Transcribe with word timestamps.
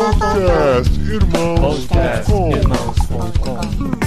Podcast 0.00 0.98
irmãos, 0.98 1.60
Podcast 1.60 2.32
Irmãos.com. 2.32 3.99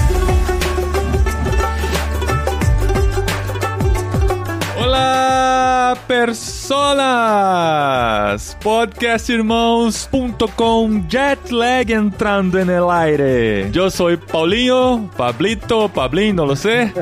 personas! 6.74 8.58
Podcastirmãos.com 8.64 11.08
Jetlag 11.08 11.92
entrando 11.92 12.58
en 12.60 12.70
el 12.70 12.90
aire. 12.90 13.70
Yo 13.72 13.92
soy 13.92 14.18
Paulinho, 14.18 15.10
Pablito, 15.16 15.88
Pablín, 15.90 16.36
no 16.36 16.46
lo 16.46 16.56
sé. 16.56 16.94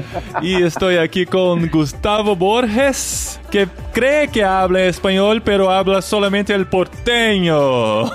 Y 0.42 0.64
estoy 0.64 0.98
aquí 0.98 1.26
con 1.26 1.70
Gustavo 1.70 2.36
Borges, 2.36 3.40
que 3.50 3.68
cree 3.94 4.28
que 4.28 4.44
habla 4.44 4.84
español, 4.86 5.42
pero 5.44 5.72
habla 5.72 6.02
solamente 6.02 6.54
el 6.54 6.68
porteño. 6.68 8.06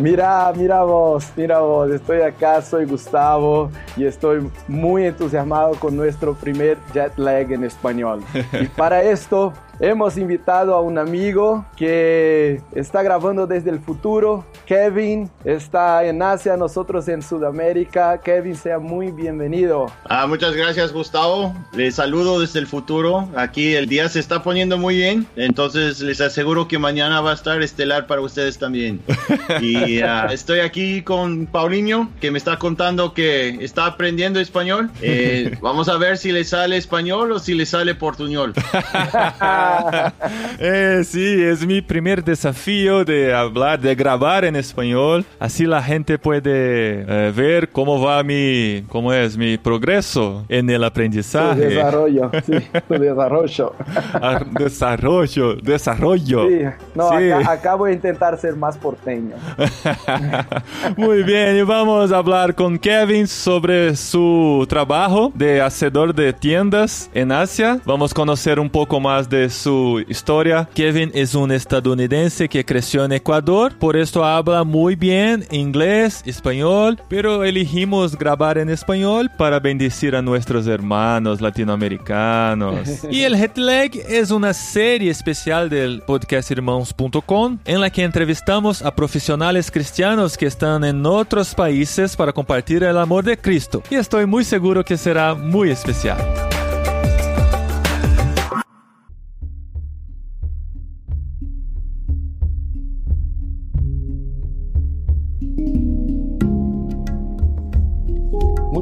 Mira, 0.00 0.52
mira 0.54 0.84
vos, 0.84 1.32
mira 1.36 1.58
vos, 1.58 1.90
estoy 1.90 2.20
acá, 2.20 2.62
soy 2.62 2.84
Gustavo 2.84 3.72
y 3.96 4.04
estoy 4.04 4.48
muy 4.68 5.04
entusiasmado 5.04 5.74
con 5.74 5.96
nuestro 5.96 6.34
primer 6.34 6.78
jet 6.94 7.12
lag 7.16 7.50
en 7.50 7.64
español. 7.64 8.22
Y 8.60 8.66
para 8.66 9.02
esto 9.02 9.52
hemos 9.80 10.16
invitado 10.16 10.74
a 10.74 10.80
un 10.80 10.98
amigo 10.98 11.64
que 11.76 12.60
está 12.74 13.02
grabando 13.02 13.46
desde 13.46 13.70
el 13.70 13.80
futuro. 13.80 14.44
Kevin 14.66 15.30
está 15.44 16.04
en 16.04 16.22
Asia, 16.22 16.56
nosotros 16.56 17.08
en 17.08 17.22
Sudamérica. 17.22 18.20
Kevin, 18.20 18.56
sea 18.56 18.78
muy 18.78 19.12
bienvenido. 19.12 19.86
Ah, 20.04 20.26
muchas 20.26 20.54
gracias, 20.54 20.92
Gustavo. 20.92 21.54
Les 21.72 21.96
saludo 21.96 22.40
desde 22.40 22.58
el 22.58 22.66
futuro. 22.66 23.28
Aquí 23.36 23.74
el 23.74 23.88
día 23.88 24.08
se 24.08 24.20
está 24.20 24.42
poniendo 24.42 24.78
muy 24.78 24.96
bien, 24.96 25.26
entonces 25.36 26.00
les 26.00 26.20
aseguro 26.20 26.68
que 26.68 26.78
mañana 26.78 27.20
va 27.20 27.32
a 27.32 27.34
estar 27.34 27.60
estelar 27.62 28.06
para 28.06 28.20
ustedes 28.20 28.58
también. 28.58 29.00
Y 29.60 30.00
ah, 30.00 30.28
estoy 30.32 30.60
aquí 30.60 31.02
con 31.02 31.46
Paulinho, 31.46 32.10
que 32.20 32.30
me 32.30 32.38
está 32.38 32.58
contando 32.58 33.14
que 33.14 33.64
está 33.64 33.86
aprendiendo 33.86 34.40
español. 34.40 34.90
Eh, 35.00 35.56
vamos 35.62 35.88
a 35.88 35.96
ver 35.96 36.18
si 36.18 36.32
le 36.32 36.44
sale 36.44 36.76
español 36.76 37.32
o 37.32 37.38
si 37.38 37.54
le 37.54 37.64
sale 37.66 37.94
portuñol. 37.94 38.52
Eh, 40.58 41.02
sí, 41.04 41.42
es 41.42 41.66
mi 41.66 41.82
primer 41.82 42.24
desafío 42.24 43.04
de 43.04 43.34
hablar, 43.34 43.78
de 43.78 43.94
grabar 43.94 44.44
en 44.44 44.56
español. 44.56 45.24
Así 45.38 45.66
la 45.66 45.82
gente 45.82 46.18
puede 46.18 47.04
eh, 47.06 47.32
ver 47.34 47.68
cómo 47.70 48.00
va 48.00 48.22
mi, 48.22 48.82
cómo 48.88 49.12
es 49.12 49.36
mi 49.36 49.58
progreso 49.58 50.44
en 50.48 50.70
el 50.70 50.80
Tu 50.80 50.84
aprendizaje. 50.86 51.60
desarrollo, 51.66 52.30
sí, 52.44 52.54
tu 52.88 52.94
desarrollo. 52.94 53.74
Ah, 54.14 54.40
desarrollo, 54.58 55.56
desarrollo. 55.56 56.48
Sí, 56.48 56.60
no, 56.94 57.10
Sí. 57.18 57.30
Acá, 57.30 57.52
acá 57.52 57.74
voy 57.74 57.90
a 57.90 57.94
intentar 57.94 58.38
ser 58.38 58.56
más 58.56 58.76
porteño. 58.78 59.36
Muy 60.96 61.22
bien, 61.22 61.56
y 61.56 61.62
vamos 61.62 62.12
a 62.12 62.18
hablar 62.18 62.54
con 62.54 62.78
Kevin 62.78 63.26
sobre 63.26 63.94
su 63.96 64.66
trabajo 64.68 65.30
de 65.34 65.60
hacedor 65.60 66.14
de 66.14 66.32
tiendas 66.32 67.10
en 67.14 67.32
Asia. 67.32 67.78
Vamos 67.84 68.12
a 68.12 68.14
conocer 68.14 68.58
un 68.58 68.70
poco 68.70 69.00
más 69.00 69.28
de 69.28 69.48
su 69.56 70.04
historia. 70.08 70.68
Kevin 70.74 71.10
es 71.14 71.34
un 71.34 71.50
estadounidense 71.50 72.48
que 72.48 72.64
creció 72.64 73.04
en 73.04 73.12
Ecuador, 73.12 73.76
por 73.78 73.96
esto 73.96 74.24
habla 74.24 74.64
muy 74.64 74.96
bien 74.96 75.44
inglés, 75.50 76.22
español, 76.26 77.00
pero 77.08 77.44
elegimos 77.44 78.16
grabar 78.16 78.58
en 78.58 78.68
español 78.68 79.30
para 79.36 79.60
bendecir 79.60 80.14
a 80.14 80.22
nuestros 80.22 80.66
hermanos 80.66 81.40
latinoamericanos. 81.40 83.04
y 83.10 83.22
el 83.22 83.34
Headleg 83.34 83.96
es 84.08 84.30
una 84.30 84.52
serie 84.52 85.10
especial 85.10 85.68
del 85.68 86.02
podcastirmãos.com 86.02 87.58
en 87.64 87.80
la 87.80 87.90
que 87.90 88.04
entrevistamos 88.04 88.82
a 88.82 88.94
profesionales 88.94 89.70
cristianos 89.70 90.36
que 90.36 90.46
están 90.46 90.84
en 90.84 91.04
otros 91.06 91.54
países 91.54 92.16
para 92.16 92.32
compartir 92.32 92.82
el 92.82 92.98
amor 92.98 93.24
de 93.24 93.38
Cristo. 93.38 93.82
Y 93.90 93.96
estoy 93.96 94.26
muy 94.26 94.44
seguro 94.44 94.84
que 94.84 94.96
será 94.96 95.34
muy 95.34 95.70
especial. 95.70 96.55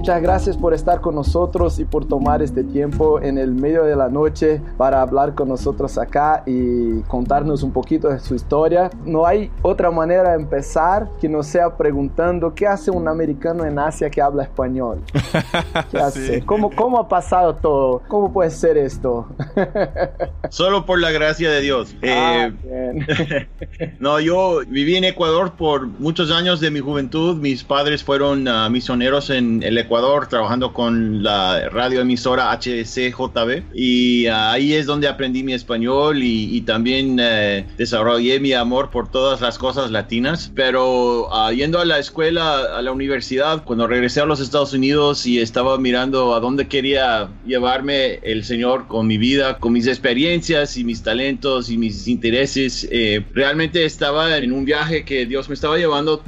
Muchas 0.05 0.21
gracias 0.21 0.57
por 0.59 0.75
estar 0.75 1.01
con 1.01 1.15
nosotros 1.15 1.79
y 1.79 1.87
por 1.87 2.07
tomar 2.07 2.43
este 2.43 2.63
tiempo 2.63 3.23
en 3.23 3.39
el 3.39 3.53
medio 3.53 3.85
de 3.85 3.97
la 3.97 4.11
noche 4.11 4.61
para 4.77 5.01
hablar 5.01 5.35
con 5.35 5.49
nosotros 5.49 5.97
acá 5.97 6.43
y 6.45 7.01
contarnos 7.05 7.63
un 7.63 7.73
poquito 7.73 8.11
de 8.11 8.21
su 8.21 8.35
historia. 8.35 8.91
No 9.07 9.25
hay 9.25 9.51
otra 9.63 9.91
manera 9.91 10.33
de 10.33 10.43
empezar 10.43 11.09
que 11.23 11.27
no 11.27 11.43
sea 11.43 11.79
preguntando 11.79 12.55
qué 12.55 12.67
hace 12.67 12.91
un 12.91 13.09
americano 13.09 13.65
en 13.65 13.79
Asia 13.79 14.11
que 14.11 14.21
habla 14.21 14.43
español. 14.43 15.01
¿Qué 15.91 15.97
hace? 15.97 16.35
Sí. 16.35 16.43
¿Cómo, 16.43 16.69
¿Cómo 16.69 16.99
ha 16.99 17.09
pasado 17.09 17.55
todo? 17.55 18.03
¿Cómo 18.07 18.31
puede 18.31 18.51
ser 18.51 18.77
esto? 18.77 19.27
Solo 20.51 20.85
por 20.85 21.01
la 21.01 21.13
gracia 21.13 21.51
de 21.51 21.63
Dios. 21.63 21.97
Ah, 22.03 22.51
Eh. 22.63 23.49
No, 23.99 24.21
yo 24.21 24.61
viví 24.69 24.97
en 24.97 25.05
Ecuador 25.05 25.53
por 25.53 25.87
muchos 25.87 26.31
años 26.31 26.61
de 26.61 26.71
mi 26.71 26.81
juventud. 26.81 27.37
Mis 27.37 27.65
padres 27.65 28.05
fueron 28.05 28.47
ah, 28.49 28.69
misioneros 28.69 29.31
en 29.31 29.63
el 29.63 29.79
Ecuador, 29.79 29.94
trabajando 30.29 30.73
con 30.73 31.23
la 31.23 31.69
radioemisora 31.69 32.51
HCJB. 32.53 33.63
Y 33.75 34.27
ah, 34.27 34.53
ahí 34.53 34.75
es 34.75 34.87
donde 34.87 35.09
aprendí 35.09 35.43
mi 35.43 35.53
español 35.53 36.23
y, 36.23 36.57
y 36.57 36.63
también 36.63 37.19
eh, 37.21 37.67
desarrollé 37.77 38.41
mi 38.41 38.53
amor 38.53 38.91
por 38.91 39.11
todas 39.11 39.41
las 39.41 39.59
cosas 39.59 39.91
latinas. 39.91 40.51
Pero 40.55 41.29
ah, 41.33 41.53
yendo 41.53 41.79
a 41.79 41.85
la 41.85 41.99
escuela, 41.99 42.77
a 42.77 42.83
la 42.83 42.93
universidad, 42.93 43.65
cuando 43.65 43.87
regresé 43.87 44.21
a 44.21 44.27
los 44.27 44.41
Estados 44.41 44.73
Unidos 44.73 45.27
y 45.27 45.39
estaba 45.39 45.79
mirando 45.79 46.35
a 46.35 46.41
dónde 46.41 46.67
quería 46.67 47.29
llevarme 47.47 48.21
el 48.23 48.45
Señor 48.45 48.89
con 48.89 49.07
mi 49.07 49.19
vida, 49.19 49.59
con 49.59 49.73
mis 49.73 49.87
experiencias 49.87 50.77
y 50.77 50.85
mis 50.85 51.03
talentos 51.03 51.71
y 51.71 51.79
mis 51.79 52.09
intereses, 52.09 52.89
eh, 52.91 53.25
realmente 53.33 53.85
estaba 53.85 54.37
en 54.39 54.53
un 54.53 54.65
viaje 54.65 55.05
que 55.05 55.27
Dios 55.27 55.49
me 55.49 55.55
estaba 55.55 55.79
llevando 55.79 56.23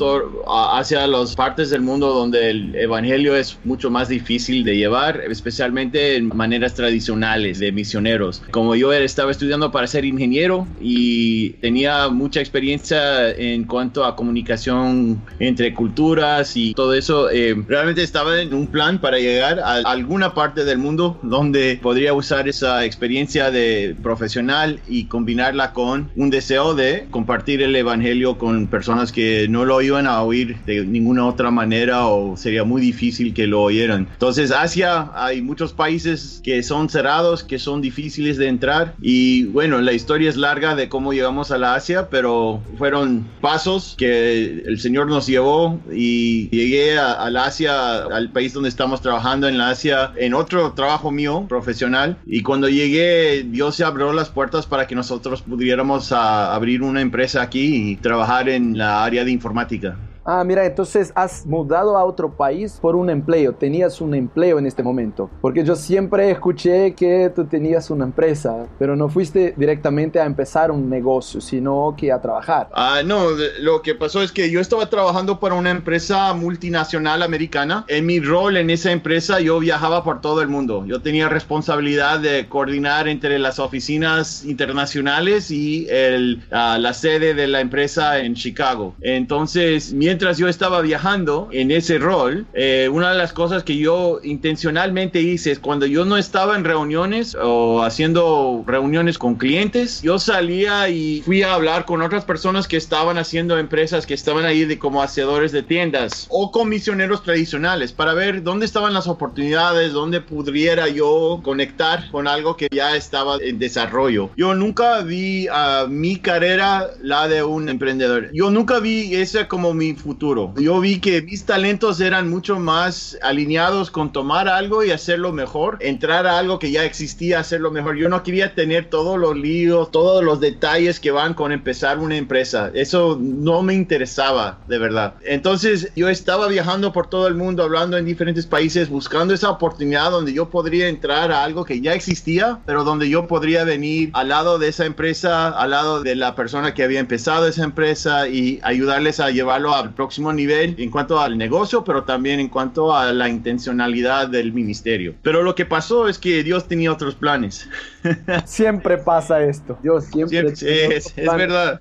hacia 0.47 1.07
las 1.07 1.35
partes 1.35 1.71
del 1.71 1.81
mundo 1.81 2.13
donde 2.13 2.51
el 2.51 2.75
evangelio 2.77 3.37
es 3.37 3.56
mucho 3.65 3.91
más 3.91 4.09
difícil 4.09 4.65
de 4.65 4.77
llevar, 4.77 5.23
especialmente 5.29 6.17
en 6.17 6.29
maneras 6.29 6.75
tradicionales 6.75 7.59
de 7.59 7.73
misioneros. 7.73 8.43
Como 8.51 8.75
yo 8.75 8.93
estaba 8.93 9.31
estudiando 9.31 9.71
para 9.71 9.87
ser 9.87 10.05
ingeniero 10.05 10.67
y 10.81 11.51
tenía 11.61 12.09
mucha 12.09 12.41
experiencia 12.41 13.31
en 13.31 13.65
cuanto 13.65 14.05
a 14.05 14.17
comunicación 14.17 15.23
entre 15.39 15.75
culturas 15.75 16.57
y 16.57 16.75
todo 16.75 16.95
eso, 16.95 17.31
eh, 17.31 17.55
realmente 17.67 18.03
estaba 18.03 18.41
en 18.41 18.55
un 18.55 18.67
plan 18.67 19.01
para 19.01 19.19
llegar 19.19 19.61
a 19.61 19.77
alguna 19.91 20.35
parte 20.35 20.65
del 20.65 20.79
mundo 20.79 21.19
donde 21.23 21.79
podría 21.83 22.15
usar 22.15 22.49
esa 22.49 22.85
experiencia 22.85 23.51
de 23.51 23.97
profesional 24.03 24.81
y 24.89 25.05
combinarla 25.07 25.73
con 25.73 26.11
un 26.17 26.31
deseo 26.31 26.75
de 26.75 27.07
compartir 27.11 27.63
el 27.63 27.75
evangelio 27.75 28.39
con 28.39 28.67
personas 28.67 29.13
que 29.13 29.47
no 29.49 29.65
lo 29.65 29.81
iban 29.83 30.07
a 30.07 30.23
oír 30.23 30.57
de 30.67 30.85
ninguna 30.85 31.27
otra 31.27 31.51
manera 31.51 32.07
o 32.07 32.37
sería 32.37 32.65
muy 32.65 32.81
difícil 32.81 33.35
que 33.35 33.46
lo 33.47 33.63
oyeran. 33.63 34.09
Entonces, 34.13 34.51
Asia 34.51 35.11
hay 35.15 35.43
muchos 35.43 35.73
países 35.73 36.41
que 36.43 36.63
son 36.63 36.89
cerrados, 36.89 37.45
que 37.45 37.59
son 37.59 37.81
difíciles 37.81 38.37
de 38.37 38.49
entrar 38.49 38.95
y 39.01 39.45
bueno, 39.45 39.81
la 39.81 39.93
historia 39.93 40.29
es 40.29 40.37
larga 40.37 40.75
de 40.75 40.89
cómo 40.89 41.13
llegamos 41.13 41.51
a 41.51 41.59
la 41.59 41.75
Asia, 41.75 42.09
pero 42.11 42.63
fueron 42.79 43.27
pasos 43.41 43.95
que 43.97 44.63
el 44.67 44.79
Señor 44.79 45.09
nos 45.09 45.27
llevó 45.27 45.81
y 45.93 46.49
llegué 46.51 46.99
a, 46.99 47.13
a 47.13 47.31
la 47.31 47.45
Asia, 47.45 48.05
al 48.05 48.31
país 48.31 48.53
donde 48.53 48.69
estamos 48.69 49.01
trabajando 49.01 49.49
en 49.49 49.59
la 49.59 49.71
Asia, 49.71 50.13
en 50.17 50.35
otro 50.35 50.73
trabajo 50.73 51.11
mío 51.11 51.47
profesional 51.49 52.17
y 52.27 52.43
cuando 52.43 52.69
llegué 52.69 53.45
Dios 53.45 53.77
se 53.77 53.85
abrió 53.85 54.13
las 54.13 54.31
puertas 54.31 54.67
para 54.67 54.87
que 54.87 54.95
nosotros 54.95 55.43
pudiéramos 55.43 56.13
abrir 56.13 56.83
una 56.83 57.01
empresa 57.01 57.43
aquí 57.43 57.91
y 57.91 57.97
trabajar 57.97 58.49
en 58.49 58.79
la 58.79 59.05
área 59.05 59.25
de 59.25 59.31
informática. 59.31 59.97
Ah, 60.29 60.43
mira, 60.43 60.67
entonces 60.67 61.13
has 61.15 61.47
mudado 61.47 61.97
a 61.97 62.05
otro 62.05 62.37
país 62.37 62.79
por 62.83 62.97
un 62.97 63.09
empleo, 63.11 63.53
tenías 63.55 64.01
un 64.01 64.13
empleo 64.13 64.59
en 64.59 64.67
este 64.67 64.83
momento. 64.83 65.31
Porque 65.41 65.63
yo 65.63 65.77
siempre 65.77 66.33
escuché 66.33 66.95
que 66.95 67.31
tú 67.33 67.45
tenías 67.45 67.91
una 67.91 68.07
empresa, 68.07 68.67
pero 68.77 68.97
no 68.97 69.09
fuiste 69.09 69.55
directamente 69.57 70.19
a 70.19 70.25
empezar 70.25 70.73
un 70.73 70.91
negocio, 70.91 71.41
sino 71.41 71.95
que 71.97 72.11
a 72.11 72.21
trabajar. 72.21 72.69
Ah, 72.73 73.03
no, 73.05 73.27
lo 73.61 73.83
que 73.83 73.95
pasó 73.95 74.21
es 74.21 74.33
que 74.33 74.51
yo 74.51 74.59
estaba 74.59 74.91
trabajando 74.91 75.39
para 75.39 75.55
una 75.55 75.71
empresa 75.71 76.35
multinacional 76.35 77.23
americana. 77.23 77.85
En 77.87 78.05
mi 78.05 78.19
rol 78.19 78.57
en 78.57 78.71
esa 78.71 78.91
empresa 78.91 79.39
yo 79.39 79.61
viajaba 79.61 80.03
por 80.03 80.21
todo 80.21 80.43
el 80.43 80.49
mundo. 80.49 80.85
Yo 80.87 81.03
tenía 81.03 81.29
responsabilidad 81.29 82.19
de 82.19 82.49
coordinar 82.49 83.07
entre 83.07 83.39
las 83.39 83.61
oficinas 83.61 84.45
internacionales 84.45 85.53
y 85.53 85.87
el, 85.89 86.43
ah, 86.51 86.79
la 86.81 86.95
sede 86.95 87.35
de 87.35 87.47
la 87.47 87.61
empresa 87.61 88.19
en 88.19 88.35
Chicago. 88.35 88.97
Entonces, 89.01 89.93
mientras 89.93 90.16
mientras 90.17 90.39
yo 90.39 90.49
estaba 90.49 90.81
viajando 90.81 91.51
en 91.53 91.71
ese 91.71 91.99
rol, 91.99 92.47
eh, 92.55 92.89
una 92.91 93.11
de 93.11 93.19
las 93.19 93.35
cosas 93.35 93.65
que 93.65 93.77
yo 93.77 94.19
intencionalmente 94.23 95.21
hice 95.21 95.51
es 95.51 95.59
cuando 95.59 95.85
yo 95.85 96.07
no 96.07 96.17
estaba 96.17 96.57
en 96.57 96.65
reuniones 96.65 97.37
o 97.39 97.83
haciendo 97.83 98.65
reuniones 98.67 99.19
con 99.19 99.35
clientes, 99.35 100.01
yo 100.01 100.19
salía 100.19 100.89
y 100.89 101.21
fui 101.21 101.43
a 101.43 101.53
hablar 101.53 101.85
con 101.85 102.01
otras 102.01 102.25
personas 102.25 102.67
que 102.67 102.79
estaban 102.79 103.19
haciendo 103.19 103.59
empresas 103.59 104.07
que 104.07 104.15
estaban 104.15 104.47
ahí 104.47 104.65
de, 104.65 104.79
como 104.79 105.03
hacedores 105.03 105.53
de 105.53 105.63
tiendas 105.63 106.27
o 106.31 106.51
con 106.51 106.71
misioneros 106.71 107.23
tradicionales 107.23 107.93
para 107.93 108.15
ver 108.15 108.43
dónde 108.43 108.65
estaban 108.65 108.95
las 108.95 109.09
oportunidades, 109.09 109.93
dónde 109.93 110.23
pudiera 110.23 110.89
yo 110.89 111.43
conectar 111.45 112.11
con 112.11 112.27
algo 112.27 112.57
que 112.57 112.69
ya 112.73 112.97
estaba 112.97 113.37
en 113.43 113.59
desarrollo. 113.59 114.31
Yo 114.35 114.55
nunca 114.55 115.03
vi 115.03 115.47
a 115.49 115.85
mi 115.87 116.17
carrera 116.17 116.87
la 117.03 117.29
de 117.29 117.43
un 117.43 117.69
emprendedor. 117.69 118.31
Yo 118.33 118.51
nunca 118.51 118.81
vi 118.81 119.15
ese 119.15 119.47
como 119.47 119.75
mi 119.75 119.93
futuro. 120.07 120.55
Yo 120.57 120.81
vi 120.81 121.01
que 121.01 121.21
mis 121.21 121.45
talentos 121.45 122.01
eran 122.01 122.31
mucho 122.31 122.59
más 122.59 123.19
alineados 123.23 123.91
con 123.91 124.13
tomar 124.13 124.49
algo 124.49 124.85
y 124.85 124.93
hacerlo 124.93 125.33
mejor, 125.33 125.79
entrar 125.81 126.27
a 126.27 126.39
algo 126.39 126.59
que 126.59 126.71
ya 126.71 126.85
existía, 126.85 127.41
hacerlo 127.41 127.71
mejor. 127.71 127.97
Yo 127.97 128.09
no 128.09 128.23
quería 128.23 128.55
tener 128.55 128.89
todos 128.89 129.19
los 129.19 129.37
líos, 129.37 129.91
todos 129.91 130.23
los 130.23 130.41
detalles 130.41 131.01
que 131.01 131.11
van 131.11 131.35
con 131.35 131.53
empezar 131.53 131.99
una 131.99 132.17
empresa. 132.17 132.71
Eso 132.73 133.19
no 133.21 133.63
me 133.63 133.75
interesaba, 133.75 134.59
de 134.69 134.79
verdad. 134.79 135.15
Entonces 135.25 135.91
yo 135.97 136.09
estaba 136.09 136.47
viajando 136.49 136.93
por 136.93 137.09
todo 137.09 137.27
el 137.27 137.35
mundo, 137.35 137.65
hablando 137.65 137.97
en 137.97 138.05
diferentes 138.05 138.47
países, 138.47 138.89
buscando 138.89 139.35
esa 139.35 139.51
oportunidad 139.51 140.11
donde 140.11 140.33
yo 140.33 140.49
podría 140.49 140.89
entrar 140.89 141.33
a 141.33 141.43
algo 141.43 141.65
que 141.65 141.81
ya 141.81 141.95
existía, 141.95 142.61
pero 142.65 142.85
donde 142.85 143.09
yo 143.09 143.27
podría 143.27 143.65
venir 143.65 144.11
al 144.13 144.29
lado 144.29 144.59
de 144.59 144.69
esa 144.69 144.87
empresa, 144.87 145.49
al 145.49 145.71
lado 145.71 146.03
de 146.03 146.15
la 146.15 146.37
persona 146.37 146.75
que 146.75 146.85
había 146.85 147.01
empezado 147.01 147.49
esa 147.49 147.65
empresa 147.65 148.29
y 148.29 148.61
ayudarles 148.63 149.21
a 149.21 149.31
llevarlo 149.31 149.75
al 149.75 149.95
próximo 149.97 150.33
nivel 150.33 150.77
en 150.79 150.91
cuanto 150.91 151.19
al 151.19 151.37
negocio, 151.37 151.83
pero 151.83 152.05
también 152.05 152.39
en 152.39 152.49
cuanto 152.49 152.95
a 152.95 153.13
la 153.13 153.29
intencionalidad 153.29 154.29
del 154.29 154.53
ministerio. 154.53 155.15
Pero 155.23 155.43
lo 155.43 155.57
que 155.57 155.67
pasó 155.67 156.07
es 156.07 156.19
que 156.19 156.45
Dios 156.45 156.69
tenía 156.69 156.93
otros 156.93 157.17
planes. 157.17 157.69
Siempre 158.45 158.99
pasa 158.99 159.43
esto. 159.43 159.77
Dios 159.83 160.05
siempre. 160.05 160.55
siempre 160.55 160.97
es, 160.97 161.13
es 161.17 161.37
verdad. 161.37 161.81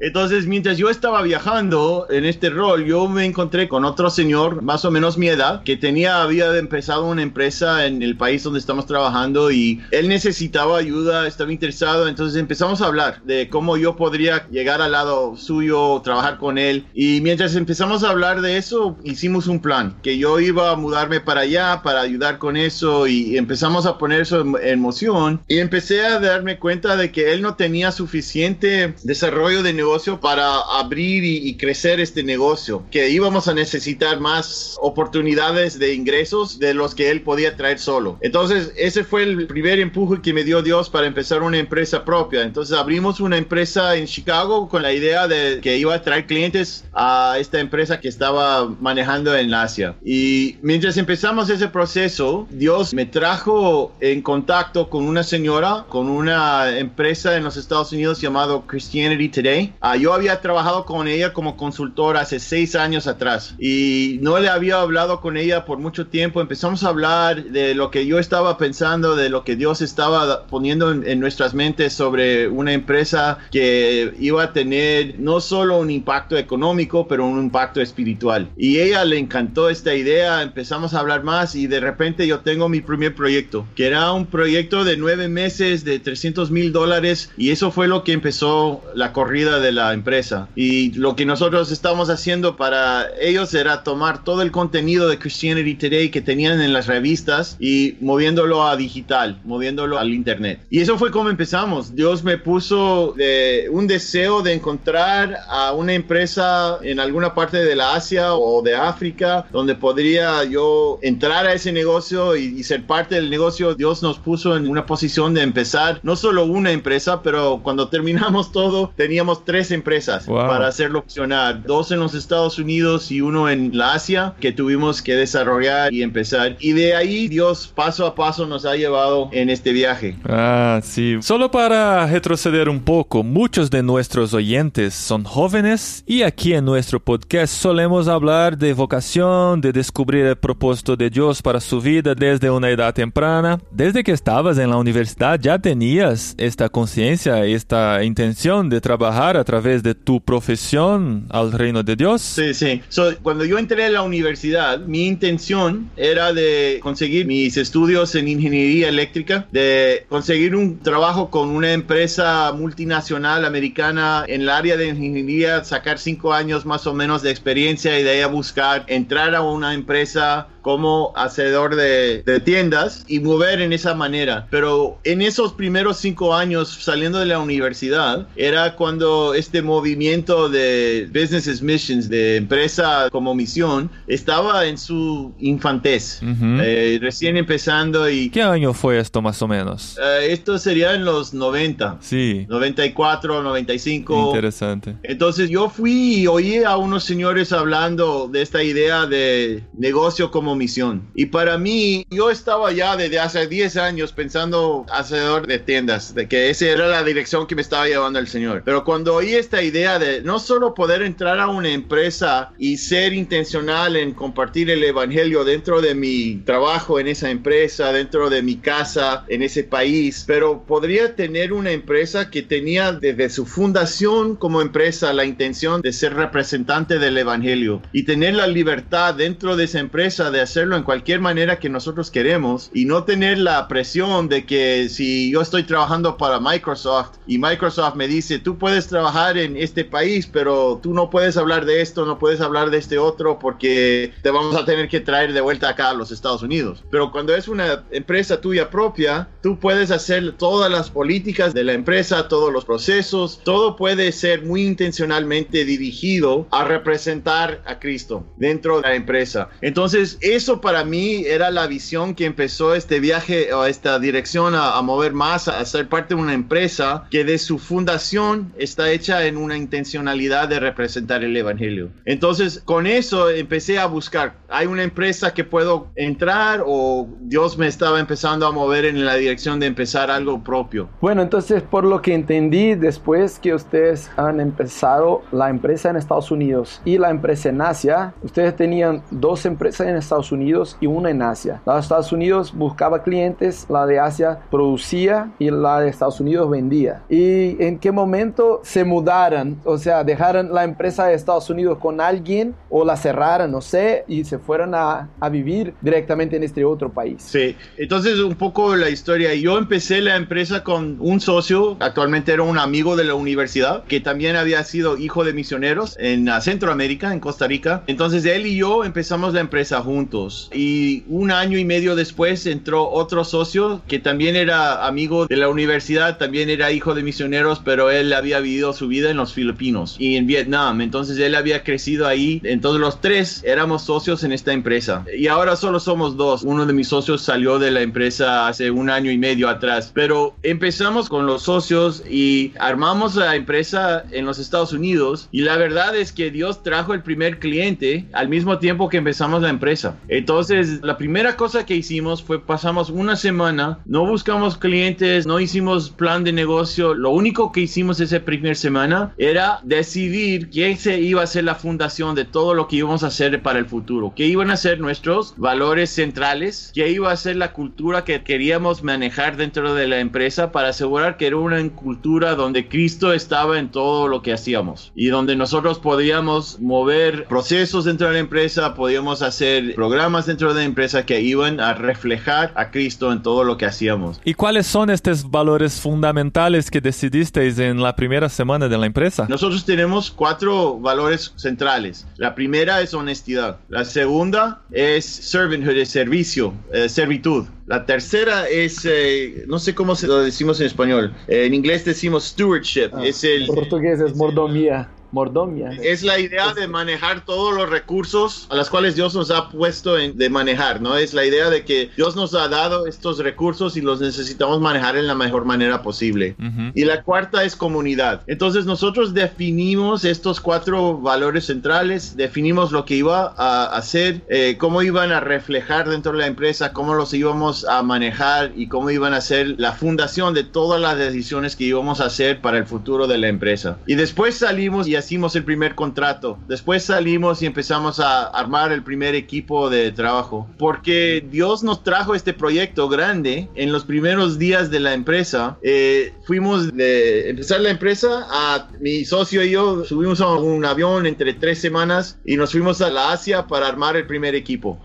Entonces, 0.00 0.46
mientras 0.46 0.78
yo 0.78 0.90
estaba 0.90 1.22
viajando 1.22 2.06
en 2.10 2.24
este 2.24 2.50
rol, 2.50 2.84
yo 2.84 3.08
me 3.08 3.24
encontré 3.24 3.68
con 3.68 3.84
otro 3.84 4.10
señor, 4.10 4.62
más 4.62 4.84
o 4.84 4.90
menos 4.90 5.18
mi 5.18 5.28
edad, 5.28 5.62
que 5.62 5.76
tenía, 5.76 6.22
había 6.22 6.56
empezado 6.56 7.06
una 7.06 7.22
empresa 7.22 7.86
en 7.86 8.02
el 8.02 8.16
país 8.16 8.42
donde 8.42 8.60
estamos 8.60 8.86
trabajando 8.86 9.50
y 9.50 9.82
él 9.90 10.08
necesitaba 10.08 10.78
ayuda, 10.78 11.26
estaba 11.26 11.52
interesado. 11.52 12.08
Entonces 12.08 12.38
empezamos 12.38 12.80
a 12.80 12.86
hablar 12.86 13.22
de 13.24 13.48
cómo 13.48 13.76
yo 13.76 13.96
podría 13.96 14.46
llegar 14.48 14.80
al 14.80 14.92
lado 14.92 15.36
suyo, 15.36 16.00
trabajar 16.02 16.38
con 16.38 16.58
él. 16.58 16.86
Y 16.94 17.20
mientras 17.20 17.54
empezamos 17.54 18.04
a 18.04 18.10
hablar 18.10 18.40
de 18.40 18.56
eso, 18.56 18.96
hicimos 19.04 19.46
un 19.46 19.60
plan, 19.60 19.96
que 20.02 20.18
yo 20.18 20.40
iba 20.40 20.70
a 20.70 20.76
mudarme 20.76 21.20
para 21.20 21.42
allá 21.42 21.82
para 21.82 22.00
ayudar 22.00 22.38
con 22.38 22.56
eso 22.56 23.06
y 23.06 23.36
empezamos 23.36 23.86
a 23.86 23.98
poner 23.98 24.20
eso 24.20 24.44
en 24.58 24.80
moción. 24.80 25.40
Y 25.48 25.58
empecé 25.58 26.04
a 26.04 26.20
darme 26.20 26.58
cuenta 26.58 26.96
de 26.96 27.10
que 27.10 27.32
él 27.32 27.42
no 27.42 27.54
tenía 27.54 27.92
suficiente 27.92 28.94
desarrollo 29.02 29.47
de 29.48 29.72
negocio 29.72 30.20
para 30.20 30.60
abrir 30.78 31.24
y, 31.24 31.48
y, 31.48 31.56
crecer 31.56 32.00
este 32.00 32.22
negocio, 32.22 32.84
que 32.90 33.08
íbamos 33.08 33.48
a 33.48 33.54
necesitar 33.54 34.20
más 34.20 34.76
oportunidades 34.80 35.78
de 35.78 35.94
ingresos 35.94 36.58
de 36.58 36.74
los 36.74 36.94
que 36.94 37.10
él 37.10 37.22
podía 37.22 37.56
traer 37.56 37.78
solo. 37.78 38.18
Entonces, 38.20 38.72
ese 38.76 39.04
fue 39.04 39.22
el 39.22 39.46
primer 39.46 39.78
empuje 39.78 40.20
que 40.22 40.32
me 40.32 40.44
dio 40.44 40.62
Dios 40.62 40.90
para 40.90 41.06
empezar 41.06 41.42
una 41.42 41.58
empresa 41.58 42.04
propia. 42.04 42.42
Entonces, 42.42 42.76
abrimos 42.76 43.20
una 43.20 43.38
empresa 43.38 43.96
en 43.96 44.06
Chicago 44.06 44.68
con 44.68 44.82
la 44.82 44.92
idea 44.92 45.26
de 45.26 45.60
que 45.60 45.78
iba 45.78 45.94
a 45.94 46.02
traer 46.02 46.26
clientes 46.26 46.84
a 46.92 47.36
esta 47.38 47.58
empresa 47.58 48.00
que 48.00 48.08
estaba 48.08 48.68
manejando 48.80 49.34
en 49.34 49.52
Asia. 49.54 49.96
Y 50.04 50.56
mientras 50.62 50.96
empezamos 50.96 51.50
ese 51.50 51.68
proceso, 51.68 52.46
Dios 52.50 52.94
me 52.94 53.06
trajo 53.06 53.92
en 54.00 54.22
contacto 54.22 54.88
con 54.88 55.04
una 55.04 55.22
señora, 55.22 55.86
con 55.88 56.08
una 56.08 56.78
empresa 56.78 57.36
en 57.36 57.44
los 57.44 57.56
Estados 57.56 57.92
Unidos 57.92 58.20
llamado 58.20 58.66
Christianity 58.66 59.28
Today. 59.38 59.72
Uh, 59.80 59.96
yo 59.96 60.14
había 60.14 60.40
trabajado 60.40 60.84
con 60.84 61.06
ella 61.06 61.32
como 61.32 61.56
consultor 61.56 62.16
hace 62.16 62.40
seis 62.40 62.74
años 62.74 63.06
atrás 63.06 63.54
y 63.60 64.18
no 64.20 64.36
le 64.40 64.48
había 64.48 64.80
hablado 64.80 65.20
con 65.20 65.36
ella 65.36 65.64
por 65.64 65.78
mucho 65.78 66.08
tiempo. 66.08 66.40
Empezamos 66.40 66.82
a 66.82 66.88
hablar 66.88 67.44
de 67.44 67.76
lo 67.76 67.92
que 67.92 68.04
yo 68.04 68.18
estaba 68.18 68.58
pensando, 68.58 69.14
de 69.14 69.28
lo 69.28 69.44
que 69.44 69.54
Dios 69.54 69.80
estaba 69.80 70.48
poniendo 70.48 70.90
en, 70.90 71.08
en 71.08 71.20
nuestras 71.20 71.54
mentes 71.54 71.92
sobre 71.92 72.48
una 72.48 72.72
empresa 72.72 73.38
que 73.52 74.12
iba 74.18 74.42
a 74.42 74.52
tener 74.52 75.20
no 75.20 75.40
solo 75.40 75.78
un 75.78 75.92
impacto 75.92 76.36
económico, 76.36 77.06
pero 77.06 77.24
un 77.24 77.38
impacto 77.38 77.80
espiritual. 77.80 78.48
Y 78.56 78.80
ella 78.80 79.04
le 79.04 79.18
encantó 79.18 79.70
esta 79.70 79.94
idea, 79.94 80.42
empezamos 80.42 80.94
a 80.94 80.98
hablar 80.98 81.22
más 81.22 81.54
y 81.54 81.68
de 81.68 81.78
repente 81.78 82.26
yo 82.26 82.40
tengo 82.40 82.68
mi 82.68 82.80
primer 82.80 83.14
proyecto, 83.14 83.66
que 83.76 83.86
era 83.86 84.10
un 84.10 84.26
proyecto 84.26 84.82
de 84.82 84.96
nueve 84.96 85.28
meses 85.28 85.84
de 85.84 86.00
300 86.00 86.50
mil 86.50 86.72
dólares 86.72 87.30
y 87.36 87.50
eso 87.50 87.70
fue 87.70 87.86
lo 87.86 88.02
que 88.02 88.14
empezó 88.14 88.82
la 88.96 89.12
corrida 89.18 89.58
de 89.58 89.72
la 89.72 89.94
empresa. 89.94 90.48
Y 90.54 90.92
lo 90.92 91.16
que 91.16 91.26
nosotros 91.26 91.72
estamos 91.72 92.08
haciendo 92.08 92.56
para 92.56 93.08
ellos 93.20 93.52
era 93.52 93.82
tomar 93.82 94.22
todo 94.22 94.42
el 94.42 94.52
contenido 94.52 95.08
de 95.08 95.18
Christianity 95.18 95.74
Today 95.74 96.10
que 96.10 96.20
tenían 96.20 96.60
en 96.60 96.72
las 96.72 96.86
revistas 96.86 97.56
y 97.58 97.96
moviéndolo 98.00 98.64
a 98.64 98.76
digital, 98.76 99.40
moviéndolo 99.44 99.98
al 99.98 100.14
internet. 100.14 100.60
Y 100.70 100.78
eso 100.78 100.96
fue 100.98 101.10
como 101.10 101.30
empezamos. 101.30 101.96
Dios 101.96 102.22
me 102.22 102.38
puso 102.38 103.12
de 103.16 103.68
un 103.72 103.88
deseo 103.88 104.40
de 104.40 104.52
encontrar 104.52 105.36
a 105.48 105.72
una 105.72 105.94
empresa 105.94 106.78
en 106.82 107.00
alguna 107.00 107.34
parte 107.34 107.56
de 107.56 107.74
la 107.74 107.96
Asia 107.96 108.34
o 108.34 108.62
de 108.62 108.76
África 108.76 109.48
donde 109.50 109.74
podría 109.74 110.44
yo 110.44 111.00
entrar 111.02 111.44
a 111.44 111.54
ese 111.54 111.72
negocio 111.72 112.36
y, 112.36 112.44
y 112.56 112.62
ser 112.62 112.86
parte 112.86 113.16
del 113.16 113.30
negocio. 113.30 113.74
Dios 113.74 114.00
nos 114.00 114.20
puso 114.20 114.56
en 114.56 114.68
una 114.68 114.86
posición 114.86 115.34
de 115.34 115.42
empezar 115.42 115.98
no 116.04 116.14
solo 116.14 116.44
una 116.44 116.70
empresa, 116.70 117.20
pero 117.20 117.58
cuando 117.64 117.88
terminamos 117.88 118.52
todo 118.52 118.92
teníamos 119.08 119.42
tres 119.42 119.70
empresas 119.70 120.26
Wow. 120.26 120.46
para 120.48 120.66
hacerlo 120.66 121.00
funcionar. 121.00 121.62
Dos 121.62 121.90
en 121.92 121.98
los 121.98 122.12
Estados 122.14 122.58
Unidos 122.58 123.10
y 123.10 123.22
uno 123.22 123.48
en 123.48 123.70
la 123.74 123.94
Asia 123.94 124.34
que 124.38 124.52
tuvimos 124.52 125.00
que 125.00 125.14
desarrollar 125.14 125.94
y 125.94 126.02
empezar. 126.02 126.56
Y 126.60 126.72
de 126.72 126.94
ahí 126.94 127.26
Dios 127.26 127.72
paso 127.74 128.04
a 128.04 128.14
paso 128.14 128.46
nos 128.46 128.66
ha 128.66 128.76
llevado 128.76 129.30
en 129.32 129.48
este 129.48 129.72
viaje. 129.72 130.14
Ah, 130.28 130.80
sí. 130.82 131.16
Solo 131.22 131.50
para 131.50 132.06
retroceder 132.06 132.68
un 132.68 132.80
poco, 132.80 133.22
muchos 133.22 133.70
de 133.70 133.82
nuestros 133.82 134.34
oyentes 134.34 134.92
son 134.92 135.24
jóvenes 135.24 136.04
y 136.06 136.20
aquí 136.22 136.52
en 136.52 136.66
nuestro 136.66 137.00
podcast 137.00 137.54
solemos 137.54 138.08
hablar 138.08 138.58
de 138.58 138.74
vocación, 138.74 139.62
de 139.62 139.72
descubrir 139.72 140.26
el 140.26 140.36
propósito 140.36 140.96
de 140.96 141.08
Dios 141.08 141.40
para 141.40 141.60
su 141.60 141.80
vida 141.80 142.14
desde 142.14 142.50
una 142.50 142.68
edad 142.68 142.92
temprana. 142.92 143.58
Desde 143.70 144.04
que 144.04 144.12
estabas 144.12 144.58
en 144.58 144.68
la 144.68 144.76
universidad 144.76 145.40
ya 145.40 145.58
tenías 145.58 146.34
esta 146.36 146.68
conciencia, 146.68 147.46
esta 147.46 148.04
intención 148.04 148.68
de 148.68 148.82
trabajar 148.82 148.97
a 149.06 149.44
través 149.44 149.82
de 149.82 149.94
tu 149.94 150.20
profesión 150.20 151.26
al 151.30 151.52
reino 151.52 151.82
de 151.82 151.96
Dios. 151.96 152.22
Sí, 152.22 152.54
sí. 152.54 152.82
So, 152.88 153.16
cuando 153.22 153.44
yo 153.44 153.58
entré 153.58 153.84
a 153.84 153.90
la 153.90 154.02
universidad, 154.02 154.80
mi 154.80 155.06
intención 155.06 155.90
era 155.96 156.32
de 156.32 156.80
conseguir 156.82 157.26
mis 157.26 157.56
estudios 157.56 158.14
en 158.14 158.28
ingeniería 158.28 158.88
eléctrica, 158.88 159.46
de 159.52 160.06
conseguir 160.08 160.56
un 160.56 160.78
trabajo 160.78 161.30
con 161.30 161.50
una 161.50 161.72
empresa 161.72 162.52
multinacional 162.52 163.44
americana 163.44 164.24
en 164.26 164.42
el 164.42 164.48
área 164.48 164.76
de 164.76 164.88
ingeniería, 164.88 165.64
sacar 165.64 165.98
cinco 165.98 166.32
años 166.32 166.66
más 166.66 166.86
o 166.86 166.94
menos 166.94 167.22
de 167.22 167.30
experiencia 167.30 167.98
y 167.98 168.02
de 168.02 168.10
ahí 168.10 168.20
a 168.20 168.26
buscar 168.26 168.84
entrar 168.88 169.34
a 169.34 169.42
una 169.42 169.74
empresa 169.74 170.48
como 170.68 171.14
hacedor 171.16 171.76
de, 171.76 172.22
de, 172.24 172.40
tiendas 172.40 173.02
y 173.08 173.20
mover 173.20 173.62
en 173.62 173.72
esa 173.72 173.94
manera. 173.94 174.46
Pero 174.50 174.98
en 175.02 175.22
esos 175.22 175.54
primeros 175.54 175.96
cinco 175.96 176.34
años 176.34 176.68
saliendo 176.82 177.18
de 177.20 177.24
la 177.24 177.38
universidad 177.38 178.26
era 178.36 178.76
cuando 178.76 179.32
este 179.32 179.62
movimiento 179.62 180.50
de 180.50 181.08
business 181.10 181.62
missions, 181.62 182.10
de 182.10 182.36
empresa 182.36 183.08
como 183.10 183.34
misión, 183.34 183.90
estaba 184.06 184.66
en 184.66 184.76
su 184.76 185.32
infantez, 185.38 186.20
Uh 186.22 186.26
-huh. 186.26 186.60
eh, 186.62 186.98
recién 187.00 187.38
empezando 187.38 188.10
y... 188.10 188.28
¿Qué 188.28 188.42
año 188.42 188.74
fue 188.74 188.98
esto 188.98 189.22
más 189.22 189.40
o 189.40 189.48
menos? 189.48 189.96
Eh, 189.98 190.32
esto 190.32 190.58
sería 190.58 190.92
en 190.92 191.06
los 191.06 191.32
90. 191.32 191.96
Sí. 192.00 192.44
94, 192.46 193.42
95. 193.42 194.26
Interesante. 194.26 194.96
Entonces 195.02 195.48
yo 195.48 195.70
fui 195.70 196.16
y 196.20 196.26
oí 196.26 196.58
a 196.62 196.76
unos 196.76 197.04
señores 197.04 197.52
hablando 197.52 198.28
de 198.30 198.42
esta 198.42 198.62
idea 198.62 199.06
de 199.06 199.64
negocio 199.72 200.30
como 200.30 200.57
misión. 200.58 201.08
Y 201.14 201.26
para 201.26 201.56
mí, 201.56 202.06
yo 202.10 202.30
estaba 202.30 202.72
ya 202.72 202.96
desde 202.96 203.18
hace 203.18 203.46
10 203.46 203.76
años 203.76 204.12
pensando 204.12 204.84
hacedor 204.90 205.46
de 205.46 205.58
tiendas, 205.58 206.14
de 206.14 206.28
que 206.28 206.50
esa 206.50 206.66
era 206.66 206.86
la 206.88 207.02
dirección 207.02 207.46
que 207.46 207.54
me 207.54 207.62
estaba 207.62 207.86
llevando 207.86 208.18
el 208.18 208.28
Señor. 208.28 208.62
Pero 208.64 208.84
cuando 208.84 209.14
oí 209.14 209.34
esta 209.34 209.62
idea 209.62 209.98
de 209.98 210.22
no 210.22 210.38
solo 210.38 210.74
poder 210.74 211.02
entrar 211.02 211.38
a 211.38 211.48
una 211.48 211.70
empresa 211.70 212.52
y 212.58 212.76
ser 212.76 213.12
intencional 213.12 213.96
en 213.96 214.12
compartir 214.12 214.70
el 214.70 214.84
Evangelio 214.84 215.44
dentro 215.44 215.80
de 215.80 215.94
mi 215.94 216.42
trabajo 216.44 216.98
en 217.00 217.08
esa 217.08 217.30
empresa, 217.30 217.92
dentro 217.92 218.28
de 218.30 218.42
mi 218.42 218.56
casa, 218.56 219.24
en 219.28 219.42
ese 219.42 219.64
país, 219.64 220.24
pero 220.26 220.64
podría 220.64 221.14
tener 221.14 221.52
una 221.52 221.70
empresa 221.70 222.30
que 222.30 222.42
tenía 222.42 222.92
desde 222.92 223.30
su 223.30 223.46
fundación 223.46 224.36
como 224.36 224.60
empresa 224.60 225.12
la 225.12 225.24
intención 225.24 225.80
de 225.80 225.92
ser 225.92 226.14
representante 226.14 226.98
del 226.98 227.18
Evangelio 227.18 227.82
y 227.92 228.04
tener 228.04 228.34
la 228.34 228.46
libertad 228.46 229.14
dentro 229.14 229.56
de 229.56 229.64
esa 229.64 229.78
empresa 229.78 230.30
de 230.30 230.40
hacerlo 230.48 230.76
en 230.76 230.82
cualquier 230.82 231.20
manera 231.20 231.58
que 231.58 231.68
nosotros 231.68 232.10
queremos 232.10 232.70
y 232.72 232.86
no 232.86 233.04
tener 233.04 233.38
la 233.38 233.68
presión 233.68 234.28
de 234.28 234.46
que 234.46 234.88
si 234.88 235.30
yo 235.30 235.42
estoy 235.42 235.64
trabajando 235.64 236.16
para 236.16 236.40
Microsoft 236.40 237.18
y 237.26 237.38
Microsoft 237.38 237.94
me 237.94 238.08
dice, 238.08 238.38
tú 238.38 238.56
puedes 238.56 238.86
trabajar 238.86 239.36
en 239.36 239.56
este 239.56 239.84
país, 239.84 240.26
pero 240.26 240.80
tú 240.82 240.94
no 240.94 241.10
puedes 241.10 241.36
hablar 241.36 241.66
de 241.66 241.82
esto, 241.82 242.06
no 242.06 242.18
puedes 242.18 242.40
hablar 242.40 242.70
de 242.70 242.78
este 242.78 242.98
otro 242.98 243.38
porque 243.38 244.12
te 244.22 244.30
vamos 244.30 244.56
a 244.56 244.64
tener 244.64 244.88
que 244.88 245.00
traer 245.00 245.32
de 245.34 245.40
vuelta 245.40 245.68
acá 245.68 245.90
a 245.90 245.94
los 245.94 246.10
Estados 246.10 246.42
Unidos. 246.42 246.82
Pero 246.90 247.12
cuando 247.12 247.34
es 247.34 247.46
una 247.46 247.84
empresa 247.90 248.40
tuya 248.40 248.70
propia, 248.70 249.28
tú 249.42 249.58
puedes 249.58 249.90
hacer 249.90 250.32
todas 250.32 250.70
las 250.70 250.88
políticas 250.88 251.52
de 251.52 251.64
la 251.64 251.74
empresa, 251.74 252.28
todos 252.28 252.52
los 252.52 252.64
procesos, 252.64 253.40
todo 253.44 253.76
puede 253.76 254.12
ser 254.12 254.44
muy 254.44 254.64
intencionalmente 254.64 255.64
dirigido 255.64 256.46
a 256.50 256.64
representar 256.64 257.62
a 257.66 257.78
Cristo 257.78 258.24
dentro 258.36 258.80
de 258.80 258.88
la 258.88 258.94
empresa. 258.94 259.50
Entonces, 259.60 260.18
eso 260.32 260.60
para 260.60 260.84
mí 260.84 261.24
era 261.26 261.50
la 261.50 261.66
visión 261.66 262.14
que 262.14 262.24
empezó 262.24 262.74
este 262.74 263.00
viaje 263.00 263.52
o 263.52 263.64
esta 263.64 263.98
dirección 263.98 264.54
a, 264.54 264.80
mover 264.82 265.12
más, 265.12 265.48
a 265.48 265.64
ser 265.64 265.88
parte 265.88 266.14
de 266.14 266.20
una 266.20 266.34
empresa 266.34 267.06
que 267.10 267.24
de 267.24 267.38
su 267.38 267.58
fundación 267.58 268.52
está 268.58 268.90
hecha 268.90 269.26
en 269.26 269.36
una 269.36 269.56
intencionalidad 269.56 270.48
de 270.48 270.60
representar 270.60 271.24
el 271.24 271.36
Evangelio. 271.36 271.90
Entonces, 272.04 272.62
con 272.64 272.86
eso 272.86 273.30
empecé 273.30 273.78
a 273.78 273.86
buscar, 273.86 274.34
¿hay 274.48 274.66
una 274.66 274.82
empresa 274.82 275.34
que 275.34 275.44
puedo 275.44 275.88
entrar 275.96 276.62
o 276.66 277.08
Dios 277.20 277.58
me 277.58 277.66
estaba 277.66 278.00
empezando 278.00 278.46
a 278.46 278.52
mover 278.52 278.84
en 278.84 279.04
la 279.04 279.14
dirección 279.14 279.60
de 279.60 279.66
empezar 279.66 280.10
algo 280.10 280.42
propio? 280.42 280.88
Bueno, 281.00 281.22
entonces 281.22 281.62
por 281.62 281.84
lo 281.84 282.02
que 282.02 282.14
entendí, 282.14 282.74
después 282.74 283.38
que 283.38 283.54
ustedes 283.54 284.10
han 284.16 284.40
empezado 284.40 285.22
la 285.32 285.50
empresa 285.50 285.90
en 285.90 285.96
Estados 285.96 286.30
Unidos 286.30 286.80
y 286.84 286.98
la 286.98 287.10
empresa 287.10 287.48
en 287.50 287.60
Asia, 287.60 288.14
ustedes 288.22 288.56
tenían 288.56 289.02
dos 289.10 289.46
empresas 289.46 289.86
en 289.86 289.96
Estados 289.96 290.17
Unidos 290.32 290.76
y 290.80 290.86
una 290.86 291.10
en 291.10 291.22
Asia. 291.22 291.62
La 291.64 291.74
de 291.74 291.80
Estados 291.80 292.12
Unidos 292.12 292.52
buscaba 292.54 293.02
clientes, 293.02 293.66
la 293.68 293.86
de 293.86 293.98
Asia 293.98 294.40
producía 294.50 295.30
y 295.38 295.50
la 295.50 295.80
de 295.80 295.88
Estados 295.88 296.20
Unidos 296.20 296.50
vendía. 296.50 297.02
¿Y 297.08 297.62
en 297.62 297.78
qué 297.78 297.92
momento 297.92 298.60
se 298.64 298.84
mudaron? 298.84 299.58
O 299.64 299.78
sea, 299.78 300.04
dejaron 300.04 300.52
la 300.52 300.64
empresa 300.64 301.06
de 301.06 301.14
Estados 301.14 301.48
Unidos 301.50 301.78
con 301.78 302.00
alguien 302.00 302.54
o 302.70 302.84
la 302.84 302.96
cerraron, 302.96 303.50
no 303.50 303.60
sé, 303.60 304.04
y 304.08 304.24
se 304.24 304.38
fueron 304.38 304.74
a, 304.74 305.08
a 305.20 305.28
vivir 305.28 305.74
directamente 305.80 306.36
en 306.36 306.42
este 306.42 306.64
otro 306.64 306.90
país. 306.90 307.22
Sí, 307.22 307.56
entonces 307.76 308.18
un 308.18 308.34
poco 308.34 308.76
la 308.76 308.90
historia. 308.90 309.34
Yo 309.34 309.58
empecé 309.58 310.00
la 310.00 310.16
empresa 310.16 310.64
con 310.64 310.96
un 311.00 311.20
socio, 311.20 311.76
actualmente 311.80 312.32
era 312.32 312.42
un 312.42 312.58
amigo 312.58 312.96
de 312.96 313.04
la 313.04 313.14
universidad, 313.14 313.84
que 313.84 314.00
también 314.00 314.36
había 314.36 314.62
sido 314.64 314.96
hijo 314.96 315.24
de 315.24 315.32
misioneros 315.32 315.96
en 315.98 316.28
uh, 316.28 316.40
Centroamérica, 316.40 317.12
en 317.12 317.20
Costa 317.20 317.46
Rica. 317.46 317.82
Entonces 317.86 318.24
él 318.24 318.46
y 318.46 318.56
yo 318.56 318.84
empezamos 318.84 319.34
la 319.34 319.40
empresa 319.40 319.80
juntos. 319.80 320.07
Y 320.54 321.04
un 321.08 321.30
año 321.30 321.58
y 321.58 321.64
medio 321.64 321.94
después 321.94 322.46
entró 322.46 322.88
otro 322.88 323.24
socio 323.24 323.82
que 323.86 323.98
también 323.98 324.36
era 324.36 324.86
amigo 324.86 325.26
de 325.26 325.36
la 325.36 325.48
universidad, 325.48 326.18
también 326.18 326.50
era 326.50 326.72
hijo 326.72 326.94
de 326.94 327.02
misioneros, 327.02 327.60
pero 327.64 327.90
él 327.90 328.12
había 328.12 328.40
vivido 328.40 328.72
su 328.72 328.88
vida 328.88 329.10
en 329.10 329.16
los 329.16 329.32
Filipinos 329.32 329.96
y 329.98 330.16
en 330.16 330.26
Vietnam. 330.26 330.80
Entonces 330.80 331.18
él 331.18 331.34
había 331.34 331.62
crecido 331.62 332.06
ahí. 332.06 332.40
Entonces 332.44 332.80
los 332.80 333.00
tres 333.00 333.42
éramos 333.44 333.82
socios 333.82 334.24
en 334.24 334.32
esta 334.32 334.52
empresa. 334.52 335.04
Y 335.16 335.26
ahora 335.26 335.56
solo 335.56 335.80
somos 335.80 336.16
dos. 336.16 336.42
Uno 336.42 336.66
de 336.66 336.72
mis 336.72 336.88
socios 336.88 337.22
salió 337.22 337.58
de 337.58 337.70
la 337.70 337.82
empresa 337.82 338.48
hace 338.48 338.70
un 338.70 338.90
año 338.90 339.10
y 339.10 339.18
medio 339.18 339.48
atrás. 339.48 339.90
Pero 339.94 340.34
empezamos 340.42 341.08
con 341.08 341.26
los 341.26 341.42
socios 341.42 342.02
y 342.08 342.52
armamos 342.58 343.14
la 343.14 343.36
empresa 343.36 344.04
en 344.10 344.24
los 344.24 344.38
Estados 344.38 344.72
Unidos. 344.72 345.28
Y 345.32 345.42
la 345.42 345.56
verdad 345.56 345.96
es 345.96 346.12
que 346.12 346.30
Dios 346.30 346.62
trajo 346.62 346.94
el 346.94 347.02
primer 347.02 347.38
cliente 347.38 348.06
al 348.12 348.28
mismo 348.28 348.58
tiempo 348.58 348.88
que 348.88 348.96
empezamos 348.96 349.42
la 349.42 349.50
empresa. 349.50 349.97
Entonces, 350.08 350.80
la 350.82 350.96
primera 350.96 351.36
cosa 351.36 351.66
que 351.66 351.76
hicimos 351.76 352.22
fue 352.22 352.40
pasamos 352.40 352.90
una 352.90 353.16
semana, 353.16 353.80
no 353.84 354.06
buscamos 354.06 354.56
clientes, 354.56 355.26
no 355.26 355.40
hicimos 355.40 355.90
plan 355.90 356.24
de 356.24 356.32
negocio. 356.32 356.94
Lo 356.94 357.10
único 357.10 357.52
que 357.52 357.60
hicimos 357.60 358.00
esa 358.00 358.20
primera 358.20 358.54
semana 358.54 359.12
era 359.18 359.60
decidir 359.64 360.50
quién 360.50 360.76
se 360.78 361.00
iba 361.00 361.22
a 361.22 361.26
ser 361.26 361.44
la 361.44 361.54
fundación 361.54 362.14
de 362.14 362.24
todo 362.24 362.54
lo 362.54 362.68
que 362.68 362.76
íbamos 362.76 363.02
a 363.02 363.08
hacer 363.08 363.42
para 363.42 363.58
el 363.58 363.66
futuro, 363.66 364.12
qué 364.14 364.26
iban 364.26 364.50
a 364.50 364.56
ser 364.56 364.80
nuestros 364.80 365.34
valores 365.36 365.90
centrales, 365.90 366.72
qué 366.74 366.90
iba 366.90 367.12
a 367.12 367.16
ser 367.16 367.36
la 367.36 367.52
cultura 367.52 368.04
que 368.04 368.22
queríamos 368.22 368.82
manejar 368.82 369.36
dentro 369.36 369.74
de 369.74 369.88
la 369.88 370.00
empresa 370.00 370.52
para 370.52 370.68
asegurar 370.68 371.16
que 371.16 371.26
era 371.26 371.36
una 371.36 371.68
cultura 371.70 372.34
donde 372.34 372.68
Cristo 372.68 373.12
estaba 373.12 373.58
en 373.58 373.70
todo 373.70 374.08
lo 374.08 374.22
que 374.22 374.32
hacíamos 374.32 374.92
y 374.94 375.08
donde 375.08 375.36
nosotros 375.36 375.78
podíamos 375.78 376.60
mover 376.60 377.26
procesos 377.26 377.84
dentro 377.84 378.06
de 378.08 378.14
la 378.14 378.18
empresa, 378.20 378.74
podíamos 378.74 379.22
hacer 379.22 379.74
programas 379.74 379.87
dentro 380.26 380.54
de 380.54 380.60
la 380.60 380.64
empresa 380.64 381.04
que 381.06 381.20
iban 381.20 381.60
a 381.60 381.74
reflejar 381.74 382.52
a 382.54 382.70
Cristo 382.70 383.12
en 383.12 383.22
todo 383.22 383.44
lo 383.44 383.56
que 383.56 383.66
hacíamos. 383.66 384.20
¿Y 384.24 384.34
cuáles 384.34 384.66
son 384.66 384.90
estos 384.90 385.30
valores 385.30 385.80
fundamentales 385.80 386.70
que 386.70 386.80
decidisteis 386.80 387.58
en 387.58 387.82
la 387.82 387.96
primera 387.96 388.28
semana 388.28 388.68
de 388.68 388.78
la 388.78 388.86
empresa? 388.86 389.26
Nosotros 389.28 389.64
tenemos 389.64 390.10
cuatro 390.10 390.78
valores 390.78 391.32
centrales. 391.36 392.06
La 392.16 392.34
primera 392.34 392.80
es 392.80 392.94
honestidad. 392.94 393.58
La 393.68 393.84
segunda 393.84 394.60
es 394.70 395.04
servanthood, 395.04 395.76
es 395.76 395.90
servicio, 395.90 396.52
eh, 396.72 396.88
servitud. 396.88 397.46
La 397.66 397.84
tercera 397.84 398.48
es, 398.48 398.84
eh, 398.84 399.44
no 399.46 399.58
sé 399.58 399.74
cómo 399.74 399.94
se 399.94 400.06
lo 400.06 400.18
decimos 400.20 400.60
en 400.60 400.66
español. 400.66 401.12
Eh, 401.28 401.44
en 401.44 401.54
inglés 401.54 401.84
decimos 401.84 402.24
stewardship. 402.24 402.90
Ah, 402.94 403.04
es 403.04 403.22
el 403.24 403.42
en 403.42 403.54
portugués 403.54 404.00
es 404.00 404.16
mordomía. 404.16 404.88
Mordomia. 405.12 405.70
Es 405.82 406.02
la 406.02 406.18
idea 406.18 406.52
de 406.54 406.68
manejar 406.68 407.24
todos 407.24 407.54
los 407.54 407.68
recursos 407.68 408.46
a 408.50 408.56
los 408.56 408.70
cuales 408.70 408.94
Dios 408.94 409.14
nos 409.14 409.30
ha 409.30 409.48
puesto 409.48 409.98
en, 409.98 410.16
de 410.16 410.28
manejar, 410.30 410.80
¿no? 410.80 410.96
Es 410.96 411.14
la 411.14 411.24
idea 411.24 411.50
de 411.50 411.64
que 411.64 411.90
Dios 411.96 412.16
nos 412.16 412.34
ha 412.34 412.48
dado 412.48 412.86
estos 412.86 413.18
recursos 413.18 413.76
y 413.76 413.80
los 413.80 414.00
necesitamos 414.00 414.60
manejar 414.60 414.96
en 414.96 415.06
la 415.06 415.14
mejor 415.14 415.44
manera 415.44 415.82
posible. 415.82 416.36
Y 416.74 416.84
la 416.84 417.02
cuarta 417.02 417.44
es 417.44 417.56
comunidad. 417.56 418.22
Entonces 418.26 418.66
nosotros 418.66 419.14
definimos 419.14 420.04
estos 420.04 420.40
cuatro 420.40 420.98
valores 420.98 421.46
centrales, 421.46 422.16
definimos 422.16 422.72
lo 422.72 422.84
que 422.84 422.96
iba 422.96 423.34
a 423.36 423.64
hacer, 423.76 424.22
eh, 424.28 424.56
cómo 424.58 424.82
iban 424.82 425.12
a 425.12 425.20
reflejar 425.20 425.88
dentro 425.88 426.12
de 426.12 426.18
la 426.18 426.26
empresa, 426.26 426.72
cómo 426.72 426.94
los 426.94 427.14
íbamos 427.14 427.64
a 427.64 427.82
manejar 427.82 428.52
y 428.56 428.68
cómo 428.68 428.90
iban 428.90 429.14
a 429.14 429.20
ser 429.20 429.54
la 429.58 429.72
fundación 429.72 430.34
de 430.34 430.44
todas 430.44 430.80
las 430.80 430.98
decisiones 430.98 431.56
que 431.56 431.64
íbamos 431.64 432.00
a 432.00 432.06
hacer 432.06 432.40
para 432.40 432.58
el 432.58 432.66
futuro 432.66 433.06
de 433.06 433.18
la 433.18 433.28
empresa. 433.28 433.78
Y 433.86 433.94
después 433.94 434.36
salimos 434.36 434.86
y 434.88 434.96
hicimos 434.98 435.34
el 435.36 435.44
primer 435.44 435.74
contrato. 435.74 436.38
Después 436.48 436.84
salimos 436.84 437.42
y 437.42 437.46
empezamos 437.46 438.00
a 438.00 438.24
armar 438.24 438.72
el 438.72 438.82
primer 438.82 439.14
equipo 439.14 439.70
de 439.70 439.92
trabajo. 439.92 440.48
Porque 440.58 441.24
Dios 441.30 441.62
nos 441.62 441.82
trajo 441.82 442.14
este 442.14 442.32
proyecto 442.32 442.88
grande 442.88 443.48
en 443.54 443.72
los 443.72 443.84
primeros 443.84 444.38
días 444.38 444.70
de 444.70 444.80
la 444.80 444.94
empresa. 444.94 445.58
eh, 445.62 446.12
fuimos 446.26 446.74
de 446.74 447.30
empezar 447.30 447.60
la 447.60 447.70
empresa 447.70 448.26
a 448.30 448.68
mi 448.80 449.04
socio 449.04 449.44
y 449.44 449.52
yo 449.52 449.84
subimos 449.84 450.20
a 450.20 450.28
un 450.34 450.64
avión 450.64 451.06
entre 451.06 451.34
tres 451.34 451.58
semanas 451.60 452.18
y 452.24 452.36
nos 452.36 452.52
fuimos 452.52 452.80
a 452.80 452.90
la 452.90 453.12
Asia 453.12 453.46
para 453.46 453.66
armar 453.66 453.96
el 453.96 454.06
primer 454.06 454.34
equipo. 454.34 454.78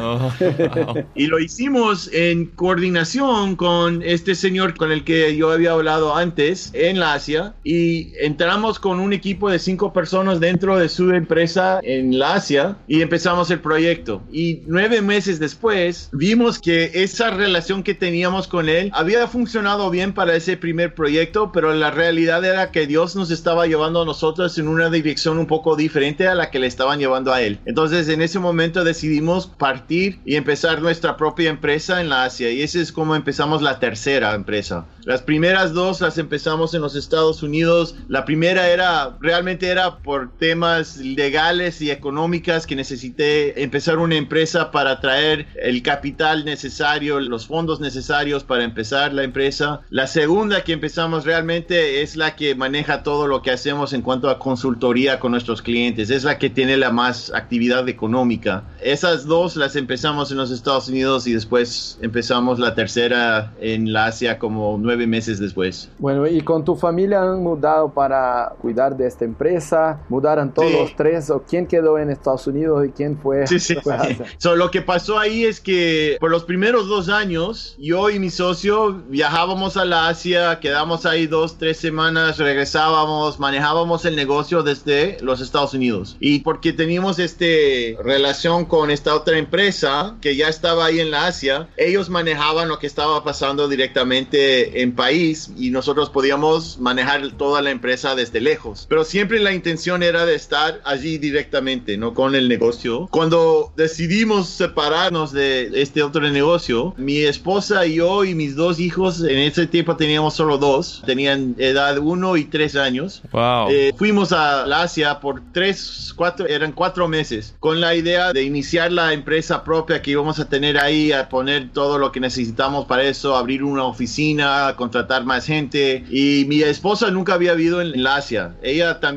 Oh, 0.00 0.32
wow. 0.40 1.04
Y 1.14 1.26
lo 1.26 1.38
hicimos 1.38 2.10
en 2.12 2.46
coordinación 2.46 3.56
con 3.56 4.02
este 4.02 4.34
señor 4.34 4.76
con 4.76 4.92
el 4.92 5.04
que 5.04 5.36
yo 5.36 5.50
había 5.50 5.72
hablado 5.72 6.16
antes 6.16 6.70
en 6.72 6.98
la 6.98 7.14
Asia 7.14 7.54
y 7.64 8.12
entramos 8.20 8.78
con 8.78 9.00
un 9.00 9.12
equipo 9.12 9.49
de 9.50 9.58
cinco 9.58 9.92
personas 9.92 10.40
dentro 10.40 10.78
de 10.78 10.88
su 10.88 11.10
empresa 11.10 11.80
en 11.82 12.18
la 12.18 12.34
Asia 12.34 12.76
y 12.86 13.02
empezamos 13.02 13.50
el 13.50 13.60
proyecto. 13.60 14.22
Y 14.32 14.62
nueve 14.66 15.02
meses 15.02 15.38
después 15.38 16.08
vimos 16.12 16.58
que 16.58 16.90
esa 16.94 17.30
relación 17.30 17.82
que 17.82 17.94
teníamos 17.94 18.48
con 18.48 18.68
él 18.68 18.90
había 18.94 19.26
funcionado 19.26 19.90
bien 19.90 20.12
para 20.12 20.34
ese 20.34 20.56
primer 20.56 20.94
proyecto, 20.94 21.52
pero 21.52 21.74
la 21.74 21.90
realidad 21.90 22.44
era 22.44 22.70
que 22.70 22.86
Dios 22.86 23.16
nos 23.16 23.30
estaba 23.30 23.66
llevando 23.66 24.02
a 24.02 24.04
nosotros 24.04 24.56
en 24.58 24.68
una 24.68 24.90
dirección 24.90 25.38
un 25.38 25.46
poco 25.46 25.76
diferente 25.76 26.28
a 26.28 26.34
la 26.34 26.50
que 26.50 26.58
le 26.58 26.66
estaban 26.66 26.98
llevando 26.98 27.32
a 27.32 27.42
él. 27.42 27.58
Entonces 27.64 28.08
en 28.08 28.22
ese 28.22 28.38
momento 28.38 28.84
decidimos 28.84 29.46
partir 29.46 30.20
y 30.24 30.36
empezar 30.36 30.80
nuestra 30.80 31.16
propia 31.16 31.50
empresa 31.50 32.00
en 32.00 32.08
la 32.08 32.24
Asia 32.24 32.50
y 32.50 32.62
ese 32.62 32.80
es 32.80 32.92
como 32.92 33.14
empezamos 33.14 33.62
la 33.62 33.78
tercera 33.78 34.34
empresa. 34.34 34.86
Las 35.04 35.22
primeras 35.22 35.72
dos 35.72 36.00
las 36.00 36.18
empezamos 36.18 36.74
en 36.74 36.82
los 36.82 36.94
Estados 36.94 37.42
Unidos. 37.42 37.96
La 38.08 38.24
primera 38.24 38.68
era 38.68 39.16
realmente 39.20 39.39
realmente 39.40 39.68
era 39.68 39.96
por 39.96 40.36
temas 40.36 40.98
legales 40.98 41.80
y 41.80 41.90
económicas 41.90 42.66
que 42.66 42.76
necesité 42.76 43.62
empezar 43.62 43.96
una 43.96 44.16
empresa 44.16 44.70
para 44.70 45.00
traer 45.00 45.46
el 45.62 45.82
capital 45.82 46.44
necesario, 46.44 47.18
los 47.20 47.46
fondos 47.46 47.80
necesarios 47.80 48.44
para 48.44 48.64
empezar 48.64 49.14
la 49.14 49.22
empresa. 49.22 49.80
La 49.88 50.06
segunda 50.08 50.62
que 50.62 50.74
empezamos 50.74 51.24
realmente 51.24 52.02
es 52.02 52.16
la 52.16 52.36
que 52.36 52.54
maneja 52.54 53.02
todo 53.02 53.26
lo 53.26 53.40
que 53.40 53.50
hacemos 53.50 53.94
en 53.94 54.02
cuanto 54.02 54.28
a 54.28 54.38
consultoría 54.38 55.18
con 55.18 55.32
nuestros 55.32 55.62
clientes, 55.62 56.10
es 56.10 56.22
la 56.24 56.36
que 56.36 56.50
tiene 56.50 56.76
la 56.76 56.90
más 56.90 57.32
actividad 57.32 57.88
económica. 57.88 58.64
Esas 58.82 59.24
dos 59.24 59.56
las 59.56 59.74
empezamos 59.74 60.30
en 60.30 60.36
los 60.36 60.50
Estados 60.50 60.86
Unidos 60.90 61.26
y 61.26 61.32
después 61.32 61.98
empezamos 62.02 62.58
la 62.58 62.74
tercera 62.74 63.54
en 63.58 63.90
la 63.90 64.04
Asia 64.04 64.38
como 64.38 64.76
nueve 64.78 65.06
meses 65.06 65.38
después. 65.38 65.88
Bueno, 65.98 66.26
¿y 66.26 66.42
con 66.42 66.62
tu 66.62 66.76
familia 66.76 67.22
han 67.22 67.42
mudado 67.42 67.88
para 67.88 68.52
cuidar 68.60 68.94
de 68.98 69.06
esta 69.06 69.29
empresa? 69.30 70.00
¿Mudaron 70.08 70.52
todos 70.52 70.70
Sí. 70.70 70.76
los 70.78 70.94
tres? 70.96 71.30
¿O 71.30 71.42
quién 71.42 71.66
quedó 71.66 71.98
en 71.98 72.10
Estados 72.10 72.46
Unidos 72.46 72.86
y 72.86 72.90
quién 72.90 73.18
fue? 73.18 73.46
Sí, 73.46 73.58
sí, 73.58 73.74
fue? 73.76 73.96
So, 74.38 74.56
lo 74.56 74.70
que 74.70 74.82
pasó 74.82 75.18
ahí 75.18 75.44
es 75.44 75.60
que 75.60 76.16
por 76.20 76.30
los 76.30 76.44
primeros 76.44 76.86
dos 76.88 77.08
años, 77.08 77.74
yo 77.78 78.10
y 78.10 78.18
mi 78.18 78.30
socio 78.30 79.02
viajábamos 79.08 79.76
a 79.76 79.84
la 79.84 80.08
Asia, 80.08 80.60
quedamos 80.60 81.06
ahí 81.06 81.26
dos, 81.26 81.58
tres 81.58 81.78
semanas, 81.78 82.38
regresábamos, 82.38 83.38
manejábamos 83.38 84.04
el 84.04 84.16
negocio 84.16 84.62
desde 84.62 85.16
los 85.22 85.40
Estados 85.40 85.74
Unidos. 85.74 86.16
Y 86.20 86.40
porque 86.40 86.72
teníamos 86.72 87.18
este 87.18 87.96
relación 88.02 88.64
con 88.64 88.90
esta 88.90 89.14
otra 89.14 89.38
empresa 89.38 90.16
que 90.20 90.36
ya 90.36 90.48
estaba 90.48 90.86
ahí 90.86 91.00
en 91.00 91.10
la 91.10 91.26
Asia, 91.26 91.68
ellos 91.76 92.10
manejaban 92.10 92.68
lo 92.68 92.78
que 92.78 92.86
estaba 92.86 93.22
pasando 93.24 93.68
directamente 93.68 94.82
en 94.82 94.94
país 94.94 95.50
y 95.56 95.70
nosotros 95.70 96.10
podíamos 96.10 96.78
manejar 96.78 97.32
toda 97.36 97.62
la 97.62 97.70
empresa 97.70 98.14
desde 98.14 98.40
lejos. 98.40 98.86
Pero 98.88 99.04
siempre 99.04 99.19
la 99.28 99.52
intención 99.52 100.02
era 100.02 100.26
de 100.26 100.34
estar 100.34 100.80
allí 100.84 101.18
directamente, 101.18 101.96
no 101.96 102.14
con 102.14 102.34
el 102.34 102.48
negocio. 102.48 103.08
Cuando 103.10 103.72
decidimos 103.76 104.48
separarnos 104.48 105.32
de 105.32 105.70
este 105.74 106.02
otro 106.02 106.28
negocio, 106.28 106.94
mi 106.96 107.18
esposa 107.18 107.86
y 107.86 107.96
yo 107.96 108.24
y 108.24 108.34
mis 108.34 108.56
dos 108.56 108.80
hijos, 108.80 109.22
en 109.22 109.38
ese 109.38 109.66
tiempo 109.66 109.96
teníamos 109.96 110.34
solo 110.34 110.58
dos, 110.58 111.02
tenían 111.06 111.54
edad 111.58 111.98
uno 111.98 112.36
y 112.36 112.44
tres 112.44 112.76
años. 112.76 113.22
Wow. 113.32 113.70
Eh, 113.70 113.92
fuimos 113.96 114.32
a 114.32 114.64
Asia 114.82 115.20
por 115.20 115.42
tres, 115.52 116.12
cuatro, 116.16 116.46
eran 116.46 116.72
cuatro 116.72 117.06
meses, 117.08 117.54
con 117.60 117.80
la 117.80 117.94
idea 117.94 118.32
de 118.32 118.42
iniciar 118.42 118.92
la 118.92 119.12
empresa 119.12 119.62
propia 119.62 120.00
que 120.00 120.12
íbamos 120.12 120.38
a 120.38 120.48
tener 120.48 120.78
ahí, 120.78 121.12
a 121.12 121.28
poner 121.28 121.70
todo 121.72 121.98
lo 121.98 122.10
que 122.12 122.20
necesitamos 122.20 122.86
para 122.86 123.04
eso, 123.04 123.36
abrir 123.36 123.62
una 123.62 123.84
oficina, 123.84 124.74
contratar 124.76 125.24
más 125.24 125.46
gente. 125.46 126.04
Y 126.10 126.46
mi 126.48 126.62
esposa 126.62 127.10
nunca 127.10 127.34
había 127.34 127.54
vivido 127.54 127.80
en 127.80 128.02
la 128.02 128.16
Asia. 128.16 128.54
Ella 128.62 129.00
también 129.00 129.09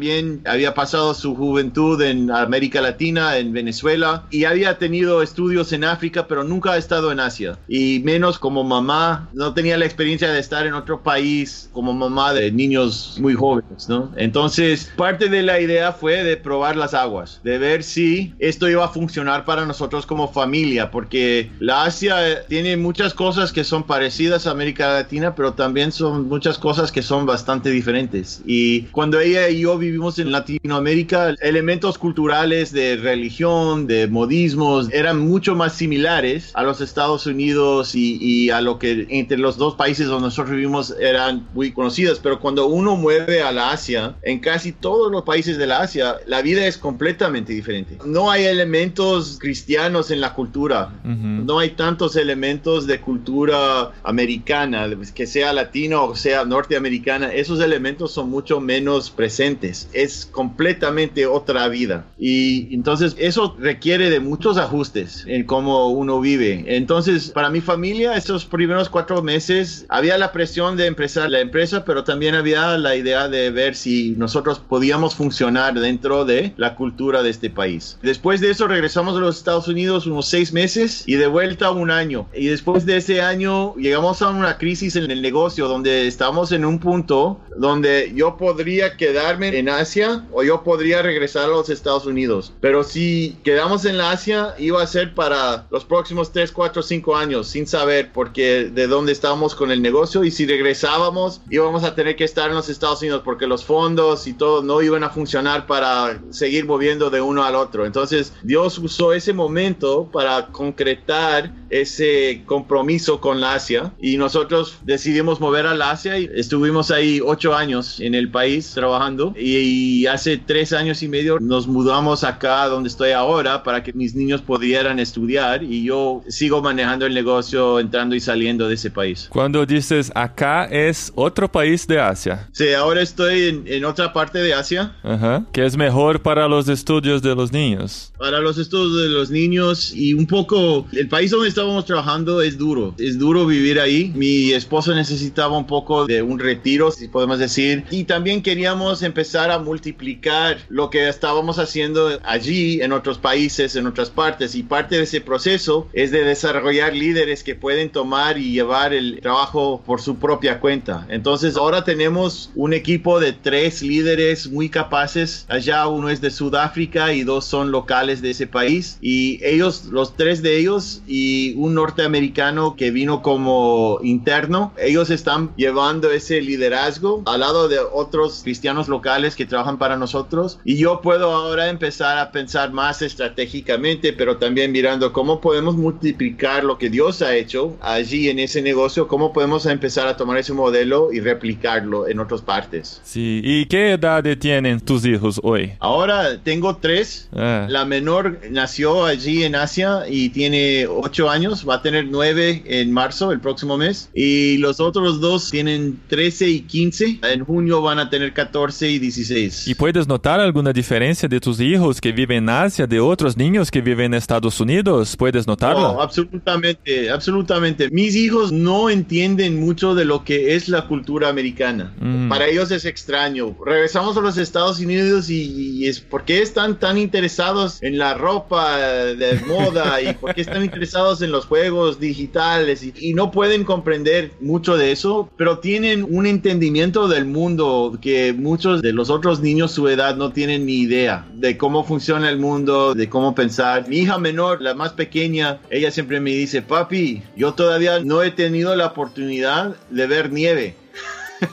había 0.46 0.74
pasado 0.74 1.14
su 1.14 1.36
juventud 1.36 2.02
en 2.02 2.32
América 2.32 2.82
Latina, 2.82 3.38
en 3.38 3.54
Venezuela, 3.54 4.24
y 4.30 4.46
había 4.46 4.78
tenido 4.78 5.22
estudios 5.22 5.74
en 5.74 5.84
África, 5.84 6.28
pero 6.28 6.44
nunca 6.44 6.74
ha 6.74 6.78
estado 6.78 7.12
en 7.12 7.20
Asia. 7.20 7.58
Y 7.68 8.02
menos 8.04 8.40
como 8.40 8.64
mamá, 8.64 9.30
no 9.34 9.54
tenía 9.54 9.78
la 9.78 9.86
experiencia 9.86 10.32
de 10.32 10.40
estar 10.40 10.66
en 10.66 10.74
otro 10.74 11.02
país 11.02 11.70
como 11.72 11.94
mamá 11.94 12.34
de 12.34 12.52
niños 12.52 13.18
muy 13.20 13.34
jóvenes, 13.34 13.90
¿no? 13.90 14.12
Entonces, 14.18 14.92
parte 14.96 15.30
de 15.30 15.44
la 15.44 15.60
idea 15.60 15.92
fue 15.92 16.24
de 16.24 16.38
probar 16.38 16.76
las 16.76 16.94
aguas, 16.94 17.40
de 17.44 17.58
ver 17.58 17.84
si 17.84 18.34
esto 18.40 18.70
iba 18.70 18.86
a 18.86 18.90
funcionar 18.90 19.46
para 19.46 19.66
nosotros 19.66 20.06
como 20.06 20.32
familia, 20.32 20.92
porque 20.92 21.52
la 21.60 21.84
Asia 21.84 22.46
tiene 22.48 22.78
muchas 22.78 23.14
cosas 23.14 23.52
que 23.52 23.64
son 23.64 23.84
parecidas 23.84 24.48
a 24.48 24.52
América 24.52 24.94
Latina, 24.94 25.36
pero 25.36 25.54
también 25.54 25.92
son 25.92 26.28
muchas 26.28 26.58
cosas 26.58 26.92
que 26.92 27.02
son 27.02 27.26
bastante 27.26 27.70
diferentes. 27.70 28.42
Y 28.46 28.84
cuando 28.84 29.20
ella 29.20 29.50
y 29.50 29.62
yo 29.62 29.78
vivimos 29.84 30.20
en 30.20 30.32
Latinoamérica, 30.32 31.36
elementos 31.42 31.98
culturales 31.98 32.72
de 32.72 32.98
religión, 32.98 33.88
de 33.88 34.08
modismos, 34.08 34.92
eran 34.92 35.20
mucho 35.20 35.56
más 35.56 35.74
similares 35.74 36.52
a 36.54 36.64
los 36.64 36.82
Estados 36.82 37.26
Unidos 37.26 37.96
y, 37.96 38.18
y 38.22 38.50
a 38.50 38.62
lo 38.62 38.80
que 38.80 39.08
entre 39.10 39.38
los 39.38 39.58
dos 39.58 39.76
países 39.76 40.08
donde 40.08 40.28
nosotros 40.28 40.56
vivimos 40.56 40.96
eran 41.00 41.48
muy 41.54 41.72
conocidas. 41.72 42.20
Pero 42.20 42.40
cuando 42.40 42.68
uno 42.68 42.96
mueve 42.96 43.42
a 43.42 43.52
la 43.52 43.72
Asia, 43.72 44.16
en 44.24 44.40
casi 44.40 44.72
todos 44.72 45.12
los 45.12 45.24
países 45.24 45.58
de 45.58 45.68
la 45.68 45.82
Asia, 45.82 46.18
la 46.26 46.42
vida 46.42 46.66
es 46.66 46.78
completamente 46.78 47.54
diferente. 47.54 47.98
No 48.06 48.32
hay 48.32 48.46
elementos 48.46 49.38
cristianos 49.40 50.12
en 50.12 50.22
la 50.22 50.34
cultura. 50.34 50.94
Ujú. 51.04 51.46
No 51.46 51.60
hay 51.60 51.72
tantos 51.72 52.16
elementos 52.16 52.88
de 52.88 53.00
cultura 53.00 53.92
americana, 54.04 54.90
que 55.14 55.28
sea 55.28 55.54
latino 55.54 56.06
o 56.06 56.16
sea 56.16 56.46
norteamericana. 56.46 57.34
Esos 57.34 57.60
elementos 57.60 58.12
son 58.12 58.30
mucho 58.30 58.60
menos 58.60 59.12
presentes. 59.12 59.63
Es 59.94 60.26
completamente 60.26 61.26
otra 61.26 61.68
vida. 61.68 62.06
Y 62.18 62.74
entonces 62.74 63.16
eso 63.18 63.56
requiere 63.60 64.10
de 64.10 64.20
muchos 64.20 64.58
ajustes 64.58 65.24
en 65.28 65.46
cómo 65.46 65.90
uno 65.90 66.20
vive. 66.20 66.64
Entonces, 66.68 67.30
para 67.30 67.50
mi 67.50 67.62
familia, 67.62 68.16
estos 68.16 68.46
primeros 68.46 68.90
cuatro 68.90 69.22
meses 69.22 69.86
había 69.90 70.18
la 70.18 70.32
presión 70.32 70.76
de 70.76 70.88
empezar 70.88 71.30
la 71.30 71.40
empresa, 71.40 71.86
pero 71.86 72.04
también 72.04 72.36
había 72.36 72.78
la 72.78 72.96
idea 72.96 73.30
de 73.30 73.52
ver 73.52 73.76
si 73.76 74.16
nosotros 74.18 74.60
podíamos 74.60 75.16
funcionar 75.16 75.80
dentro 75.80 76.26
de 76.26 76.54
la 76.58 76.76
cultura 76.76 77.24
de 77.24 77.30
este 77.30 77.50
país. 77.50 77.98
Después 78.02 78.42
de 78.42 78.52
eso 78.52 78.68
regresamos 78.68 79.16
a 79.16 79.20
los 79.20 79.38
Estados 79.38 79.68
Unidos 79.68 80.06
unos 80.06 80.28
seis 80.28 80.52
meses 80.52 81.04
y 81.06 81.16
de 81.16 81.28
vuelta 81.28 81.72
un 81.72 81.92
año. 81.92 82.28
Y 82.34 82.48
después 82.48 82.86
de 82.86 82.98
ese 82.98 83.22
año 83.22 83.76
llegamos 83.76 84.22
a 84.22 84.30
una 84.30 84.58
crisis 84.58 84.96
en 84.96 85.10
el 85.10 85.22
negocio 85.22 85.68
donde 85.68 86.08
estamos 86.08 86.52
en 86.52 86.66
un 86.66 86.80
punto 86.80 87.40
donde 87.58 88.12
yo 88.16 88.38
podría 88.38 88.98
quedarme 88.98 89.53
en 89.54 89.70
Asia 89.70 90.26
o 90.32 90.44
yo 90.44 90.64
podría 90.64 91.02
regresar 91.02 91.46
a 91.46 91.48
los 91.48 91.70
Estados 91.70 92.06
Unidos. 92.06 92.54
Pero 92.62 92.84
si 92.84 93.38
quedamos 93.44 93.86
en 93.86 93.98
la 93.98 94.12
Asia 94.12 94.56
iba 94.58 94.82
a 94.82 94.88
ser 94.88 95.14
para 95.14 95.68
los 95.72 95.86
próximos 95.86 96.32
3, 96.32 96.52
4, 96.52 96.82
5 96.82 97.16
años 97.16 97.48
sin 97.48 97.68
saber 97.68 98.12
porque 98.14 98.66
de 98.66 98.88
dónde 98.88 99.12
estábamos 99.12 99.56
con 99.56 99.72
el 99.72 99.82
negocio 99.82 100.24
y 100.24 100.32
si 100.32 100.46
regresábamos 100.46 101.42
íbamos 101.50 101.84
a 101.84 101.96
tener 101.96 102.16
que 102.16 102.24
estar 102.24 102.50
en 102.50 102.56
los 102.56 102.70
Estados 102.70 103.02
Unidos 103.02 103.22
porque 103.24 103.48
los 103.48 103.64
fondos 103.66 104.28
y 104.28 104.34
todo 104.34 104.62
no 104.62 104.82
iban 104.82 105.04
a 105.04 105.10
funcionar 105.10 105.68
para 105.68 106.22
seguir 106.32 106.66
moviendo 106.66 107.10
de 107.10 107.22
uno 107.22 107.44
al 107.44 107.56
otro. 107.56 107.86
Entonces 107.86 108.34
Dios 108.44 108.78
usó 108.78 109.14
ese 109.14 109.34
momento 109.34 110.10
para 110.12 110.48
concretar 110.48 111.52
ese 111.70 112.44
compromiso 112.46 113.20
con 113.20 113.42
la 113.42 113.56
Asia 113.56 113.94
y 114.00 114.18
nosotros 114.18 114.78
decidimos 114.84 115.40
mover 115.40 115.66
a 115.66 115.74
la 115.74 115.92
Asia 115.92 116.18
y 116.20 116.30
estuvimos 116.36 116.92
ahí 116.92 117.20
ocho 117.24 117.56
años 117.56 118.00
en 118.00 118.16
el 118.16 118.30
país 118.30 118.72
trabajando 118.74 119.34
y 119.48 120.08
hace 120.08 120.38
tres 120.38 120.74
años 120.74 121.04
y 121.04 121.08
medio 121.08 121.40
nos 121.40 121.68
mudamos 121.68 122.24
acá 122.24 122.66
donde 122.68 122.90
estoy 122.90 123.12
ahora 123.12 123.64
para 123.64 123.84
que 123.84 123.94
mis 123.94 124.16
niños 124.16 124.42
pudieran 124.42 125.00
estudiar 125.00 125.64
y 125.64 125.84
yo 125.84 126.24
sigo 126.30 126.62
manejando 126.62 127.06
el 127.06 127.14
negocio 127.14 127.80
entrando 127.80 128.16
y 128.16 128.20
saliendo 128.20 128.68
de 128.68 128.76
ese 128.76 128.90
país. 128.92 129.28
Cuando 129.30 129.66
dices 129.66 130.12
acá 130.16 130.66
es 130.66 131.12
otro 131.16 131.52
país 131.52 131.86
de 131.88 132.00
Asia, 132.00 132.48
Sí, 132.52 132.72
ahora 132.74 133.02
estoy 133.02 133.44
en, 133.50 133.64
en 133.68 133.86
otra 133.86 134.14
parte 134.14 134.40
de 134.40 134.54
Asia 134.54 134.96
Ajá. 135.04 135.46
que 135.52 135.66
es 135.66 135.76
mejor 135.76 136.22
para 136.22 136.48
los 136.48 136.70
estudios 136.70 137.22
de 137.22 137.36
los 137.36 137.52
niños. 137.52 138.12
para 138.18 138.40
los 138.40 138.58
estudios 138.58 139.04
de 139.04 139.10
los 139.10 139.30
niños 139.30 139.94
y 139.96 140.14
un 140.14 140.26
poco 140.28 140.86
el 140.94 141.08
país 141.10 141.32
donde 141.32 141.50
estábamos 141.50 141.86
trabajando 141.86 142.42
es 142.42 142.58
duro, 142.58 142.96
es 142.98 143.18
duro 143.20 143.46
vivir 143.46 143.80
ahí. 143.80 144.12
Mi 144.16 144.52
esposo 144.54 144.94
necesitaba 144.96 145.58
un 145.58 145.68
poco 145.68 146.06
de 146.06 146.22
un 146.22 146.40
retiro, 146.40 146.92
si 146.92 147.08
podemos 147.08 147.40
decir, 147.40 147.84
y 147.92 148.04
también 148.06 148.42
queríamos 148.42 149.02
empezar 149.04 149.33
a 149.36 149.58
multiplicar 149.60 150.58
lo 150.70 150.90
que 150.90 151.10
estábamos 151.10 151.58
haciendo 151.60 152.20
allí 152.24 152.82
en 152.82 152.94
otros 152.94 153.18
países, 153.18 153.76
en 153.76 153.88
otras 153.88 154.10
partes 154.10 154.56
y 154.56 154.64
parte 154.64 154.98
de 154.98 155.04
ese 155.04 155.22
proceso 155.22 155.88
es 155.94 156.12
de 156.12 156.24
desarrollar 156.24 156.94
líderes 156.94 157.44
que 157.44 157.56
pueden 157.56 157.90
tomar 157.90 158.38
y 158.38 158.52
llevar 158.52 158.94
el 158.94 159.20
trabajo 159.22 159.82
por 159.86 160.02
su 160.02 160.18
propia 160.18 160.60
cuenta. 160.60 161.08
Entonces 161.10 161.58
ahora 161.58 161.84
tenemos 161.84 162.52
un 162.56 162.74
equipo 162.74 163.20
de 163.20 163.34
tres 163.34 163.82
líderes 163.82 164.50
muy 164.50 164.70
capaces. 164.70 165.46
Allá 165.50 165.88
uno 165.88 166.10
es 166.10 166.22
de 166.22 166.30
Sudáfrica 166.30 167.14
y 167.14 167.24
dos 167.24 167.46
son 167.46 167.72
locales 167.72 168.22
de 168.22 168.32
ese 168.32 168.48
país. 168.48 168.98
Y 169.02 169.44
ellos, 169.44 169.86
los 169.86 170.16
tres 170.16 170.42
de 170.42 170.58
ellos 170.58 171.02
y 171.08 171.56
un 171.56 171.74
norteamericano 171.74 172.76
que 172.76 172.92
vino 172.92 173.22
como 173.22 174.00
interno, 174.04 174.74
ellos 174.78 175.10
están 175.10 175.56
llevando 175.56 176.12
ese 176.12 176.42
liderazgo 176.42 177.24
al 177.26 177.40
lado 177.40 177.68
de 177.68 177.80
otros 177.80 178.42
cristianos 178.44 178.88
locales 178.88 179.23
que 179.32 179.46
trabajan 179.46 179.78
para 179.78 179.98
nosotros. 179.98 180.60
Y 180.66 180.78
yo 180.78 181.02
puedo 181.02 181.32
ahora 181.32 181.70
empezar 181.70 182.18
a 182.18 182.32
pensar 182.32 182.72
más 182.72 183.02
estratégicamente, 183.02 184.14
pero 184.14 184.38
también 184.38 184.72
mirando 184.72 185.14
cómo 185.14 185.40
podemos 185.40 185.76
multiplicar 185.76 186.64
lo 186.64 186.78
que 186.78 186.90
Dios 186.90 187.22
ha 187.22 187.36
hecho 187.36 187.78
allí 187.82 188.30
en 188.30 188.40
ese 188.40 188.62
negocio, 188.62 189.08
cómo 189.08 189.34
podemos 189.34 189.66
empezar 189.66 190.08
a 190.08 190.18
tomar 190.18 190.38
ese 190.38 190.54
modelo 190.54 191.12
y 191.14 191.20
replicarlo 191.20 192.08
en 192.08 192.20
otras 192.20 192.42
partes. 192.42 193.02
Sí. 193.04 193.42
¿Y 193.44 193.66
qué 193.66 193.94
edad 193.94 194.24
tienen 194.38 194.80
tus 194.80 195.06
hijos 195.06 195.40
hoy? 195.44 195.74
Ahora 195.80 196.38
tengo 196.44 196.76
tres. 196.78 197.30
Ah. 197.34 197.66
La 197.70 197.86
menor 197.86 198.40
nació 198.52 199.06
allí 199.06 199.44
en 199.44 199.56
Asia 199.56 200.04
y 200.10 200.30
tiene 200.30 200.88
ocho 200.88 201.30
años, 201.30 201.68
va 201.68 201.76
a 201.76 201.82
tener 201.82 202.06
9 202.06 202.64
en 202.66 202.92
marzo, 202.92 203.32
el 203.32 203.40
próximo 203.40 203.78
mes. 203.78 204.10
Y 204.14 204.58
los 204.58 204.80
otros 204.80 205.22
dos 205.22 205.50
tienen 205.50 206.00
13 206.08 206.50
y 206.50 206.62
15. 206.62 207.20
En 207.24 207.46
junio 207.46 207.82
van 207.82 208.00
a 208.00 208.10
tener 208.10 208.34
14 208.34 208.90
y 208.90 209.00
16. 209.16 209.68
¿Y 209.68 209.76
puedes 209.76 210.08
notar 210.08 210.40
alguna 210.40 210.74
diferencia 210.74 211.28
de 211.28 211.40
tus 211.40 211.60
hijos 211.60 212.02
que 212.02 212.12
viven 212.12 212.44
en 212.44 212.50
Asia 212.50 212.88
de 212.88 213.00
otros 213.00 213.38
niños 213.38 213.70
que 213.70 213.82
viven 213.82 214.08
en 214.08 214.14
Estados 214.16 214.60
Unidos? 214.60 215.16
¿Puedes 215.16 215.48
notarlo? 215.48 215.94
No, 215.94 216.02
absolutamente, 216.02 217.10
absolutamente. 217.10 217.90
Mis 217.90 218.16
hijos 218.16 218.52
no 218.52 218.90
entienden 218.90 219.60
mucho 219.60 219.96
de 219.96 220.06
lo 220.06 220.24
que 220.24 220.56
es 220.56 220.68
la 220.68 220.88
cultura 220.88 221.30
americana. 221.30 221.94
Mm. 222.00 222.30
Para 222.30 222.48
ellos 222.48 222.72
es 222.72 222.86
extraño. 222.86 223.56
Regresamos 223.66 224.18
a 224.18 224.22
los 224.22 224.38
Estados 224.38 224.80
Unidos 224.80 225.30
y, 225.30 225.44
y 225.44 225.88
es 225.88 226.00
por 226.00 226.26
qué 226.26 226.42
están 226.42 226.80
tan 226.80 226.98
interesados 226.98 227.82
en 227.82 227.98
la 227.98 228.14
ropa 228.14 228.78
de 228.78 229.40
moda 229.48 230.02
y 230.02 230.14
por 230.14 230.34
qué 230.34 230.42
están 230.42 230.64
interesados 230.64 231.22
en 231.22 231.32
los 231.32 231.46
juegos 231.46 232.00
digitales 232.00 232.84
y, 232.84 232.94
y 233.00 233.14
no 233.14 233.32
pueden 233.32 233.64
comprender 233.64 234.32
mucho 234.42 234.78
de 234.78 234.92
eso, 234.92 235.30
pero 235.38 235.60
tienen 235.60 236.06
un 236.10 236.26
entendimiento 236.26 237.08
del 237.08 237.26
mundo 237.26 237.98
que 238.02 238.34
muchos 238.34 238.82
de 238.82 238.94
los 238.94 239.03
otros 239.10 239.40
niños 239.40 239.72
su 239.72 239.88
edad 239.88 240.16
no 240.16 240.32
tienen 240.32 240.66
ni 240.66 240.80
idea 240.82 241.26
de 241.34 241.58
cómo 241.58 241.84
funciona 241.84 242.30
el 242.30 242.40
mundo, 242.40 242.94
de 242.94 243.10
cómo 243.10 243.36
pensar. 243.36 243.88
Mi 243.88 243.98
hija 243.98 244.18
menor, 244.18 244.62
la 244.62 244.74
más 244.74 244.94
pequeña, 244.94 245.60
ella 245.70 245.92
siempre 245.92 246.20
me 246.20 246.32
dice, 246.32 246.62
papi, 246.62 247.24
yo 247.36 247.54
todavía 247.54 248.00
no 248.00 248.22
he 248.22 248.32
tenido 248.32 248.76
la 248.76 248.88
oportunidad 248.88 249.76
de 249.90 250.08
ver 250.08 250.32
nieve. 250.32 250.76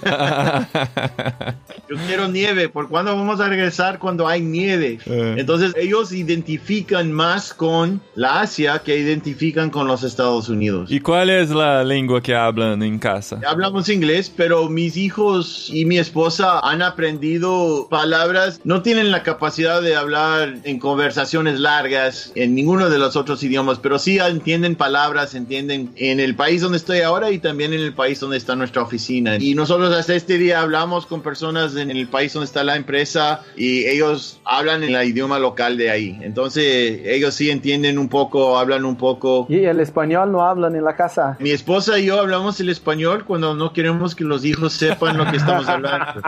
Yo 1.89 1.97
quiero 2.07 2.29
nieve. 2.29 2.69
¿Por 2.69 2.89
cuándo 2.89 3.17
vamos 3.17 3.41
a 3.41 3.49
regresar 3.49 3.99
cuando 3.99 4.29
hay 4.29 4.41
nieve? 4.41 4.99
Eh. 5.07 5.37
Entonces 5.39 5.73
ellos 5.77 6.13
identifican 6.13 7.13
más 7.13 7.53
con 7.53 8.01
la 8.15 8.41
Asia 8.41 8.81
que 8.85 8.97
identifican 8.97 9.71
con 9.71 9.87
los 9.87 10.03
Estados 10.03 10.49
Unidos. 10.49 10.91
¿Y 10.91 11.01
cuál 11.01 11.31
es 11.31 11.51
la 11.51 11.83
lengua 11.85 12.23
que 12.23 12.35
hablan 12.35 12.83
en 12.83 12.99
casa? 12.99 13.41
Hablamos 13.47 13.89
inglés, 13.89 14.33
pero 14.35 14.69
mis 14.69 14.97
hijos 14.97 15.69
y 15.73 15.85
mi 15.85 15.99
esposa 15.99 16.61
han 16.61 16.83
aprendido 16.83 17.89
palabras. 17.91 18.61
No 18.65 18.83
tienen 18.83 19.11
la 19.11 19.23
capacidad 19.23 19.83
de 19.83 19.97
hablar 19.97 20.57
en 20.65 20.79
conversaciones 20.79 21.59
largas 21.59 22.33
en 22.35 22.55
ninguno 22.55 22.91
de 22.91 22.99
los 22.99 23.17
otros 23.17 23.43
idiomas, 23.43 23.79
pero 23.79 23.99
sí 23.99 24.19
entienden 24.19 24.77
palabras, 24.77 25.35
entienden 25.35 25.91
en 25.97 26.21
el 26.21 26.35
país 26.35 26.63
donde 26.63 26.79
estoy 26.79 27.01
ahora 27.01 27.31
y 27.31 27.39
también 27.39 27.73
en 27.73 27.81
el 27.81 27.93
país 27.93 28.21
donde 28.21 28.37
está 28.37 28.55
nuestra 28.57 28.83
oficina. 28.83 29.37
Y 29.37 29.55
nosotros 29.81 30.01
hasta 30.01 30.15
este 30.15 30.39
día 30.39 30.61
hablamos 30.61 31.07
con 31.07 31.23
personas 31.23 31.77
en 31.77 31.91
el 31.91 32.07
país 32.09 32.33
donde 32.33 32.47
está 32.47 32.65
la 32.65 32.77
empresa 32.77 33.43
y 33.57 33.87
ellos 33.87 34.41
hablan 34.45 34.83
en 34.85 34.95
el 34.95 35.09
idioma 35.09 35.39
local 35.39 35.77
de 35.77 35.91
ahí. 35.91 36.19
Entonces 36.23 37.01
ellos 37.05 37.35
sí 37.35 37.51
entienden 37.51 37.99
un 37.99 38.09
poco, 38.09 38.59
hablan 38.59 38.85
un 38.85 38.97
poco. 38.97 39.47
¿Y 39.49 39.65
el 39.65 39.81
español 39.81 40.33
no 40.33 40.45
hablan 40.45 40.77
en 40.77 40.85
la 40.85 40.97
casa? 40.97 41.37
Mi 41.41 41.51
esposa 41.51 41.99
y 41.99 42.07
yo 42.07 42.21
hablamos 42.21 42.61
el 42.61 42.69
español 42.69 43.25
cuando 43.25 43.55
no 43.55 43.73
queremos 43.73 44.15
que 44.15 44.25
los 44.25 44.45
hijos 44.45 44.73
sepan 44.73 45.17
lo 45.19 45.31
que 45.31 45.37
estamos 45.37 45.69
hablando. 45.69 46.07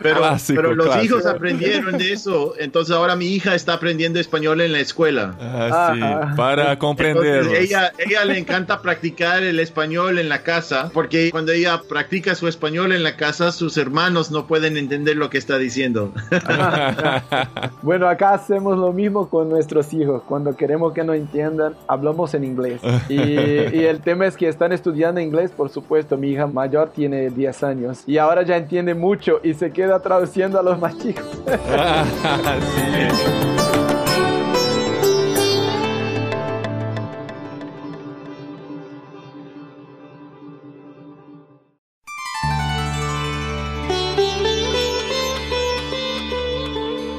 Pero, 0.00 0.18
Clásico, 0.18 0.60
pero 0.60 0.74
los 0.74 0.86
clásico. 0.86 1.04
hijos 1.18 1.26
aprendieron 1.26 1.96
de 1.96 2.12
eso. 2.12 2.54
Entonces 2.58 2.94
ahora 2.94 3.14
mi 3.14 3.26
hija 3.28 3.54
está 3.54 3.74
aprendiendo 3.74 4.18
español 4.18 4.60
en 4.60 4.72
la 4.72 4.80
escuela. 4.80 5.34
Ah, 5.40 5.92
sí, 5.94 6.02
Ajá. 6.02 6.34
para 6.36 6.78
comprenderlos. 6.78 7.46
Entonces 7.46 7.64
ella, 7.70 7.92
ella 7.98 8.24
le 8.24 8.36
encanta 8.38 8.82
practicar 8.82 9.44
el 9.44 9.60
español 9.60 10.18
en 10.18 10.28
la 10.28 10.42
casa 10.42 10.90
porque 10.92 11.30
cuando 11.30 11.52
ella 11.52 11.80
practica 11.88 12.34
su 12.34 12.48
español 12.74 12.92
en 12.92 13.04
la 13.04 13.16
casa 13.16 13.52
sus 13.52 13.76
hermanos 13.76 14.32
no 14.32 14.48
pueden 14.48 14.76
entender 14.76 15.16
lo 15.16 15.30
que 15.30 15.38
está 15.38 15.58
diciendo. 15.58 16.12
Bueno, 17.82 18.08
acá 18.08 18.32
hacemos 18.32 18.78
lo 18.78 18.92
mismo 18.92 19.28
con 19.28 19.50
nuestros 19.50 19.92
hijos. 19.92 20.22
Cuando 20.26 20.56
queremos 20.56 20.94
que 20.94 21.04
nos 21.04 21.16
entiendan, 21.16 21.74
hablamos 21.86 22.32
en 22.32 22.44
inglés. 22.44 22.80
Y, 23.08 23.16
y 23.16 23.84
el 23.84 24.00
tema 24.00 24.26
es 24.26 24.36
que 24.36 24.48
están 24.48 24.72
estudiando 24.72 25.20
inglés, 25.20 25.50
por 25.50 25.68
supuesto. 25.68 26.16
Mi 26.16 26.30
hija 26.30 26.46
mayor 26.46 26.90
tiene 26.90 27.28
10 27.28 27.62
años 27.62 28.02
y 28.06 28.16
ahora 28.16 28.42
ya 28.42 28.56
entiende 28.56 28.94
mucho 28.94 29.40
y 29.42 29.52
se 29.52 29.70
queda 29.70 30.00
traduciendo 30.00 30.58
a 30.58 30.62
los 30.62 30.78
más 30.78 30.96
chicos. 30.98 31.24
Sí. 32.74 33.53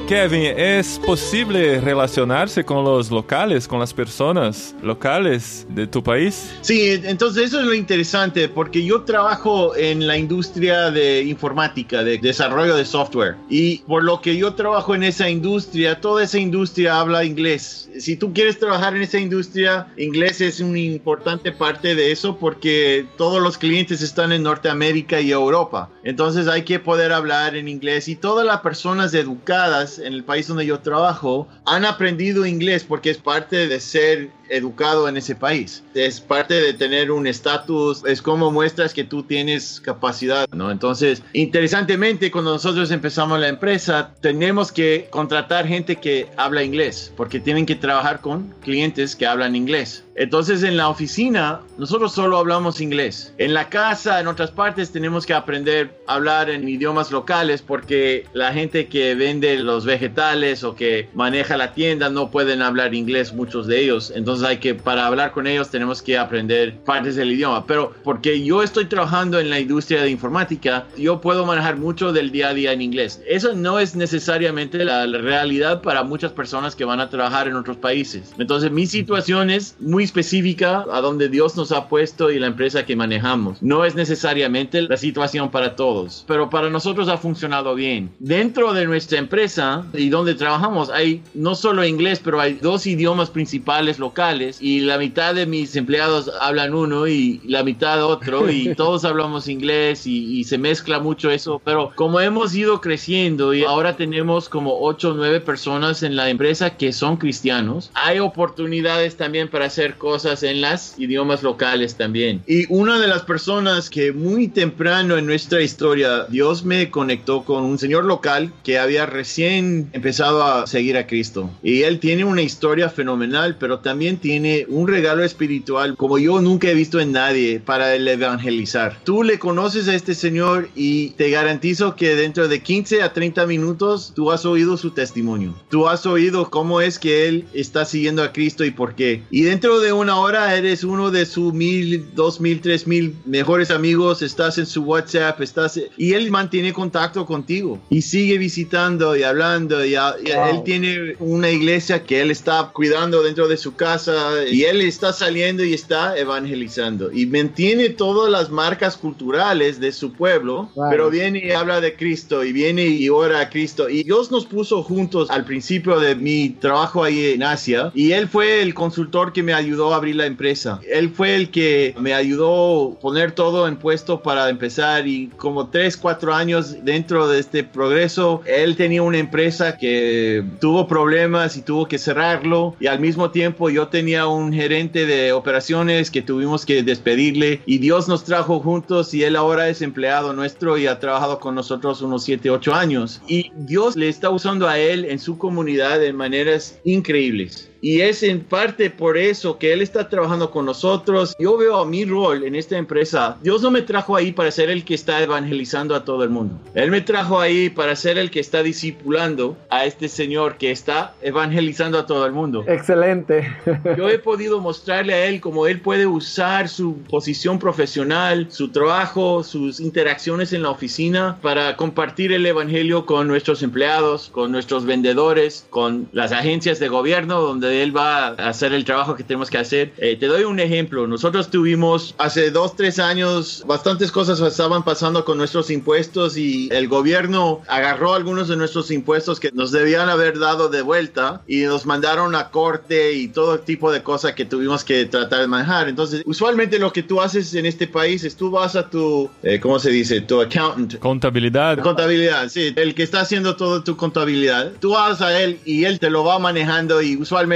Kevin, 0.06 0.54
¿es 0.56 1.00
posible 1.04 1.80
relacionarse 1.80 2.64
con 2.64 2.84
los 2.84 3.10
locales, 3.10 3.66
con 3.66 3.80
las 3.80 3.92
personas 3.92 4.72
locales 4.80 5.66
de 5.68 5.88
tu 5.88 6.00
país? 6.00 6.54
Sí, 6.60 7.00
entonces 7.02 7.46
eso 7.46 7.58
es 7.58 7.66
lo 7.66 7.74
interesante 7.74 8.48
porque 8.48 8.84
yo 8.84 9.02
trabajo 9.02 9.74
en 9.74 10.06
la 10.06 10.16
industria 10.16 10.92
de 10.92 11.24
informática, 11.24 12.04
de 12.04 12.18
desarrollo 12.18 12.76
de 12.76 12.84
software. 12.84 13.34
Y 13.50 13.78
por 13.78 14.04
lo 14.04 14.20
que 14.20 14.36
yo 14.36 14.54
trabajo 14.54 14.94
en 14.94 15.02
esa 15.02 15.28
industria, 15.28 16.00
toda 16.00 16.22
esa 16.22 16.38
industria 16.38 17.00
habla 17.00 17.24
inglés. 17.24 17.90
Si 17.98 18.16
tú 18.16 18.32
quieres 18.32 18.60
trabajar 18.60 18.94
en 18.94 19.02
esa 19.02 19.18
industria, 19.18 19.88
inglés 19.96 20.40
es 20.40 20.60
una 20.60 20.78
importante 20.78 21.50
parte 21.50 21.96
de 21.96 22.12
eso 22.12 22.36
porque 22.36 23.06
todos 23.16 23.42
los 23.42 23.58
clientes 23.58 24.02
están 24.02 24.30
en 24.30 24.44
Norteamérica 24.44 25.20
y 25.20 25.32
Europa. 25.32 25.90
Entonces 26.04 26.46
hay 26.46 26.62
que 26.62 26.78
poder 26.78 27.10
hablar 27.10 27.56
en 27.56 27.66
inglés 27.66 28.06
y 28.06 28.14
todas 28.14 28.46
las 28.46 28.60
personas 28.60 29.12
educadas 29.12 29.95
en 29.98 30.12
el 30.12 30.24
país 30.24 30.48
donde 30.48 30.66
yo 30.66 30.80
trabajo 30.80 31.48
han 31.64 31.84
aprendido 31.84 32.46
inglés 32.46 32.84
porque 32.84 33.10
es 33.10 33.18
parte 33.18 33.68
de 33.68 33.80
ser 33.80 34.30
educado 34.48 35.08
en 35.08 35.16
ese 35.16 35.34
país. 35.34 35.82
Es 35.94 36.20
parte 36.20 36.54
de 36.54 36.74
tener 36.74 37.10
un 37.10 37.26
estatus, 37.26 38.02
es 38.06 38.22
como 38.22 38.50
muestras 38.50 38.92
que 38.92 39.04
tú 39.04 39.22
tienes 39.22 39.80
capacidad, 39.80 40.48
¿no? 40.52 40.70
Entonces, 40.70 41.22
interesantemente, 41.32 42.30
cuando 42.30 42.52
nosotros 42.52 42.90
empezamos 42.90 43.38
la 43.40 43.48
empresa, 43.48 44.14
tenemos 44.20 44.72
que 44.72 45.08
contratar 45.10 45.66
gente 45.66 45.96
que 45.96 46.28
habla 46.36 46.62
inglés, 46.62 47.12
porque 47.16 47.40
tienen 47.40 47.66
que 47.66 47.74
trabajar 47.74 48.20
con 48.20 48.54
clientes 48.62 49.16
que 49.16 49.26
hablan 49.26 49.56
inglés. 49.56 50.04
Entonces, 50.18 50.62
en 50.62 50.78
la 50.78 50.88
oficina, 50.88 51.60
nosotros 51.76 52.12
solo 52.12 52.38
hablamos 52.38 52.80
inglés. 52.80 53.34
En 53.36 53.52
la 53.52 53.68
casa, 53.68 54.18
en 54.18 54.26
otras 54.26 54.50
partes, 54.50 54.90
tenemos 54.90 55.26
que 55.26 55.34
aprender 55.34 56.00
a 56.06 56.14
hablar 56.14 56.48
en 56.48 56.66
idiomas 56.66 57.10
locales, 57.10 57.60
porque 57.60 58.24
la 58.32 58.52
gente 58.52 58.86
que 58.86 59.14
vende 59.14 59.58
los 59.58 59.84
vegetales 59.84 60.64
o 60.64 60.74
que 60.74 61.10
maneja 61.14 61.58
la 61.58 61.74
tienda 61.74 62.08
no 62.08 62.30
pueden 62.30 62.62
hablar 62.62 62.94
inglés, 62.94 63.34
muchos 63.34 63.66
de 63.66 63.80
ellos. 63.82 64.10
Entonces, 64.14 64.35
hay 64.42 64.58
que, 64.58 64.74
para 64.74 65.06
hablar 65.06 65.32
con 65.32 65.46
ellos, 65.46 65.70
tenemos 65.70 66.02
que 66.02 66.18
aprender 66.18 66.78
partes 66.84 67.16
del 67.16 67.32
idioma. 67.32 67.66
Pero 67.66 67.92
porque 68.04 68.42
yo 68.42 68.62
estoy 68.62 68.86
trabajando 68.86 69.38
en 69.38 69.50
la 69.50 69.60
industria 69.60 70.02
de 70.02 70.10
informática, 70.10 70.86
yo 70.96 71.20
puedo 71.20 71.46
manejar 71.46 71.76
mucho 71.76 72.12
del 72.12 72.30
día 72.30 72.48
a 72.48 72.54
día 72.54 72.72
en 72.72 72.82
inglés. 72.82 73.22
Eso 73.26 73.54
no 73.54 73.78
es 73.78 73.96
necesariamente 73.96 74.84
la 74.84 75.06
realidad 75.06 75.82
para 75.82 76.02
muchas 76.02 76.32
personas 76.32 76.76
que 76.76 76.84
van 76.84 77.00
a 77.00 77.10
trabajar 77.10 77.48
en 77.48 77.56
otros 77.56 77.76
países. 77.76 78.32
Entonces, 78.38 78.70
mi 78.70 78.86
situación 78.86 79.50
es 79.50 79.76
muy 79.80 80.04
específica 80.04 80.84
a 80.92 81.00
donde 81.00 81.28
Dios 81.28 81.56
nos 81.56 81.72
ha 81.72 81.88
puesto 81.88 82.30
y 82.30 82.38
la 82.38 82.46
empresa 82.46 82.84
que 82.84 82.96
manejamos. 82.96 83.62
No 83.62 83.84
es 83.84 83.94
necesariamente 83.94 84.82
la 84.82 84.96
situación 84.96 85.50
para 85.50 85.76
todos, 85.76 86.24
pero 86.26 86.50
para 86.50 86.70
nosotros 86.70 87.08
ha 87.08 87.18
funcionado 87.18 87.74
bien. 87.74 88.10
Dentro 88.18 88.72
de 88.72 88.86
nuestra 88.86 89.18
empresa 89.18 89.84
y 89.92 90.08
donde 90.08 90.34
trabajamos 90.34 90.90
hay 90.90 91.22
no 91.34 91.54
solo 91.54 91.84
inglés, 91.84 92.20
pero 92.22 92.40
hay 92.40 92.54
dos 92.54 92.86
idiomas 92.86 93.30
principales 93.30 93.98
locales 93.98 94.25
y 94.60 94.80
la 94.80 94.98
mitad 94.98 95.36
de 95.36 95.46
mis 95.46 95.76
empleados 95.76 96.32
hablan 96.40 96.74
uno 96.74 97.06
y 97.06 97.40
la 97.44 97.62
mitad 97.62 98.04
otro 98.04 98.50
y 98.50 98.74
todos 98.76 99.04
hablamos 99.04 99.46
inglés 99.46 100.04
y, 100.06 100.40
y 100.40 100.44
se 100.44 100.58
mezcla 100.58 100.98
mucho 100.98 101.30
eso, 101.30 101.60
pero 101.64 101.92
como 101.94 102.18
hemos 102.20 102.54
ido 102.56 102.80
creciendo 102.80 103.54
y 103.54 103.62
ahora 103.62 103.96
tenemos 103.96 104.48
como 104.48 104.80
8 104.80 105.10
o 105.10 105.14
9 105.14 105.40
personas 105.40 106.02
en 106.02 106.16
la 106.16 106.28
empresa 106.28 106.76
que 106.76 106.92
son 106.92 107.18
cristianos, 107.18 107.92
hay 107.94 108.18
oportunidades 108.18 109.16
también 109.16 109.48
para 109.48 109.66
hacer 109.66 109.96
cosas 109.96 110.42
en 110.42 110.60
las 110.60 110.98
idiomas 110.98 111.44
locales 111.44 111.94
también. 111.94 112.42
Y 112.48 112.64
una 112.68 112.98
de 112.98 113.06
las 113.06 113.22
personas 113.22 113.90
que 113.90 114.12
muy 114.12 114.48
temprano 114.48 115.16
en 115.16 115.26
nuestra 115.26 115.62
historia 115.62 116.24
Dios 116.28 116.64
me 116.64 116.90
conectó 116.90 117.44
con 117.44 117.62
un 117.62 117.78
señor 117.78 118.04
local 118.04 118.52
que 118.64 118.78
había 118.78 119.06
recién 119.06 119.88
empezado 119.92 120.42
a 120.42 120.66
seguir 120.66 120.96
a 120.96 121.06
Cristo. 121.06 121.48
Y 121.62 121.82
él 121.82 122.00
tiene 122.00 122.24
una 122.24 122.42
historia 122.42 122.88
fenomenal, 122.88 123.56
pero 123.58 123.80
también 123.80 124.15
tiene 124.16 124.66
un 124.68 124.88
regalo 124.88 125.22
espiritual 125.22 125.96
como 125.96 126.18
yo 126.18 126.40
nunca 126.40 126.68
he 126.68 126.74
visto 126.74 127.00
en 127.00 127.12
nadie 127.12 127.60
para 127.60 127.94
el 127.94 128.06
evangelizar. 128.08 129.00
Tú 129.04 129.22
le 129.22 129.38
conoces 129.38 129.88
a 129.88 129.94
este 129.94 130.14
señor 130.14 130.68
y 130.74 131.10
te 131.10 131.30
garantizo 131.30 131.96
que 131.96 132.16
dentro 132.16 132.48
de 132.48 132.62
15 132.62 133.02
a 133.02 133.12
30 133.12 133.46
minutos 133.46 134.12
tú 134.14 134.30
has 134.30 134.44
oído 134.44 134.76
su 134.76 134.90
testimonio. 134.90 135.54
Tú 135.68 135.88
has 135.88 136.06
oído 136.06 136.50
cómo 136.50 136.80
es 136.80 136.98
que 136.98 137.28
él 137.28 137.44
está 137.52 137.84
siguiendo 137.84 138.22
a 138.22 138.32
Cristo 138.32 138.64
y 138.64 138.70
por 138.70 138.94
qué. 138.94 139.22
Y 139.30 139.42
dentro 139.42 139.80
de 139.80 139.92
una 139.92 140.18
hora 140.18 140.54
eres 140.56 140.84
uno 140.84 141.10
de 141.10 141.26
sus 141.26 141.52
mil, 141.52 142.06
dos 142.14 142.40
mil, 142.40 142.60
tres 142.60 142.86
mil 142.86 143.14
mejores 143.24 143.70
amigos, 143.70 144.22
estás 144.22 144.58
en 144.58 144.66
su 144.66 144.82
WhatsApp, 144.82 145.40
estás 145.40 145.80
y 145.96 146.12
él 146.12 146.30
mantiene 146.30 146.72
contacto 146.72 147.26
contigo 147.26 147.80
y 147.90 148.02
sigue 148.02 148.38
visitando 148.38 149.16
y 149.16 149.22
hablando 149.22 149.84
y, 149.84 149.94
él 149.94 150.62
tiene 150.64 151.16
una 151.18 151.50
iglesia 151.50 152.04
que 152.04 152.20
él 152.20 152.30
está 152.30 152.70
cuidando 152.72 153.22
dentro 153.22 153.48
de 153.48 153.56
su 153.56 153.74
casa 153.74 154.05
y 154.50 154.64
él 154.64 154.80
está 154.80 155.12
saliendo 155.12 155.64
y 155.64 155.74
está 155.74 156.16
evangelizando. 156.16 157.12
Y 157.12 157.26
mantiene 157.26 157.90
todas 157.90 158.30
las 158.30 158.50
marcas 158.50 158.96
culturales 158.96 159.80
de 159.80 159.92
su 159.92 160.12
pueblo, 160.12 160.70
pero 160.90 161.10
viene 161.10 161.44
y 161.44 161.50
habla 161.50 161.80
de 161.80 161.96
Cristo 161.96 162.44
y 162.44 162.52
viene 162.52 162.86
y 162.86 163.08
ora 163.08 163.40
a 163.40 163.50
Cristo. 163.50 163.88
Y 163.88 164.02
Dios 164.02 164.30
nos 164.30 164.46
puso 164.46 164.82
juntos 164.82 165.30
al 165.30 165.44
principio 165.44 165.98
de 165.98 166.14
mi 166.14 166.50
trabajo 166.50 167.04
ahí 167.04 167.32
en 167.32 167.42
Asia 167.42 167.90
y 167.94 168.12
él 168.12 168.28
fue 168.28 168.62
el 168.62 168.74
consultor 168.74 169.32
que 169.32 169.42
me 169.42 169.54
ayudó 169.54 169.92
a 169.92 169.96
abrir 169.96 170.16
la 170.16 170.26
empresa. 170.26 170.80
Él 170.88 171.10
fue 171.10 171.34
el 171.34 171.50
que 171.50 171.94
me 171.98 172.14
ayudó 172.14 172.92
a 172.92 173.00
poner 173.00 173.32
todo 173.32 173.68
en 173.68 173.76
puesto 173.76 174.22
para 174.22 174.48
empezar 174.48 175.06
y 175.06 175.28
como 175.36 175.68
tres, 175.68 175.96
cuatro 175.96 176.34
años 176.34 176.84
dentro 176.84 177.28
de 177.28 177.40
este 177.40 177.64
progreso, 177.64 178.42
él 178.46 178.76
tenía 178.76 179.02
una 179.02 179.18
empresa 179.18 179.76
que 179.76 180.44
tuvo 180.60 180.86
problemas 180.86 181.56
y 181.56 181.62
tuvo 181.62 181.86
que 181.86 181.98
cerrarlo 181.98 182.76
y 182.80 182.86
al 182.86 183.00
mismo 183.00 183.30
tiempo 183.30 183.70
yo 183.70 183.88
tenía 183.96 184.26
un 184.26 184.52
gerente 184.52 185.06
de 185.06 185.32
operaciones 185.32 186.10
que 186.10 186.20
tuvimos 186.20 186.66
que 186.66 186.82
despedirle 186.82 187.62
y 187.64 187.78
Dios 187.78 188.08
nos 188.08 188.24
trajo 188.24 188.60
juntos 188.60 189.14
y 189.14 189.22
él 189.22 189.36
ahora 189.36 189.70
es 189.70 189.80
empleado 189.80 190.34
nuestro 190.34 190.76
y 190.76 190.86
ha 190.86 191.00
trabajado 191.00 191.40
con 191.40 191.54
nosotros 191.54 192.02
unos 192.02 192.22
siete, 192.22 192.50
ocho 192.50 192.74
años 192.74 193.22
y 193.26 193.50
Dios 193.54 193.96
le 193.96 194.10
está 194.10 194.28
usando 194.28 194.68
a 194.68 194.78
él 194.78 195.06
en 195.06 195.18
su 195.18 195.38
comunidad 195.38 195.98
de 195.98 196.12
maneras 196.12 196.78
increíbles. 196.84 197.70
Y 197.80 198.00
es 198.00 198.22
en 198.22 198.40
parte 198.40 198.90
por 198.90 199.16
eso 199.16 199.58
que 199.58 199.72
Él 199.72 199.82
está 199.82 200.08
trabajando 200.08 200.50
con 200.50 200.64
nosotros. 200.66 201.34
Yo 201.38 201.56
veo 201.56 201.76
a 201.76 201.86
mi 201.86 202.04
rol 202.04 202.44
en 202.44 202.54
esta 202.54 202.76
empresa. 202.76 203.36
Dios 203.42 203.62
no 203.62 203.70
me 203.70 203.82
trajo 203.82 204.16
ahí 204.16 204.32
para 204.32 204.50
ser 204.50 204.70
el 204.70 204.84
que 204.84 204.94
está 204.94 205.22
evangelizando 205.22 205.94
a 205.94 206.04
todo 206.04 206.24
el 206.24 206.30
mundo. 206.30 206.58
Él 206.74 206.90
me 206.90 207.00
trajo 207.00 207.40
ahí 207.40 207.70
para 207.70 207.96
ser 207.96 208.18
el 208.18 208.30
que 208.30 208.40
está 208.40 208.62
discipulando 208.62 209.56
a 209.70 209.84
este 209.84 210.08
Señor 210.08 210.56
que 210.56 210.70
está 210.70 211.14
evangelizando 211.22 211.98
a 211.98 212.06
todo 212.06 212.26
el 212.26 212.32
mundo. 212.32 212.64
Excelente. 212.66 213.52
Yo 213.96 214.08
he 214.08 214.18
podido 214.18 214.60
mostrarle 214.60 215.14
a 215.14 215.26
Él 215.26 215.40
cómo 215.40 215.66
Él 215.66 215.80
puede 215.80 216.06
usar 216.06 216.68
su 216.68 216.98
posición 217.02 217.58
profesional, 217.58 218.48
su 218.50 218.70
trabajo, 218.70 219.42
sus 219.42 219.80
interacciones 219.80 220.52
en 220.52 220.62
la 220.62 220.70
oficina 220.70 221.38
para 221.42 221.76
compartir 221.76 222.32
el 222.32 222.46
Evangelio 222.46 223.06
con 223.06 223.28
nuestros 223.28 223.62
empleados, 223.62 224.30
con 224.32 224.52
nuestros 224.52 224.84
vendedores, 224.86 225.66
con 225.70 226.08
las 226.12 226.32
agencias 226.32 226.78
de 226.78 226.88
gobierno 226.88 227.40
donde 227.40 227.65
él 227.68 227.96
va 227.96 228.28
a 228.28 228.48
hacer 228.48 228.72
el 228.72 228.84
trabajo 228.84 229.14
que 229.14 229.24
tenemos 229.24 229.50
que 229.50 229.58
hacer. 229.58 229.92
Eh, 229.98 230.16
te 230.16 230.26
doy 230.26 230.44
un 230.44 230.60
ejemplo. 230.60 231.06
Nosotros 231.06 231.50
tuvimos 231.50 232.14
hace 232.18 232.50
dos, 232.50 232.76
tres 232.76 232.98
años 232.98 233.64
bastantes 233.66 234.12
cosas 234.12 234.40
estaban 234.40 234.84
pasando 234.84 235.24
con 235.24 235.38
nuestros 235.38 235.70
impuestos 235.70 236.36
y 236.36 236.68
el 236.72 236.88
gobierno 236.88 237.62
agarró 237.68 238.14
algunos 238.14 238.48
de 238.48 238.56
nuestros 238.56 238.90
impuestos 238.90 239.40
que 239.40 239.50
nos 239.52 239.72
debían 239.72 240.08
haber 240.08 240.38
dado 240.38 240.68
de 240.68 240.82
vuelta 240.82 241.42
y 241.46 241.62
nos 241.62 241.86
mandaron 241.86 242.34
a 242.34 242.50
corte 242.50 243.12
y 243.12 243.28
todo 243.28 243.60
tipo 243.60 243.92
de 243.92 244.02
cosas 244.02 244.32
que 244.32 244.44
tuvimos 244.44 244.84
que 244.84 245.06
tratar 245.06 245.40
de 245.40 245.46
manejar. 245.46 245.88
Entonces, 245.88 246.22
usualmente 246.26 246.78
lo 246.78 246.92
que 246.92 247.02
tú 247.02 247.20
haces 247.20 247.54
en 247.54 247.66
este 247.66 247.86
país 247.86 248.24
es 248.24 248.36
tú 248.36 248.50
vas 248.50 248.76
a 248.76 248.88
tu, 248.88 249.30
eh, 249.42 249.60
¿cómo 249.60 249.78
se 249.78 249.90
dice? 249.90 250.20
Tu 250.20 250.40
accountant. 250.40 250.98
Contabilidad. 250.98 251.78
Contabilidad, 251.78 252.48
sí. 252.48 252.72
El 252.76 252.94
que 252.94 253.02
está 253.02 253.20
haciendo 253.20 253.56
todo 253.56 253.82
tu 253.82 253.96
contabilidad. 253.96 254.72
Tú 254.80 254.90
vas 254.92 255.20
a 255.20 255.40
él 255.40 255.58
y 255.64 255.84
él 255.84 255.98
te 255.98 256.10
lo 256.10 256.24
va 256.24 256.38
manejando 256.38 257.02
y 257.02 257.16
usualmente 257.16 257.55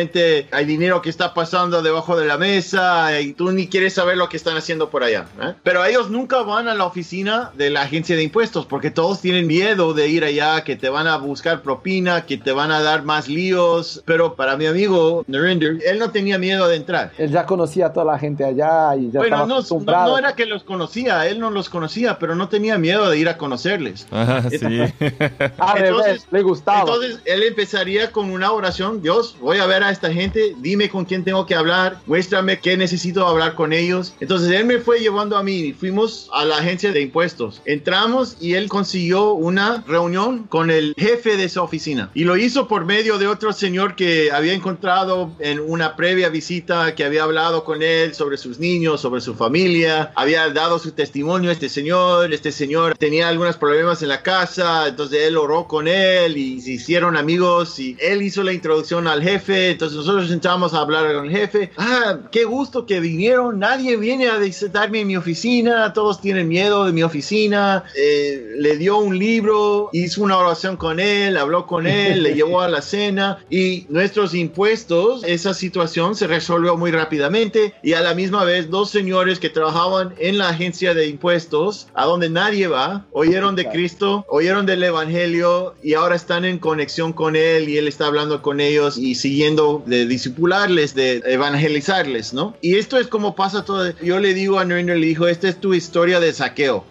hay 0.52 0.64
dinero 0.64 1.02
que 1.02 1.10
está 1.10 1.34
pasando 1.34 1.82
debajo 1.82 2.16
de 2.16 2.26
la 2.26 2.38
mesa 2.38 3.20
y 3.20 3.32
tú 3.32 3.50
ni 3.52 3.68
quieres 3.68 3.94
saber 3.94 4.16
lo 4.16 4.28
que 4.28 4.36
están 4.36 4.56
haciendo 4.56 4.90
por 4.90 5.02
allá. 5.02 5.26
¿eh? 5.42 5.54
Pero 5.62 5.84
ellos 5.84 6.10
nunca 6.10 6.42
van 6.42 6.68
a 6.68 6.74
la 6.74 6.84
oficina 6.84 7.50
de 7.54 7.70
la 7.70 7.82
agencia 7.82 8.16
de 8.16 8.22
impuestos 8.22 8.66
porque 8.66 8.90
todos 8.90 9.20
tienen 9.20 9.46
miedo 9.46 9.94
de 9.94 10.08
ir 10.08 10.24
allá, 10.24 10.62
que 10.64 10.76
te 10.76 10.88
van 10.88 11.06
a 11.06 11.16
buscar 11.16 11.62
propina, 11.62 12.26
que 12.26 12.38
te 12.38 12.52
van 12.52 12.70
a 12.70 12.80
dar 12.82 13.04
más 13.04 13.28
líos. 13.28 14.02
Pero 14.04 14.34
para 14.34 14.56
mi 14.56 14.66
amigo 14.66 15.24
Narinder, 15.26 15.78
él 15.84 15.98
no 15.98 16.10
tenía 16.10 16.38
miedo 16.38 16.68
de 16.68 16.76
entrar. 16.76 17.12
Él 17.18 17.30
ya 17.30 17.46
conocía 17.46 17.86
a 17.86 17.92
toda 17.92 18.06
la 18.06 18.18
gente 18.18 18.44
allá 18.44 18.96
y 18.96 19.10
ya 19.10 19.20
bueno, 19.20 19.46
no, 19.46 19.60
no, 19.60 20.18
era 20.18 20.34
que 20.34 20.46
los 20.46 20.64
conocía, 20.64 21.26
él 21.26 21.38
no 21.38 21.50
los 21.50 21.68
conocía, 21.68 22.18
pero 22.18 22.34
no 22.34 22.48
tenía 22.48 22.78
miedo 22.78 23.08
de 23.08 23.18
ir 23.18 23.28
a 23.28 23.36
conocerles. 23.36 24.06
Ah, 24.10 24.42
sí. 24.50 24.58
entonces, 24.60 26.26
le 26.30 26.42
gustaba. 26.42 26.80
Entonces 26.80 27.20
él 27.24 27.42
empezaría 27.42 28.12
con 28.12 28.30
una 28.30 28.52
oración, 28.52 29.02
Dios, 29.02 29.36
voy 29.40 29.58
a 29.58 29.66
ver 29.66 29.82
a 29.84 29.89
esta 29.90 30.12
gente, 30.12 30.55
dime 30.59 30.88
con 30.88 31.05
quién 31.05 31.24
tengo 31.24 31.46
que 31.46 31.55
hablar, 31.55 32.00
muéstrame 32.07 32.61
qué 32.61 32.76
necesito 32.76 33.26
hablar 33.26 33.55
con 33.55 33.72
ellos. 33.72 34.14
Entonces 34.20 34.50
él 34.50 34.64
me 34.64 34.79
fue 34.79 35.00
llevando 35.00 35.37
a 35.37 35.42
mí, 35.42 35.72
fuimos 35.72 36.29
a 36.33 36.44
la 36.44 36.59
agencia 36.59 36.92
de 36.92 37.00
impuestos, 37.00 37.62
entramos 37.64 38.37
y 38.40 38.55
él 38.55 38.68
consiguió 38.68 39.33
una 39.33 39.85
reunión 39.87 40.44
con 40.44 40.70
el 40.70 40.94
jefe 40.96 41.37
de 41.37 41.44
esa 41.44 41.62
oficina 41.62 42.11
y 42.14 42.24
lo 42.24 42.37
hizo 42.37 42.68
por 42.68 42.85
medio 42.85 43.18
de 43.18 43.26
otro 43.26 43.53
señor 43.53 43.96
que 43.96 44.31
había 44.31 44.53
encontrado 44.53 45.33
en 45.38 45.61
una 45.61 45.96
previa 45.96 46.29
visita, 46.29 46.94
que 46.94 47.05
había 47.05 47.24
hablado 47.24 47.64
con 47.64 47.83
él 47.83 48.14
sobre 48.14 48.37
sus 48.37 48.59
niños, 48.59 49.00
sobre 49.00 49.20
su 49.20 49.35
familia, 49.35 50.12
había 50.14 50.48
dado 50.50 50.79
su 50.79 50.92
testimonio 50.92 51.50
a 51.50 51.53
este 51.53 51.68
señor, 51.68 52.33
este 52.33 52.53
señor 52.53 52.96
tenía 52.96 53.29
algunos 53.29 53.57
problemas 53.57 54.03
en 54.03 54.09
la 54.09 54.22
casa, 54.22 54.88
entonces 54.88 55.22
él 55.26 55.37
oró 55.37 55.66
con 55.66 55.88
él 55.88 56.37
y 56.37 56.61
se 56.61 56.72
hicieron 56.72 57.16
amigos 57.16 57.79
y 57.79 57.96
él 58.00 58.22
hizo 58.22 58.42
la 58.42 58.53
introducción 58.53 59.07
al 59.07 59.22
jefe, 59.22 59.70
entonces 59.80 59.96
nosotros 59.96 60.28
sentamos 60.28 60.74
a 60.74 60.80
hablar 60.80 61.14
con 61.14 61.24
el 61.24 61.30
jefe. 61.30 61.70
Ah, 61.78 62.18
qué 62.30 62.44
gusto 62.44 62.84
que 62.84 63.00
vinieron. 63.00 63.58
Nadie 63.58 63.96
viene 63.96 64.28
a 64.28 64.36
visitarme 64.36 65.00
en 65.00 65.06
mi 65.06 65.16
oficina. 65.16 65.94
Todos 65.94 66.20
tienen 66.20 66.48
miedo 66.48 66.84
de 66.84 66.92
mi 66.92 67.02
oficina. 67.02 67.84
Eh, 67.96 68.56
le 68.58 68.76
dio 68.76 68.98
un 68.98 69.18
libro, 69.18 69.88
hizo 69.94 70.22
una 70.22 70.36
oración 70.36 70.76
con 70.76 71.00
él, 71.00 71.38
habló 71.38 71.66
con 71.66 71.86
él, 71.86 72.22
le 72.22 72.34
llevó 72.34 72.60
a 72.60 72.68
la 72.68 72.82
cena 72.82 73.38
y 73.48 73.86
nuestros 73.88 74.34
impuestos, 74.34 75.24
esa 75.24 75.54
situación 75.54 76.14
se 76.14 76.26
resolvió 76.26 76.76
muy 76.76 76.90
rápidamente 76.90 77.72
y 77.82 77.94
a 77.94 78.02
la 78.02 78.14
misma 78.14 78.44
vez 78.44 78.68
dos 78.68 78.90
señores 78.90 79.38
que 79.38 79.48
trabajaban 79.48 80.14
en 80.18 80.36
la 80.36 80.50
agencia 80.50 80.92
de 80.92 81.06
impuestos, 81.06 81.86
a 81.94 82.04
donde 82.04 82.28
nadie 82.28 82.66
va, 82.66 83.06
oyeron 83.12 83.56
de 83.56 83.68
Cristo, 83.68 84.26
oyeron 84.28 84.66
del 84.66 84.82
Evangelio 84.82 85.74
y 85.82 85.94
ahora 85.94 86.16
están 86.16 86.44
en 86.44 86.58
conexión 86.58 87.14
con 87.14 87.34
él 87.34 87.68
y 87.70 87.78
él 87.78 87.88
está 87.88 88.06
hablando 88.06 88.42
con 88.42 88.60
ellos 88.60 88.98
y 88.98 89.14
siguiendo 89.14 89.69
de 89.78 90.06
disipularles, 90.06 90.94
de 90.94 91.22
evangelizarles, 91.24 92.33
¿no? 92.33 92.54
Y 92.61 92.76
esto 92.76 92.98
es 92.98 93.06
como 93.06 93.35
pasa 93.35 93.64
todo. 93.64 93.92
Yo 94.00 94.18
le 94.18 94.35
digo 94.35 94.59
a 94.59 94.64
Nerender, 94.64 94.98
le 94.98 95.06
dijo, 95.06 95.26
esta 95.26 95.48
es 95.48 95.61
tu 95.61 95.74
historia 95.74 96.20
de 96.20 96.33
saqueo. 96.33 96.85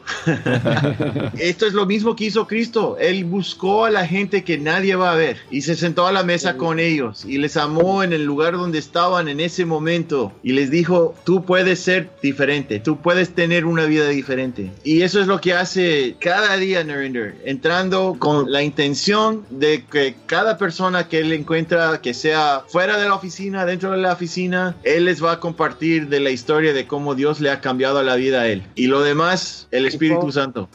esto 1.37 1.65
es 1.67 1.73
lo 1.73 1.85
mismo 1.85 2.15
que 2.15 2.25
hizo 2.25 2.47
Cristo. 2.47 2.97
Él 2.99 3.25
buscó 3.25 3.85
a 3.85 3.89
la 3.89 4.05
gente 4.05 4.43
que 4.43 4.57
nadie 4.57 4.95
va 4.95 5.11
a 5.11 5.15
ver 5.15 5.37
y 5.51 5.61
se 5.61 5.75
sentó 5.75 6.07
a 6.07 6.11
la 6.11 6.23
mesa 6.23 6.57
con 6.57 6.79
ellos 6.79 7.25
y 7.25 7.37
les 7.37 7.57
amó 7.57 8.03
en 8.03 8.13
el 8.13 8.25
lugar 8.25 8.53
donde 8.53 8.79
estaban 8.79 9.27
en 9.27 9.39
ese 9.39 9.65
momento 9.65 10.31
y 10.43 10.53
les 10.53 10.71
dijo, 10.71 11.15
tú 11.23 11.45
puedes 11.45 11.79
ser 11.79 12.09
diferente, 12.21 12.79
tú 12.79 12.97
puedes 12.97 13.29
tener 13.29 13.65
una 13.65 13.85
vida 13.85 14.07
diferente. 14.09 14.71
Y 14.83 15.01
eso 15.01 15.19
es 15.19 15.27
lo 15.27 15.41
que 15.41 15.53
hace 15.53 16.15
cada 16.19 16.57
día 16.57 16.83
Nerender, 16.83 17.35
entrando 17.45 18.15
con 18.19 18.51
la 18.51 18.63
intención 18.63 19.45
de 19.49 19.85
que 19.85 20.15
cada 20.25 20.57
persona 20.57 21.07
que 21.07 21.19
él 21.19 21.33
encuentra 21.33 22.01
que 22.01 22.13
sea 22.13 22.63
fuera 22.69 22.97
de 22.97 23.07
la 23.07 23.15
oficina, 23.15 23.65
dentro 23.65 23.91
de 23.91 23.97
la 23.97 24.13
oficina, 24.13 24.75
Él 24.83 25.05
les 25.05 25.23
va 25.23 25.33
a 25.33 25.39
compartir 25.39 26.07
de 26.07 26.19
la 26.19 26.29
historia 26.29 26.71
de 26.71 26.85
cómo 26.85 27.15
Dios 27.15 27.39
le 27.41 27.49
ha 27.49 27.61
cambiado 27.61 28.01
la 28.03 28.15
vida 28.15 28.41
a 28.41 28.47
Él. 28.47 28.63
Y 28.75 28.87
lo 28.87 29.01
demás, 29.01 29.67
el 29.71 29.85
Espíritu 29.85 30.31
Santo. 30.31 30.69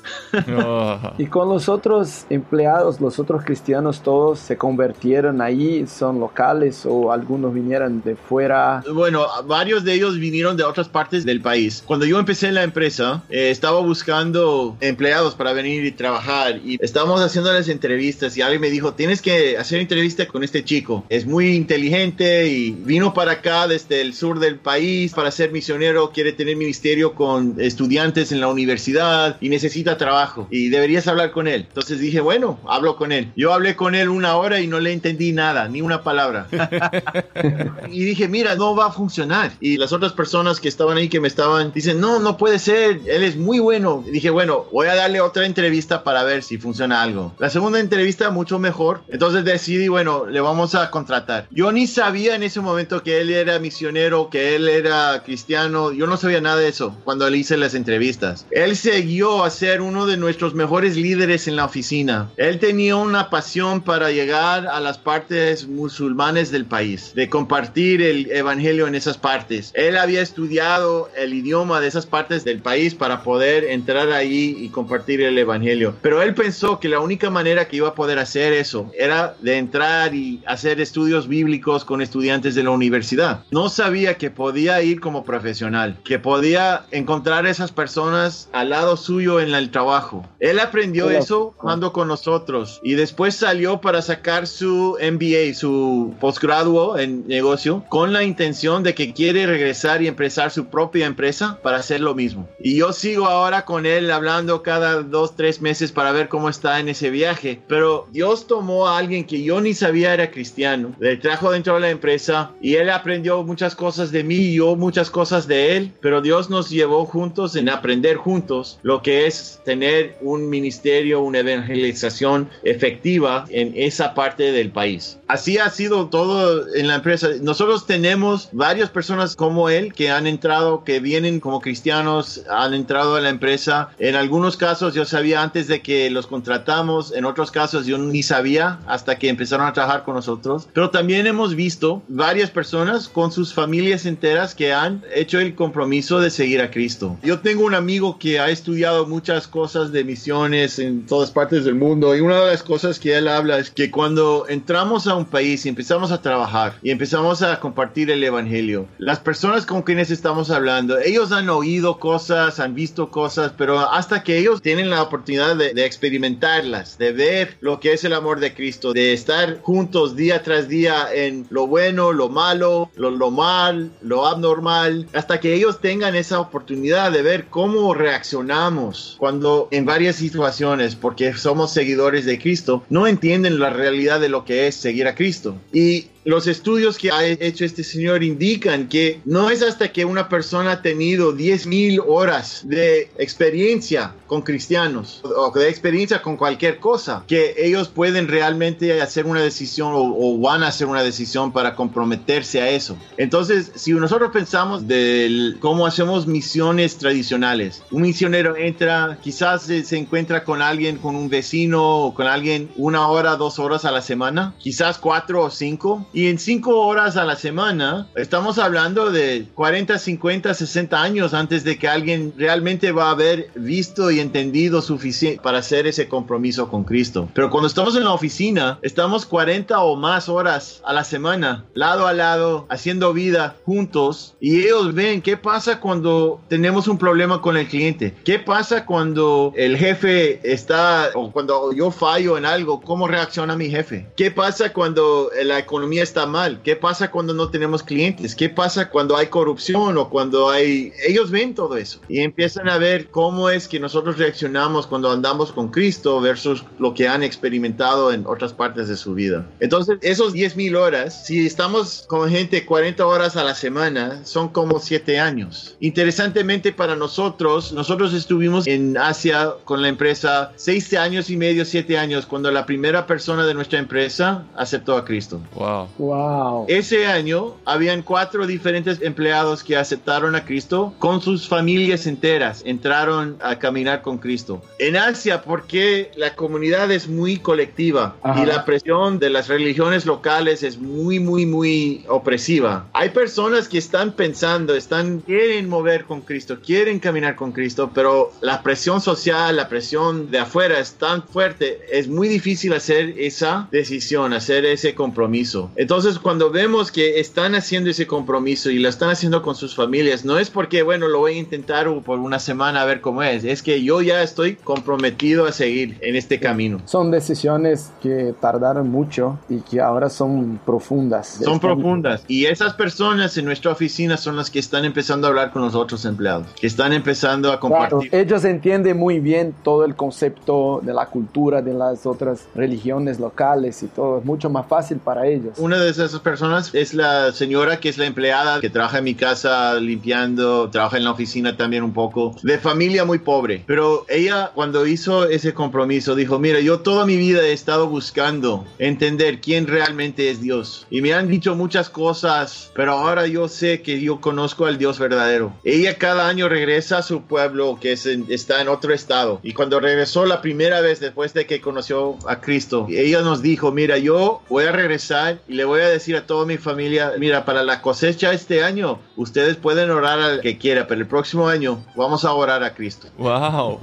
Oh. 0.57 0.99
y 1.19 1.27
con 1.27 1.49
los 1.49 1.69
otros 1.69 2.27
empleados, 2.31 3.01
los 3.01 3.19
otros 3.19 3.45
cristianos, 3.45 4.03
todos 4.03 4.39
se 4.39 4.57
convirtieron 4.57 5.41
ahí, 5.41 5.87
son 5.87 6.21
locales 6.21 6.85
o 6.87 7.13
algunos 7.13 7.55
vinieron 7.55 8.03
de 8.03 8.17
fuera. 8.17 8.83
Bueno, 8.93 9.27
varios 9.47 9.85
de 9.85 9.95
ellos 9.95 10.19
vinieron 10.19 10.57
de 10.57 10.65
otras 10.65 10.89
partes 10.89 11.25
del 11.25 11.41
país. 11.41 11.83
Cuando 11.87 12.05
yo 12.07 12.19
empecé 12.19 12.49
en 12.49 12.55
la 12.55 12.63
empresa, 12.63 13.23
eh, 13.31 13.51
estaba 13.51 13.81
buscando 13.81 14.77
empleados 14.81 15.35
para 15.35 15.53
venir 15.53 15.85
y 15.85 15.93
trabajar 15.93 16.57
y 16.65 16.79
estábamos 16.81 17.21
haciéndoles 17.21 17.69
entrevistas 17.69 18.37
y 18.37 18.43
alguien 18.43 18.61
me 18.61 18.71
dijo, 18.71 18.95
tienes 18.95 19.23
que 19.23 19.57
hacer 19.57 19.81
entrevista 19.81 20.27
con 20.27 20.43
este 20.43 20.65
chico. 20.65 21.05
Es 21.09 21.27
muy 21.27 21.55
inteligente 21.55 21.84
y 21.87 22.71
vino 22.71 23.13
para 23.15 23.33
acá 23.33 23.69
desde 23.69 24.01
el 24.01 24.15
sur 24.15 24.39
del 24.39 24.57
país 24.57 25.13
para 25.13 25.31
ser 25.31 25.53
misionero, 25.53 26.11
quiere 26.11 26.33
tener 26.33 26.57
ministerio 26.57 27.15
con 27.15 27.57
estudiantes 27.59 28.33
en 28.33 28.41
la 28.41 28.49
universidad 28.49 29.37
y 29.41 29.49
necesita 29.49 29.99
trabajo 29.99 30.49
y 30.51 30.71
deberías 30.71 31.07
hablar 31.09 31.31
con 31.31 31.47
él. 31.47 31.67
Entonces 31.69 32.01
dije, 32.01 32.21
bueno, 32.21 32.59
hablo 32.67 32.97
con 32.97 33.13
él. 33.13 33.33
Yo 33.37 33.53
hablé 33.53 33.77
con 33.77 33.95
él 33.95 34.09
una 34.09 34.37
hora 34.37 34.61
y 34.61 34.67
no 34.67 34.81
le 34.81 34.93
entendí 34.93 35.33
nada, 35.33 35.69
ni 35.69 35.83
una 35.83 36.03
palabra. 36.03 36.49
y 37.91 38.05
dije, 38.05 38.29
mira, 38.29 38.55
no 38.55 38.75
va 38.75 38.87
a 38.87 38.93
funcionar. 38.93 39.53
Y 39.61 39.77
las 39.77 39.93
otras 39.93 40.13
personas 40.13 40.61
que 40.61 40.69
estaban 40.69 40.97
ahí 40.97 41.09
que 41.09 41.21
me 41.21 41.29
estaban, 41.29 41.73
dicen, 41.73 42.01
no, 42.01 42.19
no 42.19 42.37
puede 42.37 42.59
ser, 42.59 43.01
él 43.07 43.23
es 43.23 43.37
muy 43.37 43.59
bueno. 43.59 44.05
dije, 44.11 44.31
bueno, 44.31 44.67
voy 44.73 44.89
a 44.89 44.95
darle 44.95 45.21
otra 45.21 45.47
entrevista 45.47 46.03
para 46.03 46.25
ver 46.25 46.43
si 46.43 46.59
funciona 46.59 47.03
algo. 47.03 47.35
La 47.39 47.51
segunda 47.51 47.79
entrevista 47.79 48.31
mucho 48.31 48.59
mejor. 48.59 49.03
Entonces 49.09 49.45
decidí, 49.45 49.89
bueno, 49.89 50.27
le 50.27 50.41
vamos 50.41 50.75
a 50.75 50.91
contratar. 50.91 51.47
Yo 51.51 51.71
ni 51.75 51.89
sabía 51.89 52.37
en 52.37 52.45
ese 52.45 52.61
momento 52.61 53.03
que 53.03 53.21
él 53.21 53.31
era 53.31 53.59
misionero, 53.59 54.31
que 54.31 54.55
él 54.55 54.69
era 54.69 55.23
cristiano. 55.25 55.93
Yo 55.93 56.07
no 56.07 56.17
sabía 56.17 56.41
nada 56.41 56.59
de 56.59 56.69
eso 56.69 56.97
cuando 57.03 57.29
le 57.29 57.39
hice 57.39 57.57
las 57.57 57.75
entrevistas. 57.75 58.47
Él 58.53 58.77
siguió 58.77 59.45
a 59.45 59.51
ser 59.51 59.81
uno 59.81 60.07
de 60.07 60.17
nuestros 60.17 60.55
mejores 60.55 60.97
líderes 60.97 61.49
en 61.49 61.57
la 61.57 61.65
oficina. 61.65 62.31
Él 62.37 62.61
tenía 62.61 62.95
una 62.95 63.29
pasión 63.29 63.83
para 63.83 64.13
llegar 64.13 64.69
a 64.69 64.79
las 64.79 64.99
partes 64.99 65.67
musulmanes 65.67 66.53
del 66.53 66.65
país, 66.65 67.13
de 67.15 67.29
compartir 67.29 68.01
el 68.03 68.31
evangelio 68.31 68.87
en 68.87 68.95
esas 68.95 69.19
partes. 69.19 69.73
Él 69.75 69.97
había 69.97 70.23
estudiado 70.23 71.11
el 71.17 71.35
idioma 71.35 71.81
de 71.81 71.89
esas 71.89 72.07
partes 72.07 72.45
del 72.45 72.61
país 72.61 72.95
para 72.95 73.25
poder 73.25 73.65
entrar 73.65 74.13
ahí 74.13 74.57
y 74.61 74.69
compartir 74.69 75.23
el 75.23 75.37
evangelio. 75.37 75.97
Pero 76.03 76.23
él 76.23 76.35
pensó 76.35 76.79
que 76.79 76.89
la 76.89 77.01
única 77.01 77.31
manera 77.31 77.67
que 77.67 77.77
iba 77.77 77.89
a 77.89 77.95
poder 77.95 78.21
hacer 78.21 78.53
eso 78.53 78.93
era 78.97 79.35
de 79.41 79.59
entrar 79.59 80.15
y 80.15 80.41
hacer 80.47 80.81
estudios 80.81 81.27
bíblicos 81.27 81.54
con 81.61 82.03
estudiantes 82.03 82.55
de 82.55 82.63
la 82.63 82.71
universidad. 82.71 83.45
No 83.51 83.69
sabía 83.69 84.19
que 84.19 84.31
podía 84.31 84.83
ir 84.83 85.01
como 85.01 85.25
profesional, 85.25 85.99
que 86.05 86.19
podía 86.19 86.85
encontrar 86.91 87.47
esas 87.47 87.73
personas 87.73 88.49
al 88.53 88.71
lado 88.71 88.97
suyo 88.97 89.41
en 89.41 89.55
el 89.55 89.71
trabajo. 89.71 90.27
Él 90.41 90.61
aprendió 90.61 91.11
eso 91.11 91.55
cuando 91.57 91.93
con 91.93 92.09
nosotros 92.09 92.81
y 92.83 92.95
después 92.95 93.35
salió 93.35 93.81
para 93.81 94.03
sacar 94.03 94.47
su 94.47 94.97
MBA, 95.01 95.55
su 95.55 96.15
posgrado 96.21 96.99
en 96.99 97.27
negocio, 97.27 97.85
con 97.89 98.13
la 98.13 98.23
intención 98.23 98.83
de 98.83 98.95
que 98.95 99.13
quiere 99.13 99.47
regresar 99.47 100.03
y 100.03 100.09
empezar 100.09 100.51
su 100.51 100.67
propia 100.67 101.07
empresa 101.07 101.59
para 101.63 101.79
hacer 101.79 102.01
lo 102.01 102.15
mismo. 102.15 102.49
Y 102.61 102.77
yo 102.77 102.93
sigo 102.93 103.27
ahora 103.27 103.65
con 103.65 103.87
él 103.87 104.11
hablando 104.11 104.63
cada 104.63 105.03
dos, 105.03 105.37
tres 105.37 105.61
meses 105.61 105.93
para 105.93 106.13
ver 106.13 106.29
cómo 106.29 106.49
está 106.49 106.81
en 106.81 106.89
ese 106.89 107.11
viaje. 107.11 107.61
Pero 107.69 108.07
Dios 108.11 108.47
tomó 108.47 108.89
a 108.89 108.99
alguien 108.99 109.25
que 109.25 109.43
yo 109.43 109.61
ni 109.61 109.75
sabía 109.75 110.15
era 110.15 110.31
cristiano, 110.31 110.95
le 110.99 111.17
trajo 111.17 111.44
dentro 111.51 111.75
de 111.75 111.81
la 111.81 111.91
empresa 111.91 112.53
y 112.61 112.77
él 112.77 112.91
aprendió 112.91 113.43
muchas 113.43 113.75
cosas 113.75 114.11
de 114.11 114.25
mí 114.25 114.37
y 114.37 114.55
yo 114.55 114.77
muchas 114.77 115.11
cosas 115.11 115.47
de 115.47 115.77
él, 115.77 115.93
pero 116.01 116.21
Dios 116.21 116.51
nos 116.51 116.71
llevó 116.71 117.05
juntos 117.07 117.57
en 117.57 117.69
aprender 117.69 118.17
juntos 118.17 118.79
lo 118.83 119.03
que 119.03 119.27
es 119.27 119.61
tener 119.65 120.17
un 120.21 120.49
ministerio, 120.49 121.21
una 121.21 121.41
evangelización 121.41 122.49
efectiva 122.63 123.45
en 123.51 123.73
esa 123.77 124.15
parte 124.15 124.53
del 124.53 124.71
país. 124.71 125.19
Así 125.29 125.59
ha 125.59 125.71
sido 125.71 126.09
todo 126.09 126.75
en 126.75 126.89
la 126.89 126.97
empresa. 126.97 127.29
Nosotros 127.41 127.87
tenemos 127.87 128.49
varias 128.53 128.91
personas 128.91 129.37
como 129.37 129.69
él 129.69 129.93
que 129.93 130.11
han 130.11 130.27
entrado, 130.27 130.85
que 130.85 131.01
vienen 131.01 131.41
como 131.41 131.61
cristianos, 131.61 132.43
han 132.51 132.75
entrado 132.75 133.17
a 133.17 133.21
la 133.21 133.31
empresa. 133.31 133.91
En 133.99 134.15
algunos 134.15 134.57
casos 134.57 134.95
yo 134.95 135.05
sabía 135.05 135.43
antes 135.43 135.67
de 135.67 135.83
que 135.83 136.11
los 136.11 136.27
contratamos, 136.27 137.13
en 137.13 137.25
otros 137.25 137.51
casos 137.51 137.87
yo 137.87 137.99
ni 137.99 138.23
sabía 138.23 138.79
hasta 138.87 139.19
que 139.19 139.29
empezaron 139.29 139.67
a 139.67 139.73
trabajar 139.73 140.05
con 140.05 140.15
nosotros. 140.15 140.69
Pero 140.73 140.91
también 140.91 141.27
hemos 141.35 141.57
visto 141.57 142.01
varias 142.07 142.49
personas 142.49 143.09
con 143.09 143.33
sus 143.33 143.53
familias 143.53 144.07
enteras 144.07 144.55
que 144.55 144.73
han 144.73 145.03
hecho 145.13 145.41
el 145.41 145.57
compromiso 145.57 146.21
de 146.21 146.31
seguir 146.31 146.61
a 146.61 146.71
Cristo. 146.71 147.17
Yo 147.25 147.41
tengo 147.41 147.65
un 147.65 147.75
amigo 147.75 148.21
que 148.21 148.39
ha 148.39 148.51
estudiado 148.51 149.05
muchas 149.07 149.49
cosas 149.49 149.91
de 149.91 150.05
misiones 150.05 150.79
en 150.79 151.07
todas 151.07 151.33
partes 151.33 151.65
del 151.65 151.75
mundo 151.75 152.15
y 152.15 152.21
una 152.21 152.41
de 152.41 152.53
las 152.53 152.63
cosas 152.63 153.01
que 153.01 153.19
él 153.19 153.27
habla 153.27 153.59
es 153.59 153.71
que 153.71 153.91
cuando 153.91 154.47
entramos 154.49 155.09
a 155.09 155.17
un 155.17 155.25
país 155.25 155.67
y 155.67 155.69
empezamos 155.69 156.13
a 156.13 156.23
trabajar 156.23 156.79
y 156.85 156.91
empezamos 156.91 157.43
a 157.43 157.59
compartir 157.59 158.13
el 158.13 158.23
evangelio, 158.23 158.87
las 158.99 159.19
personas 159.19 159.67
con 159.67 159.83
quienes 159.83 160.13
estamos 160.13 160.51
hablando, 160.51 161.01
ellos 161.01 161.33
han 161.33 161.51
oído 161.51 161.99
cosas, 161.99 162.61
han 162.61 162.77
visto 162.77 163.11
cosas, 163.11 163.53
pero 163.59 163.81
hasta 163.81 164.23
que 164.23 164.39
ellos 164.39 164.63
tienen 164.63 164.89
la 164.89 165.03
oportunidad 165.03 165.57
de, 165.57 165.75
de 165.75 165.85
experimentarlas, 165.85 166.97
de 166.97 167.11
ver 167.11 167.57
lo 167.61 167.81
que 167.81 167.93
es 167.93 168.05
el 168.05 168.13
amor 168.13 168.39
de 168.39 168.55
Cristo, 168.55 168.93
de 168.93 169.13
estar 169.13 169.61
juntos 169.63 170.15
día 170.15 170.45
tras 170.45 170.69
día 170.69 171.09
lo 171.51 171.67
bueno, 171.67 172.13
lo 172.13 172.29
malo, 172.29 172.91
lo, 172.97 173.11
lo 173.11 173.31
mal, 173.31 173.91
lo 174.03 174.27
abnormal, 174.27 175.09
hasta 175.13 175.41
que 175.41 175.55
ellos 175.55 175.81
tengan 175.81 176.15
esa 176.15 176.41
oportunidad 176.41 177.13
de 177.13 177.23
ver 177.23 177.47
cómo 177.47 177.95
reaccionamos 177.95 179.17
cuando 179.19 179.69
en 179.71 179.85
varias 179.85 180.17
situaciones, 180.17 180.97
porque 180.97 181.35
somos 181.35 181.73
seguidores 181.73 182.25
de 182.25 182.39
Cristo, 182.39 182.85
no 182.89 183.07
entienden 183.07 183.59
la 183.59 183.71
realidad 183.71 184.21
de 184.21 184.29
lo 184.29 184.45
que 184.45 184.67
es 184.67 184.75
seguir 184.75 185.07
a 185.07 185.15
Cristo. 185.15 185.57
Y 185.73 186.09
los 186.25 186.47
estudios 186.47 186.99
que 186.99 187.11
ha 187.11 187.25
hecho 187.27 187.65
este 187.65 187.85
señor 187.85 188.23
indican 188.23 188.89
que 188.89 189.21
no 189.25 189.51
es 189.51 189.63
hasta 189.63 189.93
que 189.93 190.05
una 190.05 190.29
persona 190.29 190.73
ha 190.73 190.83
tenido 190.83 191.35
10.000 191.35 192.03
horas 192.07 192.63
de 192.65 193.11
experiencia 193.19 194.15
con 194.27 194.43
cristianos 194.43 195.21
o 195.23 195.51
de 195.51 195.69
experiencia 195.69 196.23
con 196.23 196.37
cualquier 196.37 196.79
cosa 196.79 197.25
que 197.27 197.55
ellos 197.59 197.89
pueden 197.89 198.29
realmente 198.29 199.01
hacer 199.01 199.27
una 199.27 199.43
decisión 199.43 199.93
o, 199.95 200.39
van 200.39 200.63
a 200.63 200.69
hacer 200.69 200.87
una 200.87 201.03
decisión 201.03 201.53
para 201.53 201.75
comprometerse 201.75 202.61
a 202.61 202.69
eso. 202.69 202.97
Entonces, 203.17 203.71
si 203.75 203.93
nosotros 203.93 204.31
pensamos 204.33 204.87
de 204.87 205.55
cómo 205.61 205.87
hacemos 205.87 206.27
misiones 206.27 206.97
tradicionales, 206.99 207.83
un 207.91 208.03
misionero 208.03 208.57
entra, 208.57 209.19
quizás 209.23 209.63
se, 209.63 209.85
se 209.85 209.97
encuentra 209.97 210.45
con 210.45 210.61
alguien, 210.61 210.99
con 210.99 211.15
un 211.17 211.29
vecino 211.29 212.07
o 212.07 212.15
con 212.15 212.27
alguien 212.27 212.71
una 212.77 213.09
hora, 213.09 213.37
dos 213.37 213.59
horas 213.59 213.85
a 213.85 213.91
la 213.91 214.03
semana, 214.03 214.55
quizás 214.59 214.99
cuatro 214.99 215.45
o 215.45 215.51
cinco 215.51 216.07
y 216.15 216.29
en 216.29 216.39
cinco 216.39 216.87
horas 216.87 217.17
a 217.17 217.25
la 217.25 217.35
semana, 217.35 218.07
estamos 218.15 218.59
hablando 218.59 219.11
de 219.11 219.47
40, 219.55 219.99
50, 219.99 220.55
60 220.55 221.03
años 221.03 221.35
antes 221.35 221.65
de 221.65 221.77
que 221.77 221.89
alguien 221.89 222.33
realmente 222.39 222.93
va 222.93 223.09
a 223.09 223.11
haber 223.11 223.51
visto 223.57 224.13
y 224.13 224.21
entendido 224.21 224.81
suficiente 224.81 225.43
para 225.43 225.59
hacer 225.59 225.89
ese 225.89 226.07
compromiso 226.09 226.69
con 226.71 226.85
Cristo. 226.85 227.29
Pero 227.35 227.51
cuando 227.51 227.67
estamos 227.67 227.97
en 227.97 228.05
la 228.05 228.13
oficina, 228.13 228.79
estamos 228.83 229.27
40 229.27 229.81
o 229.81 229.97
más 229.97 230.29
horas 230.29 230.81
a 230.85 230.93
la 230.93 231.03
semana, 231.03 231.65
lado 231.75 232.07
a 232.07 232.13
lado, 232.13 232.67
haciendo 232.69 233.13
vida 233.13 233.57
juntos. 233.65 234.37
Y 234.39 234.61
ellos 234.61 234.95
ven 234.95 235.21
qué 235.21 235.37
pasa 235.37 235.81
cuando 235.81 236.41
tenemos 236.49 236.87
un 236.87 236.97
problema 236.97 237.43
con 237.43 237.57
el 237.57 237.67
cliente. 237.67 238.15
¿Qué 238.25 238.39
pasa 238.39 238.87
cuando 238.87 239.53
el 239.57 239.77
jefe 239.77 240.41
está, 240.45 241.11
o 241.15 241.33
cuando 241.33 241.73
yo 241.73 241.91
fallo 241.91 242.39
en 242.39 242.45
algo, 242.47 242.81
cómo 242.81 243.09
reacciona 243.09 243.57
mi 243.57 243.69
jefe? 243.69 244.07
¿Qué 244.17 244.31
pasa 244.31 244.73
cuando 244.73 245.31
la 245.43 245.59
economía 245.59 246.04
está 246.05 246.27
mal? 246.27 246.61
¿Qué 246.63 246.77
pasa 246.77 247.11
cuando 247.11 247.35
no 247.35 247.51
tenemos 247.51 247.83
clientes? 247.83 248.37
¿Qué 248.37 248.49
pasa 248.49 248.91
cuando 248.91 249.17
hay 249.17 249.27
corrupción 249.27 249.99
o 249.99 250.09
cuando 250.09 250.51
hay... 250.51 250.93
Ellos 251.07 251.31
ven 251.31 251.55
todo 251.55 251.77
eso 251.77 251.99
y 252.09 252.21
empiezan 252.21 252.69
a 252.69 252.79
ver 252.79 253.11
cómo 253.11 253.51
es 253.51 253.67
que 253.67 253.81
nosotros 253.81 254.19
reaccionamos 254.19 254.87
cuando 254.87 255.11
andamos 255.11 255.53
con 255.53 255.69
Cristo 255.69 256.21
versus 256.21 256.65
lo 256.79 256.95
que 256.95 257.09
han 257.09 257.23
experimentado 257.23 258.13
en 258.13 258.27
otras 258.27 258.53
partes 258.53 258.89
de 258.89 258.97
su 258.97 259.15
vida. 259.15 259.47
Entonces, 259.61 259.99
esos 260.03 260.33
10 260.33 260.57
mil 260.57 260.77
horas, 260.77 261.27
si 261.27 261.47
estamos 261.47 262.05
con 262.07 262.31
gente 262.31 262.65
40 262.65 263.07
horas 263.07 263.37
a 263.37 263.45
la 263.45 263.55
semana, 263.55 264.25
son 264.25 264.49
como 264.49 264.79
7 264.79 265.19
años. 265.19 265.77
Interesantemente 265.81 266.73
para 266.73 266.97
nosotros, 266.97 267.73
nosotros 267.73 268.15
estuvimos 268.15 268.67
en 268.67 268.97
Asia 268.97 269.55
con 269.65 269.83
la 269.83 269.89
empresa 269.89 270.53
6 270.57 270.95
años 270.95 271.31
y 271.31 271.37
medio, 271.37 271.65
7 271.65 271.99
años, 271.99 272.27
cuando 272.27 272.51
la 272.51 272.67
primera 272.67 273.07
persona 273.07 273.47
de 273.47 273.55
nuestra 273.55 273.79
empresa 273.79 274.45
aceptó 274.57 274.97
a 274.97 275.05
Cristo. 275.05 275.41
Wow. 275.55 275.89
Wow. 275.99 276.67
Ese 276.69 277.07
año 277.07 277.55
habían 277.65 278.03
cuatro 278.03 278.47
diferentes 278.47 279.01
empleados 279.03 279.63
que 279.63 279.77
aceptaron 279.77 280.35
a 280.35 280.45
Cristo 280.45 280.95
con 280.99 281.21
sus 281.21 281.49
familias 281.49 282.07
enteras, 282.07 282.63
entraron 282.65 283.37
a 283.41 283.59
caminar 283.59 284.03
con 284.03 284.19
Cristo. 284.19 284.63
En 284.79 284.97
Asia, 284.97 285.43
porque 285.43 286.11
la 286.17 286.35
comunidad 286.35 286.91
es 286.91 287.09
muy 287.09 287.39
colectiva 287.39 288.17
Ajá. 288.23 288.43
y 288.43 288.47
la 288.47 288.65
presión 288.65 289.19
de 289.19 289.31
las 289.31 289.49
religiones 289.49 290.07
locales 290.07 290.63
es 290.63 290.79
muy, 290.79 291.21
muy, 291.21 291.47
muy 291.47 292.05
opresiva. 292.09 292.87
Hay 292.93 293.11
personas 293.11 293.69
que 293.69 293.79
están 293.79 294.13
pensando, 294.13 294.75
están, 294.75 295.21
quieren 295.21 295.69
mover 295.69 296.05
con 296.05 296.23
Cristo, 296.23 296.59
quieren 296.65 296.99
caminar 296.99 297.37
con 297.37 297.53
Cristo, 297.53 297.91
pero 297.95 298.33
la 298.41 298.63
presión 298.63 299.01
social, 299.01 299.57
la 299.57 299.69
presión 299.69 300.31
de 300.31 300.39
afuera 300.39 300.79
es 300.79 300.95
tan 300.95 301.23
fuerte, 301.23 301.81
es 301.91 302.09
muy 302.09 302.29
difícil 302.29 302.73
hacer 302.73 303.15
esa 303.19 303.69
decisión, 303.71 304.33
hacer 304.33 304.65
ese 304.65 304.95
compromiso. 304.95 305.71
Entonces, 305.85 306.19
cuando 306.19 306.51
vemos 306.51 306.91
que 306.91 307.21
están 307.21 307.55
haciendo 307.55 307.91
ese 307.91 308.07
compromiso 308.07 308.71
y 308.71 308.79
lo 308.79 308.89
están 308.89 309.11
haciendo 309.11 309.43
con 309.43 309.55
sus 309.55 309.75
familias, 309.75 310.25
no 310.25 310.39
es 310.39 310.49
porque, 310.49 310.83
bueno, 310.83 311.09
lo 311.09 311.19
voy 311.19 311.35
a 311.35 311.39
intentar 311.39 311.87
por 312.01 312.19
una 312.21 312.39
semana 312.39 312.81
a 312.81 312.85
ver 312.87 313.03
cómo 313.03 313.23
es, 313.23 313.45
es 313.45 313.63
que 313.63 313.83
yo 313.83 314.01
ya 314.01 314.23
estoy 314.23 314.57
comprometido 314.57 315.45
a 315.45 315.53
seguir 315.53 315.99
en 316.01 316.17
este 316.17 316.41
camino. 316.41 316.81
Son 316.87 317.11
decisiones 317.11 317.93
que 318.03 318.35
tardaron 318.41 318.89
mucho 318.89 319.39
y 319.51 319.59
que 319.59 319.83
ahora 319.83 320.09
son 320.09 320.59
profundas. 320.65 321.39
Son 321.45 321.61
profundas. 321.61 322.25
Y 322.29 322.47
esas 322.47 322.73
personas 322.73 323.37
en 323.37 323.45
nuestra 323.45 323.71
oficina 323.73 324.17
son 324.17 324.37
las 324.37 324.51
que 324.51 324.61
están 324.61 324.87
empezando 324.87 325.27
a 325.27 325.31
hablar 325.31 325.53
con 325.53 325.61
los 325.61 325.75
otros 325.75 326.07
empleados, 326.07 326.47
que 326.59 326.67
están 326.67 326.95
empezando 326.95 327.53
a 327.53 327.61
Claro, 327.61 327.91
compartir. 327.91 328.15
ellos 328.15 328.43
entienden 328.47 328.97
muy 328.97 329.21
bien 329.21 329.55
todo 329.63 329.85
el 329.85 329.95
concepto 329.97 330.81
de 330.83 330.95
la 330.95 331.05
cultura 331.11 331.61
de 331.61 331.75
las 331.75 332.07
otras 332.07 332.47
religiones 332.55 333.21
locales 333.21 333.83
y 333.83 333.89
todo. 333.89 334.21
Es 334.21 334.25
mucho 334.25 334.49
más 334.49 334.67
fácil 334.67 334.97
para 334.97 335.27
ellos. 335.27 335.59
Una 335.59 335.74
una 335.75 335.85
de 335.85 335.91
esas 335.91 336.21
personas 336.21 336.71
es 336.73 336.95
la 336.95 337.33
señora 337.33 337.81
que 337.81 337.89
es 337.89 337.99
la 337.99 338.07
empleada 338.07 338.61
que 338.61 338.71
trabaja 338.71 338.99
en 338.99 339.05
mi 339.05 339.15
casa 339.17 339.75
limpiando, 339.75 340.71
trabaja 340.71 340.99
en 340.99 341.05
la 341.05 341.11
oficina 341.11 341.57
también 341.57 341.83
un 341.83 341.93
poco, 341.93 342.37
de 342.43 342.59
familia 342.59 343.05
muy 343.05 343.19
pobre. 343.19 343.65
Pero 343.67 344.07
ella 344.09 344.53
cuando 344.55 344.87
hizo 344.87 345.29
ese 345.29 345.53
compromiso 345.53 346.15
dijo, 346.15 346.39
mira, 346.39 346.61
yo 346.61 346.81
toda 346.81 347.07
mi 347.07 347.17
vida 347.17 347.43
he 347.43 347.53
estado 347.53 347.89
buscando 347.89 348.65
entender 348.79 349.41
quién 349.41 349.67
realmente 349.67 350.31
es 350.31 350.41
Dios. 350.41 350.87
Y 350.91 351.03
me 351.03 351.13
han 351.13 351.27
dicho 351.27 351.57
muchas 351.57 351.91
cosas, 351.91 352.71
pero 352.75 352.93
ahora 352.93 353.27
yo 353.27 353.49
sé 353.49 353.83
que 353.83 354.01
yo 354.01 354.21
conozco 354.21 354.67
al 354.67 354.79
Dios 354.79 355.01
verdadero. 355.01 355.53
Ella 355.65 355.99
cada 355.99 356.29
año 356.29 356.49
regresa 356.49 356.99
a 356.99 357.03
su 357.03 357.23
pueblo 357.23 357.79
que 357.81 357.93
es 357.93 358.07
está 358.07 358.61
en 358.61 358.69
otro 358.69 358.95
estado. 358.95 359.41
Y 359.43 359.55
cuando 359.55 359.81
regresó 359.81 360.25
la 360.25 360.41
primera 360.41 360.81
vez 360.81 361.01
después 361.01 361.35
de 361.35 361.47
que 361.47 361.61
conoció 361.61 362.17
a 362.29 362.41
Cristo, 362.41 362.87
ella 362.91 363.23
nos 363.23 363.43
dijo, 363.43 363.73
mira, 363.73 363.99
yo 363.99 364.41
voy 364.49 364.67
a 364.67 364.73
regresar 364.73 365.41
y 365.49 365.54
le 365.55 365.65
voy 365.65 365.81
a 365.81 365.89
decir 365.89 366.17
a 366.17 366.27
toda 366.27 366.47
mi 366.47 366.59
familia, 366.59 367.13
mira, 367.19 367.45
para 367.45 367.63
la 367.63 367.81
cosecha 367.81 368.33
este 368.33 368.65
año, 368.65 368.99
ustedes 369.17 369.57
pueden 369.57 369.91
orar 369.91 370.21
al 370.21 370.41
que 370.41 370.59
quiera, 370.59 370.87
pero 370.87 371.01
el 371.01 371.07
próximo 371.07 371.49
año 371.49 371.85
vamos 371.97 372.25
a 372.25 372.33
orar 372.33 372.63
a 372.63 372.75
Cristo. 372.75 373.09
Wow. 373.19 373.81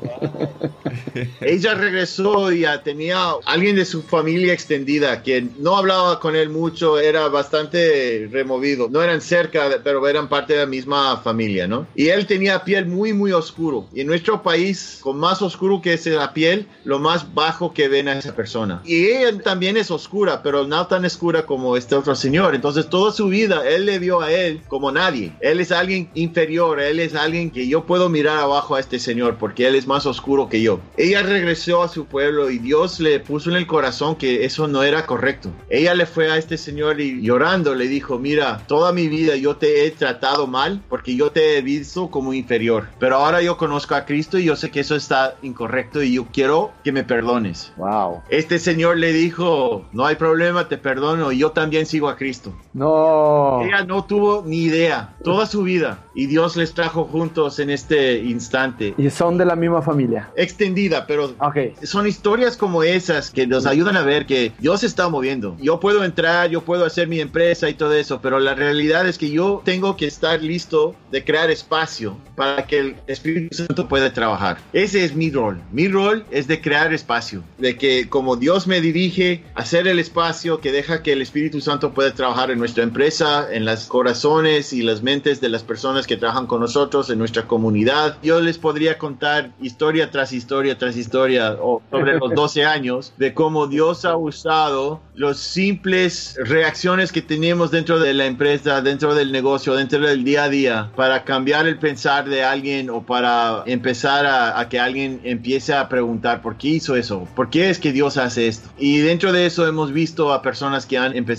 ella 1.41 1.74
regresó 1.74 2.51
y 2.51 2.65
tenía 2.84 3.32
alguien 3.45 3.76
de 3.76 3.86
su 3.86 4.01
familia 4.03 4.53
extendida 4.53 5.24
que 5.24 5.47
no 5.59 5.78
hablaba 5.78 6.19
con 6.19 6.36
él 6.36 6.49
mucho, 6.49 6.99
era 6.99 7.28
bastante 7.28 8.28
removido. 8.32 8.88
No 8.89 9.01
eran 9.01 9.22
cerca, 9.22 9.69
pero 9.84 10.07
eran 10.07 10.28
parte 10.28 10.53
de 10.53 10.59
la 10.59 10.65
misma 10.65 11.17
familia, 11.17 11.67
¿no? 11.67 11.88
Y 11.95 12.09
él 12.09 12.26
tenía 12.26 12.63
piel 12.63 12.86
muy, 12.86 13.13
muy 13.13 13.32
oscuro. 13.32 13.88
Y 13.93 14.01
en 14.01 14.07
nuestro 14.07 14.41
país, 14.43 14.99
con 15.01 15.17
más 15.17 15.41
oscuro 15.41 15.82
que 15.82 15.93
es 15.93 16.05
la 16.05 16.34
piel, 16.34 16.67
lo 16.84 16.99
más 16.99 17.34
bajo 17.34 17.74
que 17.74 17.88
ven 17.88 18.07
a 18.07 18.17
esa 18.17 18.36
persona. 18.36 18.82
Y 18.86 19.05
ella 19.05 19.38
también 19.41 19.78
es 19.78 19.91
oscura, 19.91 20.41
pero 20.43 20.65
no 20.67 20.88
tan 20.88 21.05
oscura 21.05 21.45
como 21.45 21.61
este 21.78 21.95
otro 21.95 22.16
señor. 22.16 22.55
Entonces, 22.55 22.89
toda 22.89 23.12
su 23.12 23.28
vida, 23.28 23.68
él 23.68 23.86
le 23.86 23.99
vio 23.99 24.22
a 24.22 24.32
él 24.32 24.62
como 24.68 24.91
nadie. 24.91 25.34
Él 25.39 25.59
es 25.59 25.72
alguien 25.72 26.09
inferior, 26.14 26.80
él 26.80 26.99
es 26.99 27.16
alguien 27.16 27.51
que 27.51 27.68
yo 27.68 27.86
puedo 27.86 28.09
mirar 28.09 28.39
abajo 28.39 28.76
a 28.76 28.80
este 28.80 28.99
señor 28.99 29.38
porque 29.39 29.68
él 29.68 29.76
es 29.76 29.88
más 29.88 30.05
oscuro 30.05 30.49
que 30.49 30.62
yo. 30.62 30.80
Ella 30.97 31.24
regresó 31.24 31.84
a 31.84 31.89
su 31.89 32.05
pueblo 32.05 32.49
y 32.49 32.59
Dios 32.59 32.99
le 32.99 33.20
puso 33.20 33.49
en 33.49 33.55
el 33.55 33.68
corazón 33.68 34.16
que 34.16 34.45
eso 34.45 34.68
no 34.68 34.84
era 34.84 35.05
correcto. 35.05 35.51
Ella 35.70 35.93
le 35.93 36.05
fue 36.05 36.32
a 36.32 36.38
este 36.38 36.57
señor 36.57 37.01
y 37.01 37.22
llorando 37.22 37.76
le 37.76 37.88
dijo, 37.88 38.20
mira, 38.20 38.64
toda 38.68 38.91
mi 38.93 39.07
vida 39.07 39.36
yo 39.36 39.55
te 39.55 39.86
he 39.86 39.91
tratado 39.91 40.47
mal 40.47 40.82
porque 40.89 41.16
yo 41.16 41.32
te 41.32 41.57
he 41.57 41.62
visto 41.62 42.09
como 42.09 42.34
inferior. 42.34 42.88
Pero 42.99 43.18
ahora 43.18 43.41
yo 43.41 43.57
conozco 43.57 43.95
a 43.95 44.05
Cristo 44.05 44.38
y 44.38 44.45
yo 44.45 44.55
sé 44.55 44.72
que 44.72 44.82
eso 44.82 44.95
está 44.95 45.36
incorrecto 45.41 46.01
y 46.01 46.14
yo 46.14 46.28
quiero 46.32 46.72
que 46.84 46.91
me 46.91 47.03
perdones. 47.03 47.74
Wow. 47.78 48.22
Este 48.30 48.59
señor 48.59 48.97
le 48.97 49.14
dijo, 49.14 49.86
no 49.91 50.05
hay 50.05 50.16
problema, 50.16 50.68
te 50.68 50.78
perdono 50.78 51.32
y 51.32 51.43
yo 51.52 51.54
también 51.54 51.86
sigo 51.86 52.08
a 52.08 52.16
Cristo. 52.16 52.54
No. 52.74 53.62
Ella 53.64 53.84
no 53.84 54.06
tuvo 54.06 54.43
ni 54.45 54.64
idea 54.64 55.16
toda 55.24 55.45
su 55.45 55.64
vida 55.64 56.06
y 56.16 56.26
Dios 56.28 56.56
les 56.56 56.74
trajo 56.74 57.04
juntos 57.06 57.60
en 57.60 57.70
este 57.70 58.20
instante. 58.20 58.93
Y 58.97 59.10
son 59.10 59.38
de 59.38 59.45
la 59.45 59.56
misma 59.56 59.82
familia. 59.82 60.30
Extendida, 60.36 61.06
pero 61.08 61.34
Ok. 61.39 61.58
son 61.84 62.08
historias 62.08 62.58
como 62.58 62.84
esas 62.84 63.32
que 63.32 63.47
nos 63.47 63.66
ayudan 63.66 63.97
a 63.97 64.02
ver 64.04 64.26
que 64.26 64.52
Dios 64.60 64.82
se 64.82 64.86
está 64.88 65.10
moviendo. 65.10 65.58
Yo 65.62 65.80
puedo 65.80 66.04
entrar, 66.04 66.49
yo 66.49 66.62
puedo 66.62 66.86
hacer 66.86 67.08
mi 67.08 67.20
empresa 67.20 67.70
y 67.70 67.74
todo 67.74 67.93
eso, 67.93 68.22
pero 68.22 68.39
la 68.39 68.56
realidad 68.56 69.08
es 69.08 69.18
que 69.18 69.30
yo 69.30 69.62
tengo 69.66 69.95
que 69.97 70.06
estar 70.08 70.41
listo 70.41 70.95
de 71.12 71.24
crear 71.24 71.52
espacio 71.52 72.18
para 72.36 72.66
que 72.66 72.80
el 72.80 72.95
Espíritu 73.08 73.56
Santo 73.56 73.88
pueda 73.88 74.14
trabajar. 74.14 74.58
Ese 74.74 75.04
es 75.04 75.16
mi 75.16 75.30
rol. 75.30 75.60
Mi 75.72 75.88
rol 75.88 76.26
es 76.32 76.47
de 76.47 76.62
crear 76.62 76.93
espacio, 76.93 77.43
de 77.58 77.78
que 77.78 78.08
como 78.10 78.36
Dios 78.38 78.68
me 78.68 78.82
dirige, 78.82 79.43
hacer 79.56 79.88
el 79.88 79.99
espacio 79.99 80.60
que 80.62 80.72
deja 80.72 81.04
que 81.04 81.14
el 81.14 81.22
Espíritu 81.22 81.40
Santo 81.61 81.93
pueda 81.93 82.13
trabajar 82.13 82.51
en 82.51 82.59
nuestra 82.59 82.83
empresa, 82.83 83.47
en 83.51 83.65
los 83.65 83.85
corazones 83.87 84.73
y 84.73 84.81
las 84.83 85.01
mentes 85.01 85.41
de 85.41 85.49
las 85.49 85.63
personas 85.63 86.05
que 86.05 86.17
trabajan 86.17 86.45
con 86.45 86.61
nosotros, 86.61 87.09
en 87.09 87.17
nuestra 87.17 87.47
comunidad. 87.47 88.17
Yo 88.21 88.39
les 88.41 88.57
podría 88.57 88.97
contar 88.97 89.51
historia 89.61 90.11
tras 90.11 90.33
historia 90.33 90.77
tras 90.77 90.95
historia 90.97 91.57
sobre 91.89 92.17
los 92.17 92.33
12 92.33 92.65
años 92.65 93.13
de 93.17 93.33
cómo 93.33 93.67
Dios 93.67 94.05
ha 94.05 94.15
usado 94.15 95.01
los 95.15 95.37
simples 95.37 96.37
reacciones 96.43 97.11
que 97.11 97.21
tenemos 97.21 97.71
dentro 97.71 97.99
de 97.99 98.13
la 98.13 98.25
empresa, 98.25 98.81
dentro 98.81 99.15
del 99.15 99.31
negocio, 99.31 99.73
dentro 99.73 99.99
del 99.99 100.23
día 100.23 100.43
a 100.43 100.49
día, 100.49 100.91
para 100.95 101.23
cambiar 101.23 101.67
el 101.67 101.77
pensar 101.77 102.29
de 102.29 102.43
alguien 102.43 102.89
o 102.89 103.03
para 103.05 103.63
empezar 103.65 104.25
a, 104.25 104.59
a 104.59 104.69
que 104.69 104.79
alguien 104.79 105.21
empiece 105.23 105.73
a 105.73 105.89
preguntar 105.89 106.41
por 106.41 106.57
qué 106.57 106.69
hizo 106.69 106.95
eso, 106.95 107.27
por 107.35 107.49
qué 107.49 107.69
es 107.69 107.79
que 107.79 107.91
Dios 107.91 108.17
hace 108.17 108.47
esto. 108.47 108.69
Y 108.77 108.99
dentro 108.99 109.31
de 109.31 109.45
eso 109.45 109.67
hemos 109.67 109.91
visto 109.91 110.33
a 110.33 110.41
personas 110.41 110.85
que 110.85 110.97
han 110.97 111.15
empezado 111.15 111.30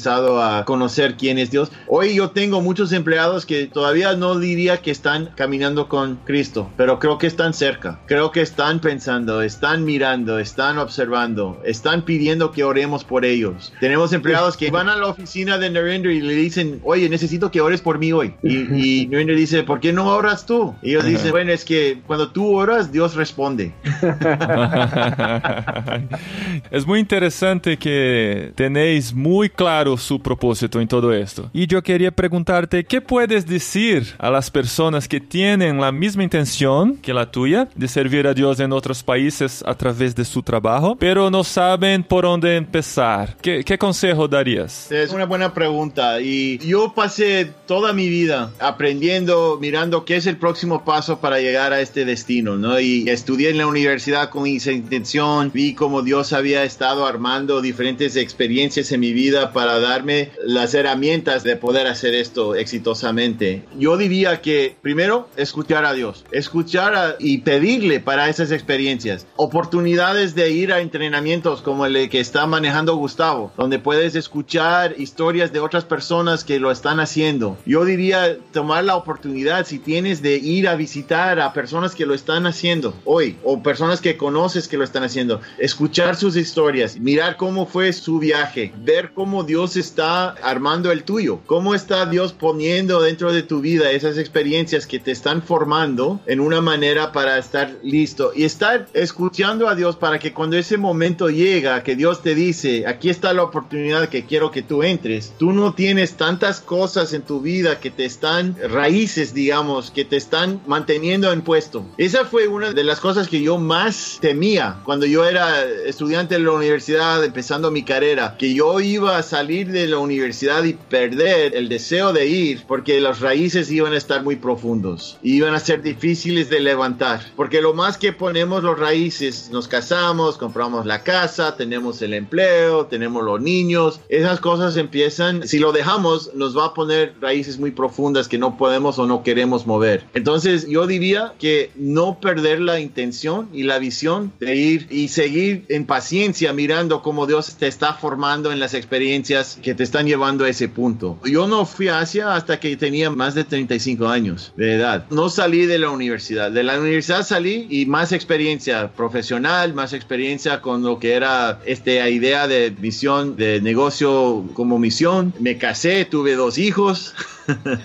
a 0.43 0.65
conocer 0.65 1.17
quién 1.17 1.39
es 1.39 1.51
Dios. 1.51 1.71
Hoy 1.87 2.15
yo 2.15 2.31
tengo 2.31 2.61
muchos 2.61 2.93
empleados 2.93 3.47
que 3.47 3.67
todavía 3.67 4.15
no 4.15 4.39
diría 4.39 4.79
que 4.79 4.91
están 4.91 5.31
caminando 5.37 5.89
con 5.89 6.17
Cristo, 6.25 6.71
pero 6.77 6.99
creo 6.99 7.19
que 7.19 7.27
están 7.27 7.53
cerca. 7.53 8.01
Creo 8.07 8.31
que 8.31 8.41
están 8.41 8.81
pensando, 8.81 9.43
están 9.43 9.85
mirando, 9.85 10.39
están 10.39 10.79
observando, 10.79 11.61
están 11.65 12.03
pidiendo 12.03 12.53
que 12.53 12.65
oremos 12.65 13.05
por 13.05 13.25
ellos. 13.25 13.73
Tenemos 13.81 14.13
empleados 14.13 14.57
que 14.57 14.71
van 14.71 14.89
a 14.89 14.97
la 14.97 15.09
oficina 15.09 15.59
de 15.59 15.71
Narendra 15.71 16.13
y 16.13 16.21
le 16.21 16.35
dicen, 16.35 16.81
oye, 16.85 17.09
necesito 17.09 17.51
que 17.51 17.61
ores 17.61 17.81
por 17.81 17.99
mí 17.99 18.13
hoy. 18.13 18.35
Y, 18.43 19.03
y 19.03 19.07
Narendra 19.09 19.37
dice, 19.37 19.63
¿por 19.63 19.81
qué 19.81 19.93
no 19.93 20.07
oras 20.07 20.47
tú? 20.47 20.75
Y 20.83 20.91
ellos 20.91 21.05
dicen, 21.05 21.31
bueno, 21.31 21.53
es 21.53 21.65
que 21.65 22.01
cuando 22.07 22.33
tú 22.33 22.57
oras, 22.57 22.93
Dios 22.93 23.15
responde. 23.15 23.75
es 26.71 26.87
muy 26.87 27.01
interesante 27.01 27.77
que 27.77 28.53
tenéis 28.55 29.15
muy 29.15 29.51
claro 29.51 29.82
su 29.97 30.21
propósito 30.21 30.81
en 30.81 30.89
todo 30.89 31.13
esto. 31.13 31.51
Y 31.53 31.67
yo 31.67 31.83
quería 31.83 32.11
preguntarte, 32.11 32.85
¿qué 32.85 33.01
puedes 33.01 33.47
decir 33.47 34.15
a 34.19 34.31
las 34.31 34.51
personas 34.51 35.09
que 35.09 35.21
tienen 35.21 35.81
la 35.81 35.93
misma 35.93 36.23
intención 36.23 36.97
que 36.97 37.13
la 37.13 37.31
tuya 37.31 37.69
de 37.75 37.89
servir 37.89 38.27
a 38.27 38.35
Dios 38.35 38.61
en 38.61 38.73
otros 38.73 39.03
países 39.03 39.63
a 39.67 39.75
través 39.75 40.15
de 40.15 40.25
su 40.25 40.43
trabajo, 40.43 40.97
pero 40.97 41.31
no 41.31 41.45
saben 41.45 42.03
por 42.03 42.25
dónde 42.25 42.57
empezar? 42.57 43.37
¿Qué, 43.41 43.65
qué 43.65 43.79
consejo 43.79 44.29
darías? 44.29 44.91
Es 44.91 45.13
una 45.13 45.27
buena 45.27 45.53
pregunta 45.53 46.21
y 46.21 46.59
yo 46.59 46.93
pasé 46.95 47.51
toda 47.67 47.93
mi 47.93 48.09
vida 48.09 48.53
aprendiendo, 48.59 49.59
mirando 49.61 50.05
qué 50.05 50.17
es 50.17 50.27
el 50.27 50.37
próximo 50.37 50.85
paso 50.85 51.21
para 51.21 51.41
llegar 51.41 51.73
a 51.73 51.81
este 51.81 52.05
destino, 52.05 52.57
¿no? 52.57 52.79
Y 52.81 53.09
estudié 53.09 53.51
en 53.51 53.59
la 53.59 53.67
universidad 53.67 54.31
con 54.31 54.47
esa 54.47 54.73
intención, 54.73 55.51
vi 55.53 55.75
cómo 55.75 56.03
Dios 56.03 56.33
había 56.33 56.65
estado 56.65 57.07
armando 57.07 57.61
diferentes 57.61 58.17
experiencias 58.17 58.93
en 58.93 59.01
mi 59.01 59.13
vida 59.13 59.53
para 59.53 59.72
darme 59.79 60.31
las 60.45 60.75
herramientas 60.75 61.43
de 61.45 61.57
poder 61.57 61.87
hacer 61.87 62.15
esto 62.15 62.55
exitosamente. 62.55 63.65
Yo 63.79 63.97
diría 63.97 64.41
que 64.41 64.77
primero 64.83 65.29
escuchar 65.37 65.85
a 65.85 65.93
Dios, 65.93 66.25
escuchar 66.33 66.95
a- 66.95 67.17
y 67.19 67.39
pedirle 67.39 68.01
para 68.01 68.29
esas 68.29 68.51
experiencias, 68.51 69.27
oportunidades 69.37 70.35
de 70.35 70.51
ir 70.51 70.73
a 70.73 70.81
entrenamientos 70.81 71.63
como 71.63 71.87
el 71.87 72.09
que 72.11 72.21
está 72.21 72.47
manejando 72.47 72.97
Gustavo, 72.97 73.53
donde 73.57 73.79
puedes 73.79 74.15
escuchar 74.17 74.95
historias 74.99 75.53
de 75.53 75.61
otras 75.61 75.85
personas 75.85 76.43
que 76.43 76.59
lo 76.59 76.71
están 76.71 76.99
haciendo. 77.01 77.57
Yo 77.65 77.85
diría 77.85 78.37
tomar 78.53 78.85
la 78.85 78.97
oportunidad 78.97 79.67
si 79.67 79.79
tienes 79.79 80.21
de 80.21 80.37
ir 80.37 80.67
a 80.69 80.75
visitar 80.75 81.39
a 81.41 81.53
personas 81.53 81.95
que 81.95 82.07
lo 82.07 82.15
están 82.15 82.47
haciendo 82.47 82.93
hoy 83.05 83.37
o 83.45 83.63
personas 83.63 84.01
que 84.01 84.17
conoces 84.17 84.67
que 84.69 84.77
lo 84.77 84.85
están 84.85 85.05
haciendo, 85.05 85.41
escuchar 85.59 86.17
sus 86.17 86.37
historias, 86.37 86.99
mirar 86.99 87.37
cómo 87.37 87.67
fue 87.67 87.93
su 87.93 88.19
viaje, 88.19 88.73
ver 88.79 89.13
cómo 89.15 89.45
Dios 89.45 89.62
está 89.77 90.31
armando 90.43 90.91
el 90.91 91.05
tuyo, 91.05 91.41
cómo 91.47 91.75
está 91.75 92.07
Dios 92.07 92.33
poniendo 92.33 93.01
dentro 93.01 93.33
de 93.33 93.43
tu 93.43 93.61
vida 93.61 93.91
esas 93.91 94.19
experiencias 94.19 94.87
que 94.87 94.99
te 94.99 95.13
están 95.13 95.43
formando 95.43 96.21
en 96.27 96.41
una 96.41 96.61
manera 96.61 97.13
para 97.13 97.39
estar 97.39 97.77
listo 97.83 98.33
y 98.35 98.45
estar 98.45 98.89
escuchando 98.93 99.69
a 99.69 99.75
Dios 99.75 99.97
para 99.97 100.19
que 100.19 100.33
cuando 100.33 100.57
ese 100.57 100.77
momento 100.77 101.31
llega, 101.31 101.83
que 101.83 101.97
Dios 101.97 102.23
te 102.23 102.35
dice, 102.35 102.87
aquí 102.87 103.11
está 103.11 103.33
la 103.33 103.45
oportunidad 103.45 104.09
que 104.09 104.27
quiero 104.27 104.51
que 104.51 104.63
tú 104.63 104.83
entres, 104.83 105.33
tú 105.39 105.53
no 105.53 105.75
tienes 105.75 106.15
tantas 106.15 106.61
cosas 106.61 107.13
en 107.13 107.23
tu 107.23 107.41
vida 107.41 107.81
que 107.81 107.91
te 107.91 108.05
están 108.05 108.57
raíces, 108.69 109.35
digamos, 109.35 109.91
que 109.91 110.05
te 110.05 110.17
están 110.17 110.61
manteniendo 110.67 111.33
en 111.33 111.43
puesto. 111.43 111.85
Esa 111.99 112.25
fue 112.25 112.49
una 112.49 112.73
de 112.73 112.85
las 112.85 113.01
cosas 113.01 113.29
que 113.29 113.43
yo 113.43 113.59
más 113.59 114.19
temía 114.21 114.81
cuando 114.85 115.07
yo 115.07 115.25
era 115.25 115.65
estudiante 115.65 116.35
de 116.35 116.41
la 116.41 116.53
universidad, 116.53 117.25
empezando 117.25 117.71
mi 117.71 117.83
carrera, 117.83 118.37
que 118.39 118.55
yo 118.55 118.81
iba 118.81 119.17
a 119.17 119.23
salir 119.23 119.52
de 119.53 119.87
la 119.87 119.99
universidad 119.99 120.65
y 120.65 120.73
perder 120.73 121.55
el 121.55 121.69
deseo 121.69 122.13
de 122.15 122.27
ir 122.27 122.63
porque 122.67 123.01
las 123.01 123.21
raíces 123.21 123.71
iban 123.71 123.93
a 123.93 123.99
estar 123.99 124.23
muy 124.23 124.37
profundos, 124.37 125.19
iban 125.23 125.55
a 125.55 125.61
ser 125.61 125.83
difíciles 125.83 126.49
de 126.49 126.61
levantar, 126.61 127.21
porque 127.37 127.61
lo 127.61 127.75
más 127.75 127.99
que 127.99 128.15
ponemos 128.15 128.63
los 128.63 128.79
raíces, 128.79 129.51
nos 129.53 129.69
casamos, 129.69 130.39
compramos 130.39 130.87
la 130.87 131.03
casa, 131.03 131.57
tenemos 131.57 132.01
el 132.01 132.15
empleo, 132.15 132.87
tenemos 132.87 133.23
los 133.23 133.41
niños, 133.43 134.01
esas 134.09 134.41
cosas 134.41 134.77
empiezan, 134.79 135.47
si 135.47 135.59
lo 135.59 135.73
dejamos, 135.73 136.35
nos 136.35 136.57
va 136.57 136.67
a 136.67 136.75
poner 136.75 137.15
raíces 137.21 137.59
muy 137.59 137.73
profundas 137.73 138.29
que 138.29 138.39
no 138.39 138.57
podemos 138.57 138.99
o 138.99 139.07
no 139.07 139.23
queremos 139.23 139.67
mover. 139.67 140.05
Entonces 140.15 140.67
yo 140.67 140.87
diría 140.87 141.35
que 141.39 141.71
no 141.77 142.19
perder 142.21 142.61
la 142.61 142.81
intención 142.81 143.49
y 143.53 143.65
la 143.65 143.79
visión 143.79 144.33
de 144.41 144.57
ir 144.57 144.87
y 144.91 145.09
seguir 145.09 145.67
en 145.69 145.85
paciencia 145.85 146.53
mirando 146.55 147.03
cómo 147.03 147.27
Dios 147.27 147.57
te 147.59 147.67
está 147.67 147.95
formando 147.95 148.51
en 148.51 148.61
las 148.61 148.73
experiencias 148.73 149.32
que 149.63 149.75
te 149.75 149.83
están 149.83 150.07
llevando 150.07 150.45
a 150.45 150.49
ese 150.49 150.69
punto. 150.69 151.19
Yo 151.25 151.47
no 151.47 151.65
fui 151.67 151.89
a 151.89 152.01
Asia 152.01 152.35
hasta 152.35 152.59
que 152.59 152.77
tenía 152.77 153.11
más 153.11 153.35
de 153.35 153.45
35 153.45 154.09
años 154.09 154.53
de 154.57 154.75
edad. 154.75 155.07
No 155.11 155.29
salí 155.29 155.67
de 155.67 155.79
la 155.79 155.91
universidad. 155.91 156.51
De 156.51 156.63
la 156.63 156.79
universidad 156.79 157.23
salí 157.23 157.67
y 157.71 157.87
más 157.87 158.13
experiencia 158.13 158.93
profesional, 158.93 159.75
más 159.75 159.93
experiencia 159.93 160.61
con 160.61 160.83
lo 160.83 160.99
que 160.99 161.15
era 161.15 161.61
esta 161.65 162.09
idea 162.09 162.47
de 162.47 162.71
visión 162.71 163.37
de 163.37 163.61
negocio 163.61 164.45
como 164.55 164.79
misión. 164.79 165.33
Me 165.39 165.59
casé, 165.59 166.05
tuve 166.05 166.35
dos 166.35 166.59
hijos. 166.59 167.15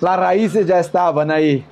Las 0.02 0.18
raíces 0.18 0.68
ya 0.68 0.80
estaban 0.80 1.32
ahí. 1.32 1.66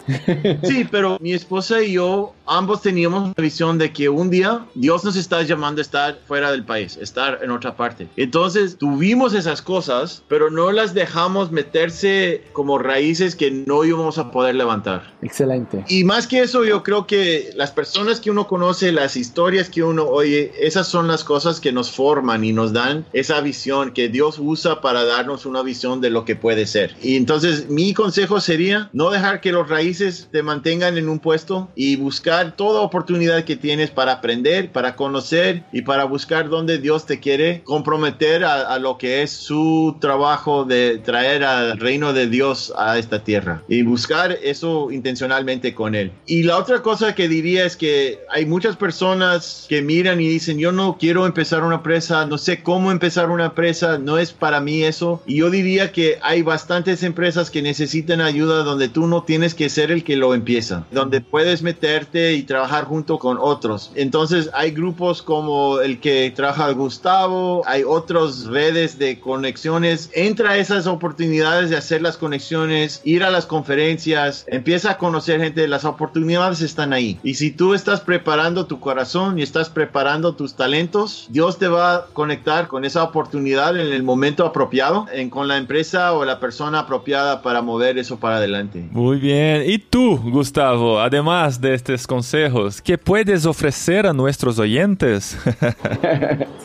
Sí, 0.64 0.88
pero 0.90 1.18
mi 1.20 1.34
esposa 1.34 1.82
y 1.82 1.94
yo 1.94 2.35
ambos 2.48 2.82
teníamos 2.82 3.34
la 3.36 3.42
visión 3.42 3.78
de 3.78 3.92
que 3.92 4.10
un 4.10 4.30
día 4.30 4.66
Dios 4.76 5.04
nos 5.04 5.16
está 5.16 5.42
llamando 5.44 5.82
a 5.82 5.84
estar 5.84 6.20
fuera 6.28 6.52
del 6.52 6.64
país, 6.64 6.98
estar 6.98 7.40
en 7.44 7.52
otra 7.52 7.76
parte. 7.76 8.08
Entonces 8.16 8.78
tuvimos 8.78 9.34
esas 9.34 9.62
cosas, 9.62 10.24
pero 10.28 10.50
no 10.50 10.72
las 10.72 10.94
dejamos 10.94 11.52
meterse 11.52 12.44
como 12.54 12.78
raíces 12.78 13.36
que 13.36 13.52
no 13.52 13.84
íbamos 13.84 14.18
a 14.18 14.32
poder 14.32 14.56
levantar. 14.56 15.14
Excelente. 15.22 15.84
Y 15.88 16.04
más 16.04 16.28
que 16.28 16.42
eso, 16.42 16.64
yo 16.66 16.84
creo 16.84 17.08
que 17.08 17.52
las 17.56 17.72
personas 17.72 18.20
que 18.20 18.32
uno 18.32 18.48
conoce, 18.48 18.92
las 18.92 19.16
historias 19.16 19.70
que 19.70 19.84
uno 19.84 20.06
oye, 20.06 20.52
esas 20.60 20.88
son 20.88 21.08
las 21.08 21.24
cosas 21.24 21.60
que 21.60 21.72
nos 21.72 21.92
forman 21.92 22.44
y 22.44 22.52
nos 22.52 22.74
dan 22.74 23.06
esa 23.14 23.42
visión 23.42 23.92
que 23.92 24.10
Dios 24.10 24.38
usa 24.40 24.82
para 24.82 25.04
darnos 25.04 25.46
una 25.46 25.62
visión 25.62 26.02
de 26.02 26.10
lo 26.10 26.26
que 26.26 26.36
puede 26.36 26.66
ser. 26.66 26.96
Y 27.02 27.16
entonces 27.16 27.70
mi 27.70 27.94
consejo 27.94 28.40
sería 28.40 28.90
no 28.94 29.10
dejar 29.10 29.42
que 29.42 29.52
los 29.52 29.70
raíces 29.70 30.30
te 30.32 30.44
mantengan 30.44 30.98
en 30.98 31.10
un 31.10 31.20
puesto 31.20 31.70
y 31.76 31.96
buscar 31.96 32.35
toda 32.56 32.82
oportunidad 32.82 33.44
que 33.44 33.56
tienes 33.56 33.92
para 33.92 34.14
aprender, 34.14 34.72
para 34.72 34.96
conocer 34.96 35.64
y 35.72 35.82
para 35.82 36.06
buscar 36.06 36.50
donde 36.50 36.78
Dios 36.78 37.06
te 37.06 37.20
quiere 37.20 37.62
comprometer 37.64 38.44
a, 38.44 38.74
a 38.74 38.80
lo 38.80 38.98
que 38.98 39.22
es 39.22 39.32
su 39.32 39.98
trabajo 40.00 40.66
de 40.66 41.00
traer 41.00 41.44
al 41.44 41.80
reino 41.80 42.14
de 42.14 42.28
Dios 42.28 42.74
a 42.78 42.98
esta 42.98 43.24
tierra 43.24 43.64
y 43.68 43.84
buscar 43.84 44.38
eso 44.44 44.92
intencionalmente 44.92 45.74
con 45.74 45.96
Él. 45.96 46.12
Y 46.26 46.44
la 46.44 46.58
otra 46.58 46.82
cosa 46.82 47.16
que 47.16 47.28
diría 47.28 47.66
es 47.66 47.76
que 47.76 48.20
hay 48.30 48.46
muchas 48.46 48.76
personas 48.76 49.66
que 49.70 49.82
miran 49.82 50.22
y 50.22 50.28
dicen, 50.28 50.58
yo 50.58 50.72
no 50.72 50.98
quiero 51.00 51.26
empezar 51.26 51.64
una 51.64 51.76
empresa, 51.76 52.26
no 52.26 52.38
sé 52.38 52.64
cómo 52.64 52.92
empezar 52.92 53.30
una 53.30 53.46
empresa, 53.46 53.98
no 53.98 54.18
es 54.18 54.32
para 54.32 54.60
mí 54.60 54.84
eso. 54.84 55.22
Y 55.26 55.38
yo 55.38 55.50
diría 55.50 55.92
que 55.92 56.20
hay 56.22 56.42
bastantes 56.42 57.04
empresas 57.04 57.50
que 57.50 57.62
necesitan 57.62 58.22
ayuda 58.22 58.64
donde 58.64 58.90
tú 58.90 59.08
no 59.08 59.24
tienes 59.24 59.54
que 59.54 59.70
ser 59.70 59.92
el 59.92 60.04
que 60.04 60.16
lo 60.16 60.34
empieza, 60.34 60.86
donde 60.92 61.22
puedes 61.22 61.62
meterte 61.62 62.25
y 62.34 62.44
trabajar 62.44 62.86
junto 62.86 63.20
con 63.20 63.38
otros. 63.40 63.92
Entonces 63.96 64.50
hay 64.54 64.72
grupos 64.72 65.22
como 65.22 65.80
el 65.80 66.00
que 66.00 66.32
trabaja 66.36 66.72
Gustavo, 66.72 67.62
hay 67.66 67.84
otras 67.84 68.46
redes 68.46 68.98
de 68.98 69.20
conexiones. 69.20 70.10
Entra 70.14 70.58
esas 70.58 70.88
oportunidades 70.88 71.70
de 71.70 71.78
hacer 71.78 72.02
las 72.02 72.18
conexiones, 72.18 73.02
ir 73.04 73.24
a 73.24 73.30
las 73.30 73.46
conferencias, 73.46 74.46
empieza 74.48 74.92
a 74.92 74.98
conocer 74.98 75.40
gente, 75.40 75.68
las 75.68 75.86
oportunidades 75.86 76.62
están 76.62 76.94
ahí. 76.94 77.20
Y 77.24 77.36
si 77.36 77.52
tú 77.52 77.74
estás 77.74 78.02
preparando 78.02 78.66
tu 78.66 78.80
corazón 78.80 79.40
y 79.40 79.44
estás 79.44 79.70
preparando 79.70 80.36
tus 80.36 80.56
talentos, 80.56 81.28
Dios 81.30 81.58
te 81.58 81.68
va 81.68 81.96
a 81.96 82.06
conectar 82.14 82.68
con 82.68 82.86
esa 82.86 83.04
oportunidad 83.04 83.80
en 83.80 83.94
el 83.94 84.04
momento 84.04 84.46
apropiado, 84.46 85.06
en, 85.12 85.30
con 85.30 85.48
la 85.48 85.58
empresa 85.58 86.14
o 86.14 86.26
la 86.26 86.40
persona 86.40 86.80
apropiada 86.80 87.42
para 87.42 87.62
mover 87.62 87.98
eso 87.98 88.18
para 88.18 88.38
adelante. 88.38 88.88
Muy 88.92 89.18
bien. 89.18 89.64
¿Y 89.66 89.78
tú, 89.78 90.18
Gustavo, 90.18 91.00
además 91.00 91.60
de 91.62 91.74
estos 91.74 92.08
consejos, 92.16 92.82
qué 92.82 92.98
puedes 92.98 93.46
ofrecer 93.46 94.08
a 94.08 94.14
nuestros 94.14 94.58
oyentes? 94.58 95.38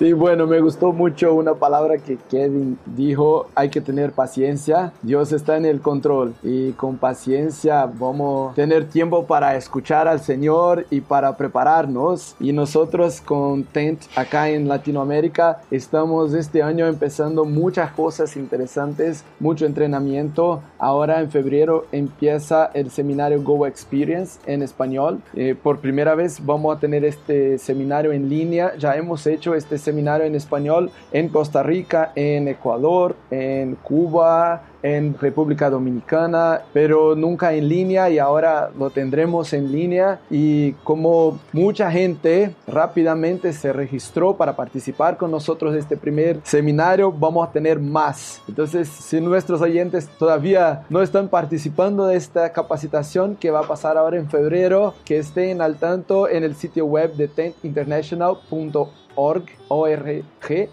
Sí, 0.01 0.15
bueno, 0.15 0.47
me 0.47 0.61
gustó 0.61 0.93
mucho 0.93 1.35
una 1.35 1.53
palabra 1.53 1.99
que 1.99 2.17
Kevin 2.31 2.79
dijo, 2.87 3.51
hay 3.55 3.69
que 3.69 3.83
tener 3.83 4.13
paciencia, 4.13 4.95
Dios 5.03 5.31
está 5.31 5.59
en 5.59 5.67
el 5.67 5.83
control 5.83 6.33
y 6.43 6.73
con 6.73 6.97
paciencia 6.97 7.85
vamos 7.85 8.53
a 8.53 8.55
tener 8.55 8.89
tiempo 8.89 9.27
para 9.27 9.57
escuchar 9.57 10.09
al 10.09 10.21
Señor 10.21 10.87
y 10.89 11.03
para 11.03 11.37
prepararnos. 11.37 12.35
Y 12.41 12.55
nosotros 12.55 13.21
con 13.21 13.65
Tent 13.65 14.01
acá 14.17 14.49
en 14.49 14.69
Latinoamérica 14.69 15.61
estamos 15.71 16.33
este 16.33 16.63
año 16.63 16.87
empezando 16.87 17.45
muchas 17.45 17.93
cosas 17.93 18.39
interesantes, 18.39 19.23
mucho 19.39 19.67
entrenamiento. 19.67 20.63
Ahora 20.79 21.21
en 21.21 21.31
febrero 21.31 21.85
empieza 21.93 22.71
el 22.73 22.91
seminario 22.91 23.43
Go 23.43 23.67
Experience 23.67 24.41
en 24.47 24.63
español. 24.63 25.21
Eh, 25.43 25.55
por 25.55 25.79
primera 25.79 26.15
vez 26.15 26.45
vamos 26.45 26.77
a 26.77 26.79
tener 26.79 27.03
este 27.03 27.57
seminario 27.57 28.13
en 28.13 28.29
línea. 28.29 28.77
Ya 28.77 28.95
hemos 28.97 29.27
hecho 29.27 29.55
este 29.55 29.79
seminario 29.79 30.27
en 30.27 30.35
español 30.35 30.91
en 31.13 31.31
Costa 31.31 31.63
Rica, 31.63 32.13
en 32.15 32.47
Ecuador, 32.47 33.17
en 33.31 33.75
Cuba, 33.77 34.65
en 34.83 35.17
República 35.19 35.71
Dominicana, 35.71 36.63
pero 36.73 37.15
nunca 37.15 37.53
en 37.53 37.69
línea 37.69 38.11
y 38.11 38.19
ahora 38.19 38.71
lo 38.79 38.91
tendremos 38.91 39.53
en 39.53 39.73
línea 39.73 40.21
y 40.31 40.73
como 40.85 41.39
mucha 41.53 41.91
gente 41.91 42.55
rápidamente 42.67 43.53
se 43.53 43.73
registró 43.73 44.37
para 44.37 44.57
participar 44.57 45.17
con 45.17 45.31
nosotros 45.31 45.73
de 45.73 45.81
este 45.81 45.97
primer 45.97 46.41
seminario, 46.45 47.13
vamos 47.13 47.49
a 47.49 47.53
tener 47.53 47.79
más. 47.79 48.43
Entonces, 48.49 48.89
si 48.89 49.21
nuestros 49.21 49.61
oyentes 49.61 50.09
todavía 50.19 50.83
no 50.89 51.03
están 51.03 51.29
participando 51.29 52.07
de 52.07 52.17
esta 52.17 52.53
capacitación 52.53 53.37
que 53.37 53.51
va 53.51 53.61
a 53.61 53.69
pasar 53.69 53.97
ahora 53.97 54.17
en 54.17 54.29
febrero, 54.29 54.95
que 55.05 55.19
estén 55.19 55.61
al 55.61 55.77
tanto 55.77 56.29
en 56.29 56.45
el 56.45 56.55
sitio 56.55 56.87
web 56.87 57.15
de 57.15 57.29
tentinternational.org 57.29 58.91
org. 59.21 60.25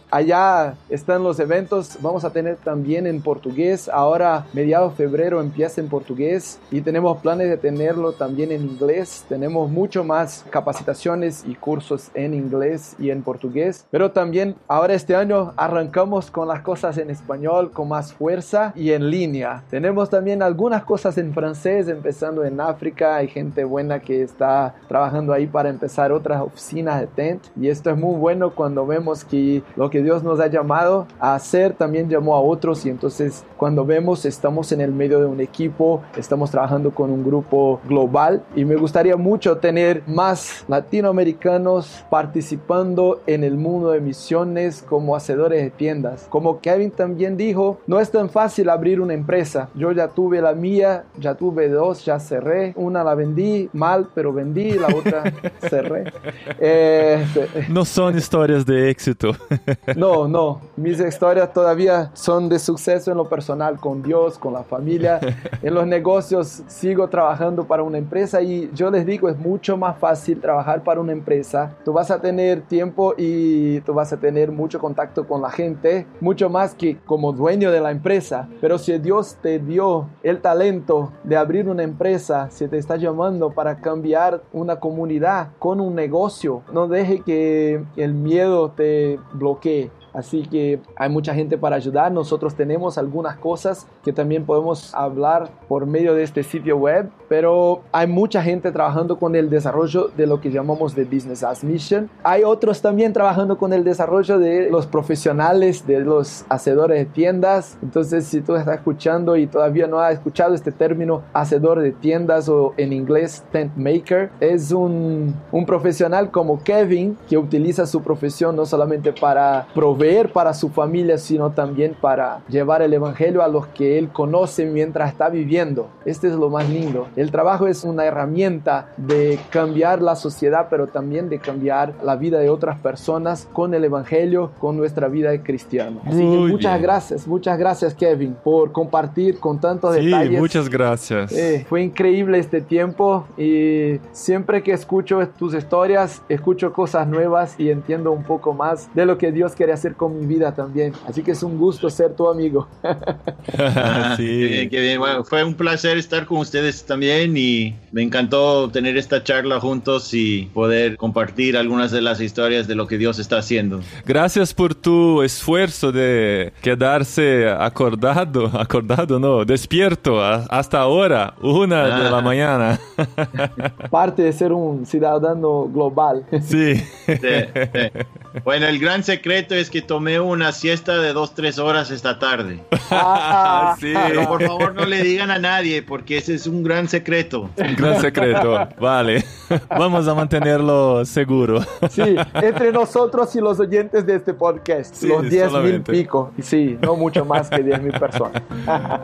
Allá 0.10 0.76
están 0.90 1.24
los 1.24 1.40
eventos. 1.40 1.98
Vamos 2.02 2.24
a 2.24 2.32
tener 2.32 2.56
también 2.58 3.06
en 3.06 3.22
portugués. 3.22 3.90
Ahora, 3.90 4.46
mediados 4.54 4.98
de 4.98 5.06
febrero, 5.06 5.40
empieza 5.40 5.82
en 5.82 5.88
portugués 5.88 6.60
y 6.72 6.82
tenemos 6.82 7.20
planes 7.20 7.50
de 7.50 7.58
tenerlo 7.58 8.14
también 8.14 8.52
en 8.52 8.64
inglés. 8.64 9.26
Tenemos 9.30 9.70
mucho 9.70 10.04
más 10.04 10.46
capacitaciones 10.50 11.44
y 11.46 11.56
cursos 11.56 12.10
en 12.14 12.34
inglés 12.34 12.96
y 12.98 13.12
en 13.12 13.22
portugués. 13.22 13.86
Pero 13.92 14.12
también 14.12 14.56
ahora 14.68 14.94
este 14.94 15.16
año 15.16 15.54
arrancamos 15.58 16.32
con 16.32 16.48
las 16.48 16.62
cosas 16.62 16.98
en 16.98 17.10
español 17.10 17.72
con 17.72 17.90
más 17.90 18.14
fuerza 18.14 18.74
y 18.76 18.92
en 18.92 19.12
línea. 19.12 19.64
Tenemos 19.70 20.10
también 20.10 20.42
algunas 20.42 20.84
cosas 20.84 21.18
en 21.18 21.34
francés, 21.34 21.88
empezando 21.88 22.44
en 22.44 22.60
África. 22.60 23.18
Hay 23.18 23.28
gente 23.28 23.64
buena 23.64 24.00
que 24.00 24.24
está 24.24 24.74
trabajando 24.88 25.34
ahí 25.34 25.46
para 25.46 25.70
empezar 25.70 26.12
otras 26.12 26.42
oficinas 26.42 27.00
de 27.02 27.08
Tent. 27.08 27.44
Y 27.60 27.68
esto 27.68 27.92
es 27.92 27.98
muy 27.98 28.16
bueno 28.16 28.37
bueno 28.38 28.54
cuando 28.54 28.86
vemos 28.86 29.26
que 29.26 29.64
lo 29.76 29.90
que 29.90 30.04
Dios 30.04 30.22
nos 30.22 30.40
ha 30.40 30.46
llamado 30.46 31.08
a 31.20 31.34
hacer 31.34 31.74
también 31.74 32.08
llamó 32.08 32.36
a 32.36 32.42
otros 32.42 32.86
y 32.86 32.90
entonces 32.90 33.44
cuando 33.58 33.84
vemos 33.84 34.26
estamos 34.26 34.72
en 34.72 34.82
el 34.82 34.92
medio 34.92 35.20
de 35.20 35.26
un 35.26 35.40
equipo, 35.42 36.04
estamos 36.16 36.52
trabajando 36.52 36.92
con 36.92 37.10
un 37.10 37.24
grupo 37.24 37.82
global 37.88 38.44
y 38.56 38.66
me 38.66 38.76
gustaría 38.76 39.18
mucho 39.18 39.58
tener 39.58 40.04
más 40.06 40.64
latinoamericanos 40.68 42.06
participando 42.12 43.22
en 43.26 43.44
el 43.44 43.58
mundo 43.58 43.90
de 43.90 44.02
misiones 44.02 44.86
como 44.88 45.16
hacedores 45.16 45.64
de 45.64 45.72
tiendas. 45.72 46.28
Como 46.30 46.60
Kevin 46.62 46.92
también 46.92 47.38
dijo, 47.38 47.80
no 47.88 48.00
es 48.00 48.12
tan 48.12 48.30
fácil 48.30 48.70
abrir 48.70 49.02
una 49.02 49.16
empresa. 49.16 49.70
Yo 49.74 49.92
ya 49.92 50.10
tuve 50.10 50.42
la 50.42 50.54
mía, 50.54 51.06
ya 51.18 51.34
tuve 51.34 51.70
dos, 51.70 52.06
ya 52.06 52.20
cerré. 52.20 52.74
Una 52.76 53.04
la 53.04 53.16
vendí 53.16 53.70
mal, 53.74 54.10
pero 54.14 54.32
vendí, 54.32 54.74
la 54.74 54.88
otra 54.88 55.24
cerré. 55.68 56.14
Eh, 56.60 57.26
no 57.70 57.86
son 57.86 58.17
historias 58.18 58.66
de 58.66 58.90
éxito. 58.90 59.32
No, 59.96 60.28
no. 60.28 60.60
Mis 60.76 61.00
historias 61.00 61.52
todavía 61.54 62.12
son 62.14 62.50
de 62.50 62.60
suceso 62.60 63.12
en 63.12 63.18
lo 63.18 63.28
personal, 63.28 63.80
con 63.80 64.04
Dios, 64.04 64.38
con 64.38 64.54
la 64.54 64.64
familia. 64.64 65.20
En 65.62 65.74
los 65.74 65.88
negocios 65.88 66.64
sigo 66.68 67.08
trabajando 67.08 67.66
para 67.66 67.84
una 67.84 67.98
empresa 67.98 68.42
y 68.42 68.70
yo 68.74 68.92
les 68.92 69.06
digo, 69.06 69.28
es 69.30 69.38
mucho 69.38 69.76
más 69.76 69.98
fácil 69.98 70.40
trabajar 70.40 70.84
para 70.84 71.02
una 71.02 71.12
empresa. 71.12 71.76
Tú 71.84 71.94
vas 71.94 72.12
a 72.12 72.22
tener 72.22 72.62
tiempo 72.62 73.16
y 73.18 73.82
tú 73.82 73.94
vas 73.94 74.14
a 74.14 74.18
tener 74.18 74.52
mucho 74.52 74.80
contacto 74.80 75.28
con 75.28 75.42
la 75.42 75.50
gente, 75.50 76.06
mucho 76.22 76.50
más 76.50 76.76
que 76.76 76.98
como 77.06 77.34
dueño 77.34 77.72
de 77.72 77.82
la 77.82 77.92
empresa. 77.92 78.48
Pero 78.62 78.78
si 78.78 78.98
Dios 79.00 79.38
te 79.42 79.60
dio 79.60 80.08
el 80.24 80.42
talento 80.42 81.12
de 81.24 81.38
abrir 81.38 81.68
una 81.68 81.84
empresa, 81.84 82.50
si 82.52 82.68
te 82.68 82.78
está 82.78 82.98
llamando 82.98 83.52
para 83.52 83.78
cambiar 83.80 84.42
una 84.54 84.80
comunidad 84.80 85.50
con 85.60 85.80
un 85.80 85.96
negocio, 85.96 86.64
no 86.72 86.88
deje 86.88 87.22
que 87.22 87.84
el 88.08 88.14
miedo 88.14 88.72
te 88.72 89.20
bloquee. 89.34 89.92
Así 90.18 90.48
que 90.48 90.80
hay 90.96 91.10
mucha 91.10 91.36
gente 91.36 91.60
para 91.60 91.76
ayudar. 91.76 92.12
Nosotros 92.12 92.56
tenemos 92.56 92.98
algunas 92.98 93.38
cosas 93.38 93.86
que 94.04 94.12
también 94.12 94.48
podemos 94.48 94.92
hablar 94.96 95.52
por 95.68 95.86
medio 95.86 96.16
de 96.16 96.24
este 96.24 96.42
sitio 96.42 96.76
web, 96.76 97.12
pero 97.30 97.82
hay 97.92 98.08
mucha 98.08 98.42
gente 98.42 98.72
trabajando 98.72 99.20
con 99.20 99.36
el 99.36 99.52
desarrollo 99.52 100.10
de 100.18 100.26
lo 100.26 100.42
que 100.42 100.50
llamamos 100.50 100.96
de 100.96 101.06
Business 101.06 101.44
as 101.44 101.64
Mission. 101.64 102.10
Hay 102.24 102.44
otros 102.44 102.82
también 102.82 103.14
trabajando 103.14 103.60
con 103.60 103.74
el 103.74 103.84
desarrollo 103.84 104.40
de 104.40 104.72
los 104.72 104.88
profesionales, 104.88 105.86
de 105.86 106.00
los 106.00 106.46
hacedores 106.50 106.98
de 106.98 107.06
tiendas. 107.06 107.78
Entonces, 107.84 108.26
si 108.26 108.42
tú 108.42 108.56
estás 108.56 108.78
escuchando 108.78 109.36
y 109.36 109.46
todavía 109.46 109.86
no 109.86 110.00
has 110.00 110.14
escuchado 110.14 110.56
este 110.56 110.72
término 110.72 111.22
hacedor 111.34 111.80
de 111.80 111.92
tiendas 111.92 112.50
o 112.50 112.74
en 112.78 112.92
inglés 112.92 113.44
tent 113.52 113.72
maker, 113.76 114.32
es 114.40 114.72
un, 114.72 115.36
un 115.52 115.66
profesional 115.68 116.32
como 116.32 116.64
Kevin 116.64 117.16
que 117.30 117.38
utiliza 117.38 117.86
su 117.86 118.02
profesión 118.02 118.56
no 118.56 118.66
solamente 118.66 119.14
para 119.14 119.68
proveer 119.76 120.07
proveer 120.08 120.32
para 120.32 120.54
su 120.54 120.70
familia, 120.70 121.18
sino 121.18 121.52
también 121.52 121.94
para 122.00 122.40
llevar 122.48 122.82
el 122.82 122.94
Evangelio 122.94 123.44
a 123.44 123.48
los 123.50 123.68
que 123.68 123.98
Él 124.00 124.08
conoce 124.10 124.66
mientras 124.66 125.12
está 125.12 125.28
viviendo. 125.30 125.90
Este 126.06 126.28
es 126.28 126.34
lo 126.34 126.50
más 126.50 126.70
lindo. 126.70 127.08
El 127.18 127.30
trabajo 127.30 127.68
es 127.68 127.84
una 127.84 128.06
herramienta 128.06 128.90
de 128.96 129.38
cambiar 129.50 130.02
la 130.02 130.16
sociedad, 130.16 130.68
pero 130.70 130.88
también 130.88 131.28
de 131.28 131.40
cambiar 131.40 131.94
la 132.04 132.16
vida 132.16 132.40
de 132.40 132.50
otras 132.50 132.80
personas 132.80 133.50
con 133.52 133.74
el 133.74 133.84
Evangelio, 133.84 134.52
con 134.60 134.78
nuestra 134.78 135.10
vida 135.10 135.32
de 135.32 135.42
cristiano. 135.42 136.00
Así 136.06 136.20
que 136.20 136.24
muchas 136.24 136.74
bien. 136.74 136.84
gracias, 136.84 137.28
muchas 137.28 137.58
gracias 137.60 137.94
Kevin 137.94 138.36
por 138.44 138.72
compartir 138.72 139.40
con 139.40 139.60
tantos 139.60 139.94
Sí, 139.96 140.06
detalles. 140.06 140.40
muchas 140.40 140.70
gracias. 140.70 141.34
Eh, 141.34 141.66
fue 141.68 141.82
increíble 141.84 142.40
este 142.40 142.62
tiempo 142.62 143.26
y 143.38 144.00
siempre 144.14 144.64
que 144.64 144.72
escucho 144.72 145.20
tus 145.38 145.54
historias, 145.54 146.22
escucho 146.30 146.72
cosas 146.72 147.08
nuevas 147.08 147.60
y 147.60 147.70
entiendo 147.72 148.12
un 148.14 148.24
poco 148.24 148.54
más 148.54 148.88
de 148.96 149.06
lo 149.06 149.18
que 149.18 149.34
Dios 149.34 149.54
quiere 149.54 149.74
hacer 149.74 149.96
con 149.98 150.18
mi 150.20 150.26
vida 150.26 150.54
también. 150.56 150.94
Así 151.08 151.24
que 151.24 151.32
es 151.32 151.44
un 151.44 151.58
gusto 151.58 151.90
ser 151.90 152.14
tu 152.14 152.30
amigo. 152.30 152.68
Ah, 152.84 154.14
sí. 154.18 154.24
qué 154.26 154.46
bien, 154.48 154.70
qué 154.70 154.80
bien. 154.82 155.00
Bueno, 155.00 155.24
fue 155.24 155.44
un 155.44 155.54
placer 155.56 155.98
estar 155.98 156.26
con 156.26 156.38
ustedes 156.38 156.86
también 156.86 157.36
y 157.36 157.76
me 157.92 158.04
encantó 158.04 158.70
tener 158.70 158.96
esta 158.98 159.24
charla 159.24 159.60
juntos 159.60 160.14
y 160.14 160.44
poder 160.54 160.96
compartir 160.98 161.58
algunas 161.58 161.92
de 161.92 162.02
las 162.02 162.22
historias 162.22 162.68
de 162.68 162.76
lo 162.76 162.88
que 162.88 162.98
Dios 162.98 163.20
está 163.20 163.40
haciendo. 163.40 163.82
Gracias 164.06 164.54
por 164.54 164.76
tu 164.76 165.22
esfuerzo 165.24 165.92
de 165.92 166.54
quedarse 166.62 167.50
acordado, 167.50 168.46
acordado 168.60 169.20
no, 169.20 169.44
despierto 169.46 170.22
a- 170.24 170.46
hasta 170.50 170.80
ahora, 170.80 171.34
una 171.42 171.84
de 172.04 172.10
la 172.12 172.18
Ah. 172.18 172.22
mañana. 172.22 172.80
Parte 173.90 174.22
de 174.24 174.34
ser 174.34 174.52
un 174.52 174.86
ciudadano 174.86 175.66
global. 175.74 176.26
Sí. 176.44 176.76
Sí, 176.76 177.16
sí. 177.16 178.04
Bueno, 178.44 178.68
el 178.68 178.80
gran 178.80 179.04
secreto 179.04 179.56
es 179.56 179.70
que 179.70 179.77
tomé 179.82 180.20
una 180.20 180.52
siesta 180.52 180.98
de 180.98 181.14
dos, 181.14 181.34
tres 181.34 181.60
horas 181.60 181.92
esta 181.92 182.20
tarde. 182.20 182.64
Ah, 182.92 183.76
Sí. 183.80 183.94
Pero 183.94 184.28
por 184.28 184.44
favor 184.44 184.74
no 184.74 184.86
le 184.86 185.04
digan 185.04 185.30
a 185.32 185.40
nadie 185.40 185.82
porque 185.84 186.18
ese 186.18 186.34
es 186.36 186.48
un 186.48 186.64
gran 186.64 186.88
secreto. 186.88 187.50
Un 187.58 187.76
gran 187.76 188.00
secreto. 188.02 188.68
Vale. 188.80 189.24
Vamos 189.70 190.08
a 190.08 190.14
mantenerlo 190.14 191.06
seguro. 191.06 191.62
Sí, 191.90 192.16
entre 192.36 192.72
nosotros 192.72 193.36
y 193.36 193.40
los 193.42 193.60
oyentes 193.60 194.06
de 194.06 194.16
este 194.16 194.34
podcast, 194.34 194.96
Sí, 194.96 195.08
los 195.08 195.30
10 195.30 195.52
mil 195.54 195.82
pico. 195.82 196.32
Sí, 196.42 196.78
no 196.82 196.96
mucho 196.96 197.26
más 197.26 197.50
que 197.50 197.62
10 197.64 197.82
mil 197.82 197.94
personas. 197.94 198.42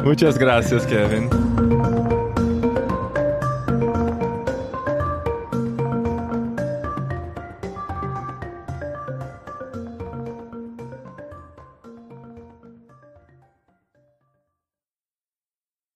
Muchas 0.04 0.38
gracias, 0.38 0.86
Kevin. 0.86 1.30